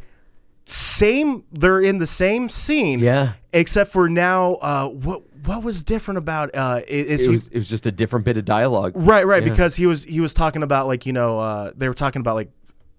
same 0.71 1.43
they're 1.51 1.82
in 1.82 1.97
the 1.97 2.08
same 2.08 2.49
scene, 2.49 2.99
Yeah. 2.99 3.34
Except 3.53 3.91
for 3.91 4.10
now, 4.10 4.53
uh, 4.55 4.88
what 4.88 5.23
what 5.45 5.63
was 5.63 5.84
different 5.84 6.17
about 6.17 6.49
uh, 6.53 6.82
is 6.88 7.21
It 7.21 7.25
he 7.25 7.32
was, 7.32 7.47
it 7.47 7.55
was 7.55 7.69
just 7.69 7.86
a 7.86 7.91
different 7.91 8.25
bit 8.25 8.38
of 8.38 8.45
dialogue. 8.45 8.91
right 8.95 9.25
right 9.25 9.41
Yeah. 9.43 9.49
because 9.49 9.75
he 9.75 9.86
was 9.86 10.03
he 10.03 10.19
was 10.21 10.34
talking 10.34 10.63
about 10.63 10.86
like 10.88 11.05
you 11.05 11.13
know 11.13 11.39
uh, 11.39 11.71
they 11.75 11.88
were 11.88 11.93
talking 11.93 12.19
about 12.21 12.36
like. 12.36 12.51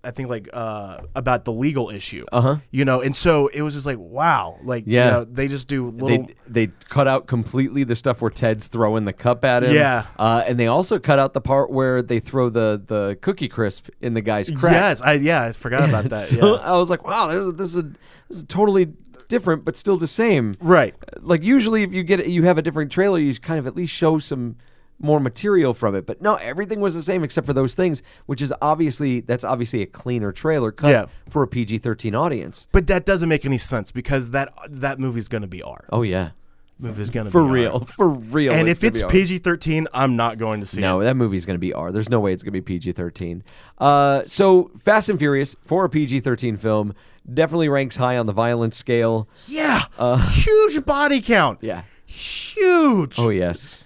I 0.02 0.10
think 0.12 0.28
like 0.30 0.48
uh, 0.52 1.02
about 1.14 1.44
the 1.44 1.52
legal 1.52 1.90
issue, 1.90 2.24
Uh-huh. 2.32 2.56
You 2.70 2.84
know, 2.84 3.00
and 3.02 3.14
so 3.14 3.48
it 3.48 3.62
was 3.62 3.74
just 3.74 3.84
like 3.86 3.98
wow, 3.98 4.58
like 4.64 4.84
Yeah. 4.86 5.04
you 5.04 5.10
know, 5.10 5.24
they 5.24 5.46
just 5.48 5.68
do 5.68 5.90
little 5.90 6.26
They 6.48 6.66
they 6.66 6.72
cut 6.88 7.06
out 7.06 7.26
completely 7.26 7.84
the 7.84 7.94
stuff 7.96 8.22
where 8.22 8.30
Ted's 8.30 8.68
throwing 8.68 9.04
the 9.04 9.12
cup 9.12 9.44
at 9.44 9.62
him. 9.62 9.74
Yeah. 9.74 10.06
uh, 10.18 10.42
and 10.46 10.58
they 10.58 10.66
also 10.68 10.98
cut 10.98 11.18
out 11.18 11.34
the 11.34 11.40
part 11.40 11.70
where 11.70 12.00
they 12.02 12.18
throw 12.20 12.48
the 12.48 12.82
the 12.84 13.18
cookie 13.20 13.48
crisp 13.48 13.88
in 14.00 14.14
the 14.14 14.22
guy's 14.22 14.50
crack. 14.50 14.72
Yes, 14.72 15.00
I 15.02 15.14
yeah, 15.14 15.44
I 15.44 15.52
forgot 15.52 15.88
about 15.88 16.04
that. 16.08 16.20
So 16.30 16.54
yeah. 16.56 16.62
I 16.62 16.76
was 16.78 16.88
like, 16.90 17.04
wow, 17.04 17.28
this 17.28 17.44
is 17.46 17.54
this 17.54 17.68
is, 17.70 17.76
a, 17.76 17.82
this 18.28 18.38
is 18.38 18.44
totally 18.44 18.92
different, 19.28 19.64
but 19.64 19.76
still 19.76 19.96
the 19.96 20.06
same. 20.08 20.56
Right. 20.60 20.94
Like 21.20 21.42
usually, 21.42 21.82
if 21.82 21.92
you 21.92 22.02
get 22.04 22.26
you 22.26 22.44
have 22.44 22.56
a 22.58 22.62
different 22.62 22.90
trailer, 22.90 23.18
you 23.18 23.34
kind 23.34 23.58
of 23.58 23.66
at 23.66 23.76
least 23.76 23.92
show 23.92 24.18
some 24.18 24.56
more 25.00 25.18
material 25.20 25.74
from 25.74 25.94
it. 25.94 26.06
But 26.06 26.20
no, 26.22 26.36
everything 26.36 26.80
was 26.80 26.94
the 26.94 27.02
same 27.02 27.24
except 27.24 27.46
for 27.46 27.52
those 27.52 27.74
things, 27.74 28.02
which 28.26 28.40
is 28.42 28.52
obviously 28.62 29.20
that's 29.20 29.44
obviously 29.44 29.82
a 29.82 29.86
cleaner 29.86 30.30
trailer 30.32 30.70
cut 30.72 30.90
Yeah. 30.90 31.06
for 31.28 31.42
a 31.42 31.48
PG 31.48 31.78
thirteen 31.78 32.14
audience. 32.14 32.66
But 32.72 32.86
that 32.88 33.04
doesn't 33.06 33.28
make 33.28 33.44
any 33.44 33.58
sense 33.58 33.90
because 33.90 34.30
that 34.32 34.52
that 34.68 34.98
movie's 34.98 35.28
gonna 35.28 35.48
be 35.48 35.62
R. 35.62 35.86
Oh 35.90 36.02
yeah, 36.02 36.30
Movie's 36.78 37.10
gonna 37.10 37.30
for 37.30 37.42
be 37.42 37.66
R. 37.66 37.72
For 37.72 37.78
real, 37.78 37.84
for 37.84 38.08
real. 38.08 38.52
And 38.54 38.68
if 38.68 38.80
gonna 38.80 38.88
it's 38.88 38.98
be 39.00 39.04
R. 39.04 39.10
PG 39.10 39.38
thirteen, 39.38 39.86
I'm 39.92 40.16
not 40.16 40.38
going 40.38 40.60
to 40.60 40.66
see 40.66 40.78
it. 40.78 40.82
No, 40.82 41.02
that 41.02 41.16
movie's 41.16 41.44
going 41.46 41.56
to 41.56 41.60
be 41.60 41.72
R. 41.74 41.92
There's 41.92 42.08
no 42.08 42.20
way 42.20 42.32
it's 42.32 42.42
going 42.42 42.52
to 42.54 42.60
be 42.60 42.62
PG 42.62 42.92
13. 42.92 43.42
Uh, 43.78 44.22
so, 44.26 44.70
Fast 44.82 45.08
and 45.10 45.18
Furious, 45.18 45.54
for 45.62 45.84
a 45.84 45.88
PG 45.90 46.20
13 46.20 46.56
film, 46.56 46.94
definitely 47.34 47.68
ranks 47.68 47.96
high 47.96 48.16
on 48.16 48.24
the 48.24 48.32
violence 48.32 48.78
scale. 48.78 49.28
Yeah, 49.46 49.82
huge 50.30 50.84
body 50.86 51.20
count. 51.20 51.58
Uh, 51.58 51.66
Yeah. 51.66 51.82
huge. 52.06 53.18
Oh, 53.18 53.28
yes. 53.30 53.84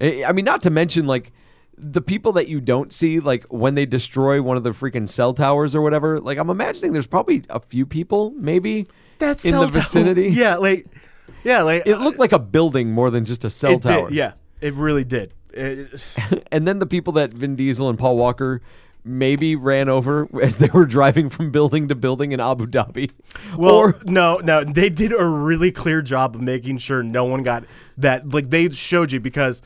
I 0.00 0.32
mean, 0.32 0.44
not 0.44 0.62
to 0.62 0.70
mention, 0.70 1.06
like, 1.06 1.32
the 1.78 2.00
people 2.00 2.32
that 2.32 2.48
you 2.48 2.60
don't 2.60 2.92
see, 2.92 3.20
like, 3.20 3.44
when 3.44 3.74
they 3.74 3.86
destroy 3.86 4.40
one 4.42 4.56
of 4.56 4.62
the 4.64 4.70
freaking 4.70 5.08
cell 5.08 5.34
towers 5.34 5.74
or 5.74 5.80
whatever, 5.82 6.20
like, 6.20 6.38
I'm 6.38 6.50
imagining 6.50 6.92
there's 6.92 7.06
probably 7.06 7.44
a 7.50 7.60
few 7.60 7.86
people, 7.86 8.30
maybe, 8.36 8.86
That's 9.18 9.44
in 9.44 9.56
the 9.56 9.66
vicinity. 9.66 10.28
Yeah, 10.32 10.56
like, 10.56 10.86
yeah, 11.44 11.62
like 11.62 11.86
It 11.86 11.94
uh, 11.94 12.02
looked 12.04 12.18
like 12.18 12.32
a 12.32 12.38
building 12.38 12.92
more 12.92 13.10
than 13.10 13.24
just 13.24 13.44
a 13.44 13.50
cell 13.50 13.72
it 13.72 13.82
tower. 13.82 14.08
did. 14.08 14.16
Yeah, 14.16 14.32
it 14.60 14.74
really 14.74 15.04
did. 15.04 15.32
It- 15.52 16.04
and 16.52 16.66
then 16.66 16.78
the 16.78 16.86
people 16.86 17.12
that 17.14 17.32
Vin 17.32 17.56
Diesel 17.56 17.88
and 17.88 17.98
Paul 17.98 18.16
Walker 18.16 18.62
maybe 19.04 19.54
ran 19.54 19.88
over 19.88 20.28
as 20.42 20.58
they 20.58 20.68
were 20.74 20.84
driving 20.86 21.28
from 21.28 21.50
building 21.52 21.88
to 21.88 21.94
building 21.94 22.32
in 22.32 22.40
Abu 22.40 22.66
Dhabi. 22.66 23.10
well, 23.56 23.76
or 23.76 23.94
no, 24.04 24.38
no, 24.42 24.64
they 24.64 24.88
did 24.88 25.12
a 25.12 25.24
really 25.24 25.70
clear 25.70 26.02
job 26.02 26.34
of 26.34 26.40
making 26.42 26.78
sure 26.78 27.02
no 27.04 27.24
one 27.24 27.42
got 27.44 27.64
that. 27.96 28.28
Like 28.30 28.50
they 28.50 28.68
showed 28.70 29.12
you 29.12 29.20
because 29.20 29.62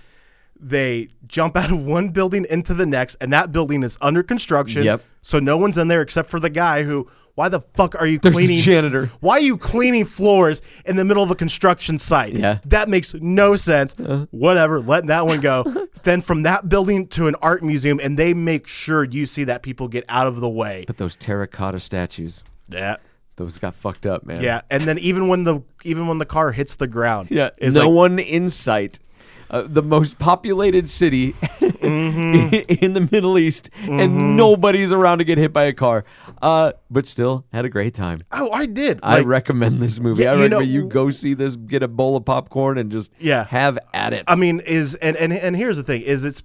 they 0.60 1.08
jump 1.26 1.56
out 1.56 1.70
of 1.72 1.84
one 1.84 2.10
building 2.10 2.46
into 2.50 2.74
the 2.74 2.86
next, 2.86 3.16
and 3.20 3.32
that 3.32 3.50
building 3.52 3.82
is 3.82 3.96
under 4.00 4.22
construction. 4.22 4.84
Yep. 4.84 5.02
So 5.22 5.38
no 5.38 5.56
one's 5.56 5.76
in 5.78 5.88
there 5.88 6.00
except 6.02 6.28
for 6.28 6.40
the 6.40 6.50
guy 6.50 6.82
who. 6.82 7.08
Why 7.36 7.48
the 7.48 7.60
fuck 7.74 7.94
are 7.94 8.06
you 8.06 8.18
There's 8.18 8.34
a 8.34 8.36
cleaning? 8.36 8.58
janitor. 8.62 9.06
Why 9.20 9.34
are 9.34 9.40
you 9.40 9.56
cleaning 9.56 10.04
floors 10.04 10.60
in 10.84 10.96
the 10.96 11.04
middle 11.06 11.22
of 11.22 11.30
a 11.30 11.34
construction 11.34 11.96
site? 11.96 12.34
Yeah. 12.34 12.58
That 12.66 12.90
makes 12.90 13.14
no 13.14 13.56
sense. 13.56 13.98
Uh-huh. 13.98 14.26
Whatever, 14.30 14.78
letting 14.80 15.06
that 15.08 15.24
one 15.26 15.40
go. 15.40 15.64
then 16.02 16.20
from 16.20 16.42
that 16.42 16.68
building 16.68 17.06
to 17.08 17.28
an 17.28 17.36
art 17.40 17.62
museum, 17.62 17.98
and 18.02 18.18
they 18.18 18.34
make 18.34 18.66
sure 18.66 19.04
you 19.04 19.24
see 19.24 19.44
that 19.44 19.62
people 19.62 19.88
get 19.88 20.04
out 20.10 20.26
of 20.26 20.40
the 20.40 20.50
way. 20.50 20.84
but 20.86 20.98
those 20.98 21.16
terracotta 21.16 21.80
statues, 21.80 22.42
Yeah. 22.68 22.96
those 23.36 23.58
got 23.58 23.74
fucked 23.74 24.04
up, 24.04 24.26
man. 24.26 24.42
Yeah, 24.42 24.60
and 24.70 24.86
then 24.86 24.98
even 24.98 25.28
when 25.28 25.44
the 25.44 25.62
even 25.82 26.08
when 26.08 26.18
the 26.18 26.26
car 26.26 26.52
hits 26.52 26.76
the 26.76 26.88
ground, 26.88 27.30
Yeah, 27.30 27.50
no 27.62 27.86
like, 27.88 27.90
one 27.90 28.18
in 28.18 28.50
sight. 28.50 28.98
Uh, 29.50 29.64
the 29.66 29.82
most 29.82 30.18
populated 30.18 30.88
city 30.88 31.34
Mm-hmm. 31.80 32.54
in 32.84 32.92
the 32.92 33.08
Middle 33.10 33.38
East, 33.38 33.70
and 33.80 34.36
nobody's 34.36 34.92
around 34.92 35.18
to 35.18 35.24
get 35.24 35.38
hit 35.38 35.52
by 35.52 35.64
a 35.64 35.72
car. 35.72 36.04
Uh, 36.42 36.72
but 36.90 37.06
still, 37.06 37.44
had 37.52 37.64
a 37.64 37.68
great 37.68 37.94
time. 37.94 38.20
oh, 38.32 38.50
I 38.52 38.66
did. 38.66 39.00
I 39.02 39.18
Like, 39.18 39.26
recommend 39.26 39.80
this 39.80 39.98
movie. 39.98 40.22
Yeah, 40.22 40.32
I 40.32 40.42
you 40.42 40.48
know- 40.48 40.60
you 40.60 40.86
go 40.86 41.10
see 41.10 41.34
this, 41.34 41.56
get 41.56 41.82
a 41.82 41.88
bowl 41.88 42.16
of 42.16 42.24
popcorn, 42.24 42.78
and 42.78 42.90
just 42.92 43.10
Yeah. 43.18 43.44
have 43.46 43.78
at 43.94 44.12
it. 44.12 44.24
I 44.28 44.36
mean, 44.36 44.60
is 44.60 44.94
and 44.96 45.16
and 45.16 45.32
and 45.32 45.56
here's 45.56 45.76
the 45.78 45.82
thing: 45.82 46.02
is 46.02 46.24
it's. 46.24 46.42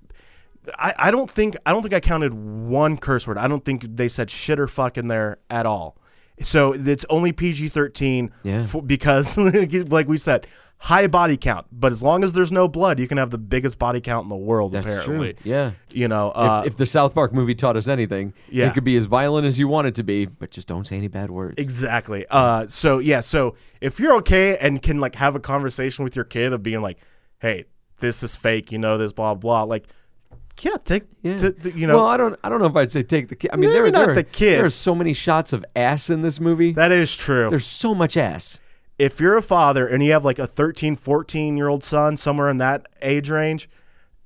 I, 0.80 0.94
I 0.98 1.12
don't 1.12 1.30
think 1.30 1.56
I 1.66 1.72
don't 1.74 1.82
think 1.84 1.94
I 1.94 2.00
counted 2.00 2.34
one 2.34 2.98
curse 2.98 3.28
word. 3.28 3.38
I 3.38 3.48
don't 3.48 3.64
think 3.64 3.86
they 3.98 4.08
said 4.08 4.32
shit 4.32 4.60
or 4.60 4.68
fuck 4.68 4.98
in 4.98 5.10
there 5.10 5.38
at 5.50 5.66
all. 5.68 5.98
So 6.42 6.74
it's 6.74 7.06
only 7.10 7.32
PG 7.34 7.68
thirteen. 7.70 8.32
Yeah. 8.44 8.66
because 8.86 9.38
like 9.38 10.08
we 10.08 10.18
said, 10.18 10.48
high 10.86 11.08
body 11.08 11.36
count. 11.36 11.66
But 11.72 11.92
as 11.92 12.04
long 12.04 12.24
as 12.24 12.34
there's 12.34 12.52
no 12.52 12.68
blood, 12.68 13.00
you 13.00 13.08
can 13.08 13.18
have 13.18 13.32
the 13.32 13.38
biggest 13.40 13.80
body 13.80 14.00
count 14.02 14.24
in 14.26 14.30
the 14.30 14.36
world. 14.36 14.72
That's 14.72 14.88
apparently, 14.88 15.34
true. 15.34 15.42
Yeah. 15.52 15.72
You 15.92 16.08
know, 16.08 16.30
If, 16.30 16.38
uh, 16.38 16.64
if 16.66 16.78
the 16.78 16.86
South 16.86 17.16
Park 17.16 17.34
movie 17.34 17.56
taught 17.56 17.76
us 17.76 17.88
anything, 17.88 18.34
Yeah. 18.50 18.68
it 18.68 18.74
could 18.76 18.84
be 18.84 18.96
as 18.96 19.06
violent 19.06 19.48
as 19.48 19.58
you 19.58 19.68
want 19.68 19.88
it 19.88 19.96
to 19.96 20.04
be, 20.04 20.26
but 20.26 20.52
just 20.52 20.68
don't 20.68 20.86
say 20.86 20.96
any 20.98 21.08
bad 21.08 21.30
words. 21.32 21.56
Exactly. 21.58 22.26
Uh, 22.30 22.68
so 22.68 23.00
yeah, 23.00 23.20
so 23.22 23.56
if 23.82 24.00
you're 24.00 24.16
okay 24.18 24.58
and 24.58 24.82
can 24.82 25.00
like 25.00 25.16
have 25.16 25.36
a 25.36 25.40
conversation 25.40 26.04
with 26.04 26.16
your 26.16 26.26
kid 26.26 26.54
of 26.54 26.62
being 26.62 26.82
like, 26.82 27.00
"Hey, 27.40 27.66
this 28.00 28.22
is 28.22 28.36
fake," 28.36 28.72
you 28.72 28.78
know, 28.78 28.98
this 28.98 29.12
blah 29.12 29.34
blah, 29.34 29.64
like, 29.64 29.86
yeah, 30.62 30.78
take, 30.84 31.04
Yeah. 31.24 31.38
t- 31.38 31.52
t- 31.52 31.72
you 31.76 31.88
know, 31.88 31.96
well, 31.98 32.06
I 32.06 32.16
don't. 32.18 32.40
I 32.44 32.50
don't 32.50 32.60
know 32.62 32.68
if 32.68 32.76
I'd 32.76 32.92
say 32.92 33.02
take 33.04 33.28
the 33.30 33.36
kid. 33.36 33.50
I 33.52 33.58
mean, 33.58 33.72
there, 33.72 33.90
not 33.92 34.06
there, 34.06 34.16
the 34.16 34.24
kid. 34.24 34.60
There 34.60 34.66
are 34.66 34.70
so 34.70 34.94
many 34.96 35.14
shots 35.14 35.52
of 35.52 35.66
ass 35.76 36.10
in 36.10 36.22
this 36.22 36.40
movie. 36.40 36.72
that 36.74 36.92
is 36.92 37.16
true. 37.16 37.50
There's 37.50 37.66
so 37.66 37.94
much 37.96 38.16
ass. 38.16 38.60
If 38.98 39.20
you're 39.20 39.36
a 39.38 39.42
father 39.42 39.88
and 39.88 40.02
you 40.04 40.12
have 40.14 40.24
like 40.26 40.40
a 40.40 40.48
13, 40.48 40.96
14 40.96 41.58
year 41.58 41.68
old 41.68 41.84
son 41.84 42.18
somewhere 42.18 42.50
in 42.50 42.58
that 42.60 42.88
age 43.02 43.30
range, 43.30 43.70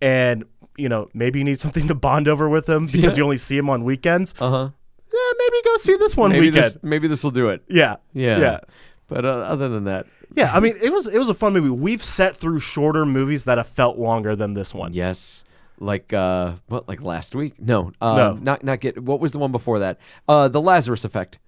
and 0.01 0.43
you 0.77 0.87
know 0.89 1.09
maybe 1.13 1.39
you 1.39 1.45
need 1.45 1.59
something 1.59 1.87
to 1.87 1.95
bond 1.95 2.27
over 2.27 2.47
with 2.47 2.67
him 2.69 2.85
because 2.91 3.17
you 3.17 3.23
only 3.23 3.37
see 3.37 3.57
him 3.57 3.69
on 3.69 3.83
weekends, 3.83 4.33
Uh 4.39 4.49
huh. 4.49 4.69
yeah, 5.11 5.31
maybe 5.37 5.57
go 5.65 5.75
see 5.77 5.95
this 5.97 6.15
one 6.15 6.31
Maybe 6.31 6.47
weekend. 6.47 6.63
this. 6.65 6.77
Maybe 6.83 7.07
this 7.07 7.23
will 7.23 7.31
do 7.31 7.49
it. 7.49 7.63
yeah, 7.67 7.97
Yeah. 8.13 8.39
yeah. 8.39 8.59
But 9.07 9.25
uh, 9.25 9.29
other 9.39 9.69
than 9.69 9.85
that, 9.85 10.05
Yeah, 10.35 10.51
I 10.53 10.59
mean, 10.59 10.75
it 10.81 10.93
was 10.93 11.07
it 11.07 11.17
was 11.17 11.29
a 11.29 11.33
fun 11.33 11.53
movie. 11.53 11.69
We've 11.71 12.03
sat 12.03 12.35
through 12.35 12.59
shorter 12.59 13.05
movies 13.05 13.45
that 13.45 13.57
have 13.57 13.67
felt 13.67 13.97
longer 13.97 14.35
than 14.35 14.53
this 14.53 14.73
one. 14.73 14.93
yes. 14.93 15.43
Like 15.81 16.11
uh, 16.13 16.53
what? 16.67 16.87
Like 16.89 17.01
last 17.01 17.33
week? 17.33 17.53
No. 17.57 17.91
Uh, 18.01 18.15
No. 18.17 18.33
Not 18.33 18.63
not 18.65 18.81
get. 18.81 19.01
What 19.01 19.19
was 19.21 19.31
the 19.31 19.39
one 19.39 19.51
before 19.53 19.79
that? 19.79 19.97
Uh, 20.27 20.47
the 20.49 20.59
Lazarus 20.61 21.05
Effect. 21.05 21.39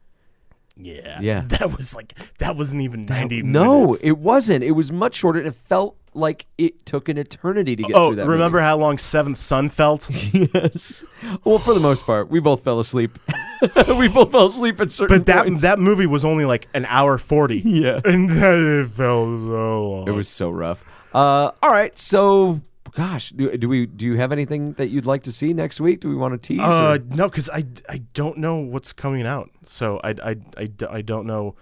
Yeah, 0.77 1.19
Yeah. 1.21 1.41
That 1.47 1.77
was 1.77 1.93
like 1.95 2.13
that 2.39 2.55
wasn't 2.55 2.81
even 2.83 3.05
ninety. 3.05 3.41
No, 3.43 3.81
minutes. 3.87 4.03
it 4.03 4.17
wasn't. 4.17 4.63
It 4.63 4.71
was 4.71 4.91
much 4.91 5.15
shorter. 5.15 5.39
and 5.39 5.47
It 5.49 5.55
felt 5.55 5.97
like 6.13 6.45
it 6.57 6.85
took 6.85 7.07
an 7.07 7.17
eternity 7.17 7.75
to 7.77 7.83
get 7.83 7.95
Oh, 7.95 8.09
through 8.09 8.15
that. 8.17 8.27
remember 8.27 8.59
how 8.59 8.75
long 8.77 8.97
Seventh 8.97 9.37
Son 9.37 9.69
felt? 9.69 10.09
yes. 10.33 11.05
Well, 11.45 11.57
for 11.59 11.73
the 11.73 11.79
most 11.79 12.05
part, 12.05 12.29
we 12.29 12.39
both 12.41 12.63
fell 12.65 12.79
asleep. 12.81 13.17
we 13.97 14.07
both 14.09 14.31
fell 14.31 14.47
asleep 14.47 14.79
at 14.81 14.91
certain 14.91 15.17
But 15.19 15.25
that 15.27 15.43
points. 15.45 15.61
that 15.61 15.79
movie 15.79 16.07
was 16.07 16.25
only 16.25 16.45
like 16.45 16.67
an 16.73 16.85
hour 16.85 17.17
forty. 17.17 17.59
Yeah. 17.59 18.01
and 18.05 18.29
that 18.29 18.81
it 18.83 18.87
felt 18.89 19.39
so 19.41 19.83
long. 19.83 20.07
It 20.07 20.11
was 20.11 20.27
so 20.27 20.49
rough. 20.51 20.83
Uh, 21.13 21.51
all 21.61 21.69
right, 21.69 21.97
so 21.99 22.61
gosh, 22.93 23.31
do, 23.31 23.55
do 23.57 23.67
we 23.69 23.85
do 23.85 24.05
you 24.05 24.15
have 24.17 24.31
anything 24.31 24.73
that 24.73 24.89
you'd 24.89 25.05
like 25.05 25.23
to 25.23 25.31
see 25.31 25.53
next 25.53 25.79
week? 25.79 25.99
Do 26.01 26.09
we 26.09 26.15
want 26.15 26.33
to 26.33 26.47
tease? 26.47 26.59
Uh, 26.61 26.97
or- 26.99 27.15
no, 27.15 27.29
because 27.29 27.49
I, 27.49 27.63
I 27.89 27.99
don't 28.13 28.37
know 28.37 28.57
what's 28.57 28.93
coming 28.93 29.25
out, 29.25 29.49
so 29.65 29.99
I 30.03 30.09
I, 30.23 30.35
I, 30.57 30.69
I 30.89 31.01
don't 31.01 31.25
know. 31.25 31.55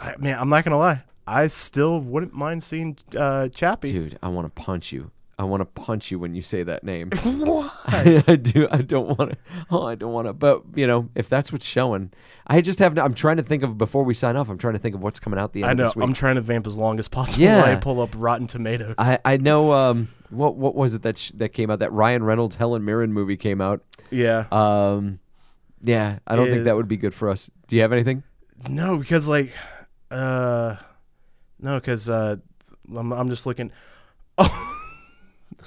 I- 0.00 0.16
Man, 0.18 0.38
I'm 0.38 0.48
not 0.48 0.64
gonna 0.64 0.78
lie. 0.78 1.02
I 1.26 1.46
still 1.46 2.00
wouldn't 2.00 2.34
mind 2.34 2.62
seeing 2.62 2.96
uh, 3.16 3.48
Chappie. 3.48 3.92
Dude, 3.92 4.18
I 4.22 4.28
want 4.28 4.46
to 4.54 4.62
punch 4.62 4.90
you. 4.92 5.10
I 5.40 5.44
want 5.44 5.62
to 5.62 5.64
punch 5.64 6.10
you 6.10 6.18
when 6.18 6.34
you 6.34 6.42
say 6.42 6.62
that 6.64 6.84
name. 6.84 7.08
Why? 7.22 7.70
I, 7.86 8.36
do. 8.36 8.68
I 8.70 8.82
don't 8.82 9.18
want 9.18 9.30
to. 9.30 9.36
Oh, 9.70 9.84
I 9.84 9.94
don't 9.94 10.12
want 10.12 10.26
to. 10.26 10.34
But 10.34 10.64
you 10.74 10.86
know, 10.86 11.08
if 11.14 11.30
that's 11.30 11.50
what's 11.50 11.64
showing, 11.64 12.12
I 12.46 12.60
just 12.60 12.78
have. 12.80 12.98
I'm 12.98 13.14
trying 13.14 13.38
to 13.38 13.42
think 13.42 13.62
of 13.62 13.78
before 13.78 14.02
we 14.02 14.12
sign 14.12 14.36
off. 14.36 14.50
I'm 14.50 14.58
trying 14.58 14.74
to 14.74 14.78
think 14.78 14.94
of 14.94 15.02
what's 15.02 15.18
coming 15.18 15.38
out 15.38 15.54
the 15.54 15.62
end 15.62 15.68
I 15.68 15.70
of 15.72 15.78
know. 15.78 15.84
this 15.84 15.96
week. 15.96 16.04
I'm 16.04 16.12
trying 16.12 16.34
to 16.34 16.42
vamp 16.42 16.66
as 16.66 16.76
long 16.76 16.98
as 16.98 17.08
possible. 17.08 17.42
Yeah. 17.42 17.62
while 17.62 17.72
I 17.72 17.76
pull 17.76 18.00
up 18.02 18.10
Rotten 18.14 18.48
Tomatoes. 18.48 18.96
I, 18.98 19.18
I 19.24 19.36
know. 19.38 19.72
Um, 19.72 20.08
what 20.28 20.56
what 20.56 20.74
was 20.74 20.94
it 20.94 21.00
that 21.02 21.16
sh- 21.16 21.30
that 21.36 21.50
came 21.50 21.70
out? 21.70 21.78
That 21.78 21.92
Ryan 21.92 22.22
Reynolds 22.22 22.56
Helen 22.56 22.84
Mirren 22.84 23.14
movie 23.14 23.38
came 23.38 23.62
out. 23.62 23.82
yeah. 24.10 24.44
Um, 24.52 25.20
yeah, 25.82 26.18
I 26.26 26.36
don't 26.36 26.50
think 26.50 26.64
that 26.64 26.76
would 26.76 26.88
be 26.88 26.98
good 26.98 27.14
for 27.14 27.30
us. 27.30 27.48
Do 27.68 27.76
you 27.76 27.82
have 27.82 27.92
anything? 27.92 28.24
no, 28.68 28.98
because 28.98 29.26
like, 29.26 29.52
uh, 30.10 30.76
no, 31.58 31.76
because 31.76 32.10
uh, 32.10 32.36
I'm, 32.94 33.12
I'm 33.12 33.30
just 33.30 33.46
looking. 33.46 33.72
Oh. 34.36 34.69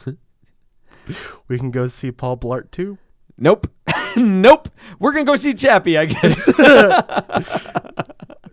we 1.47 1.57
can 1.57 1.71
go 1.71 1.87
see 1.87 2.11
Paul 2.11 2.37
Blart 2.37 2.71
too. 2.71 2.97
Nope. 3.37 3.67
nope. 4.15 4.69
We're 4.99 5.11
gonna 5.11 5.25
go 5.25 5.35
see 5.35 5.53
Chappie. 5.53 5.97
I 5.97 6.05
guess. 6.05 6.49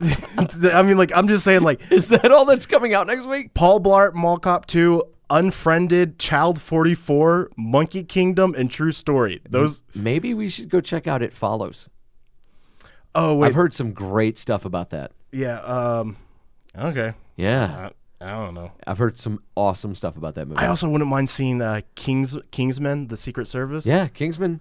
I 0.02 0.82
mean, 0.82 0.96
like, 0.96 1.12
I'm 1.14 1.28
just 1.28 1.44
saying, 1.44 1.62
like, 1.62 1.92
Is 1.92 2.08
that 2.08 2.32
all 2.32 2.44
that's 2.46 2.64
coming 2.66 2.94
out 2.94 3.06
next 3.06 3.26
week? 3.26 3.52
Paul 3.54 3.80
Blart, 3.80 4.14
Mall 4.14 4.38
Cop 4.38 4.64
2, 4.66 5.02
Unfriended, 5.28 6.18
Child 6.18 6.60
44, 6.60 7.50
Monkey 7.56 8.02
Kingdom, 8.02 8.54
and 8.56 8.70
True 8.70 8.92
Story. 8.92 9.40
Those. 9.48 9.82
Maybe 9.94 10.32
we 10.32 10.48
should 10.48 10.68
go 10.70 10.80
check 10.80 11.06
out 11.06 11.22
It 11.22 11.32
Follows. 11.34 11.88
Oh 13.14 13.34
wait, 13.34 13.48
I've 13.48 13.54
heard 13.54 13.74
some 13.74 13.92
great 13.92 14.38
stuff 14.38 14.64
about 14.64 14.90
that. 14.90 15.12
yeah. 15.32 15.58
Um. 15.60 16.16
Okay. 16.78 17.12
Yeah, 17.36 17.90
I, 18.20 18.26
I 18.28 18.44
don't 18.44 18.54
know. 18.54 18.72
I've 18.86 18.98
heard 18.98 19.16
some 19.16 19.40
awesome 19.56 19.94
stuff 19.94 20.16
about 20.16 20.34
that 20.36 20.46
movie. 20.46 20.60
I 20.60 20.66
also 20.66 20.88
wouldn't 20.88 21.08
mind 21.10 21.28
seeing 21.30 21.60
uh, 21.62 21.80
Kings 21.94 22.36
Kingsmen, 22.52 23.08
the 23.08 23.16
Secret 23.16 23.48
Service. 23.48 23.86
yeah, 23.86 24.08
Kingsman. 24.08 24.60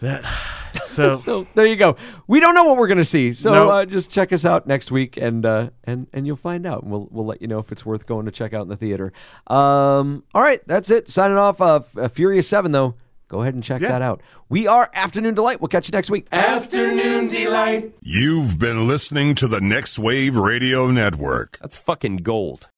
That. 0.00 0.24
So. 0.82 1.14
So 1.14 1.46
there 1.54 1.64
you 1.64 1.76
go. 1.76 1.96
We 2.26 2.40
don't 2.40 2.54
know 2.54 2.64
what 2.64 2.76
we're 2.76 2.88
gonna 2.88 3.04
see, 3.04 3.32
so 3.32 3.52
No. 3.52 3.70
uh, 3.70 3.84
just 3.86 4.10
check 4.10 4.32
us 4.34 4.44
out 4.44 4.66
next 4.66 4.90
week, 4.90 5.16
and 5.16 5.46
uh, 5.46 5.70
and 5.84 6.06
and 6.12 6.26
you'll 6.26 6.36
find 6.36 6.66
out. 6.66 6.82
And 6.82 6.90
we'll 6.92 7.08
we'll 7.10 7.24
let 7.24 7.40
you 7.40 7.48
know 7.48 7.58
if 7.58 7.72
it's 7.72 7.86
worth 7.86 8.04
going 8.06 8.26
to 8.26 8.32
check 8.32 8.52
out 8.52 8.62
in 8.62 8.68
the 8.68 8.76
theater. 8.76 9.12
Um, 9.46 10.24
all 10.34 10.42
right, 10.42 10.60
that's 10.66 10.90
it. 10.90 11.08
Signing 11.08 11.38
off. 11.38 11.60
Uh, 11.62 11.76
F- 11.76 11.96
uh, 11.96 12.08
Furious 12.08 12.48
Seven, 12.48 12.72
though. 12.72 12.96
Go 13.28 13.42
ahead 13.42 13.54
and 13.54 13.62
check 13.62 13.82
Yeah. 13.82 13.88
that 13.88 14.02
out. 14.02 14.22
We 14.48 14.66
are 14.66 14.90
Afternoon 14.94 15.34
Delight. 15.34 15.60
We'll 15.60 15.68
catch 15.68 15.88
you 15.88 15.92
next 15.92 16.10
week. 16.10 16.26
Afternoon 16.32 17.28
delight. 17.28 17.92
You've 18.02 18.58
been 18.58 18.86
listening 18.88 19.34
to 19.36 19.46
the 19.48 19.60
Next 19.60 19.98
Wave 19.98 20.34
Radio 20.36 20.90
Network. 20.90 21.58
That's 21.60 21.76
fucking 21.76 22.18
gold. 22.18 22.68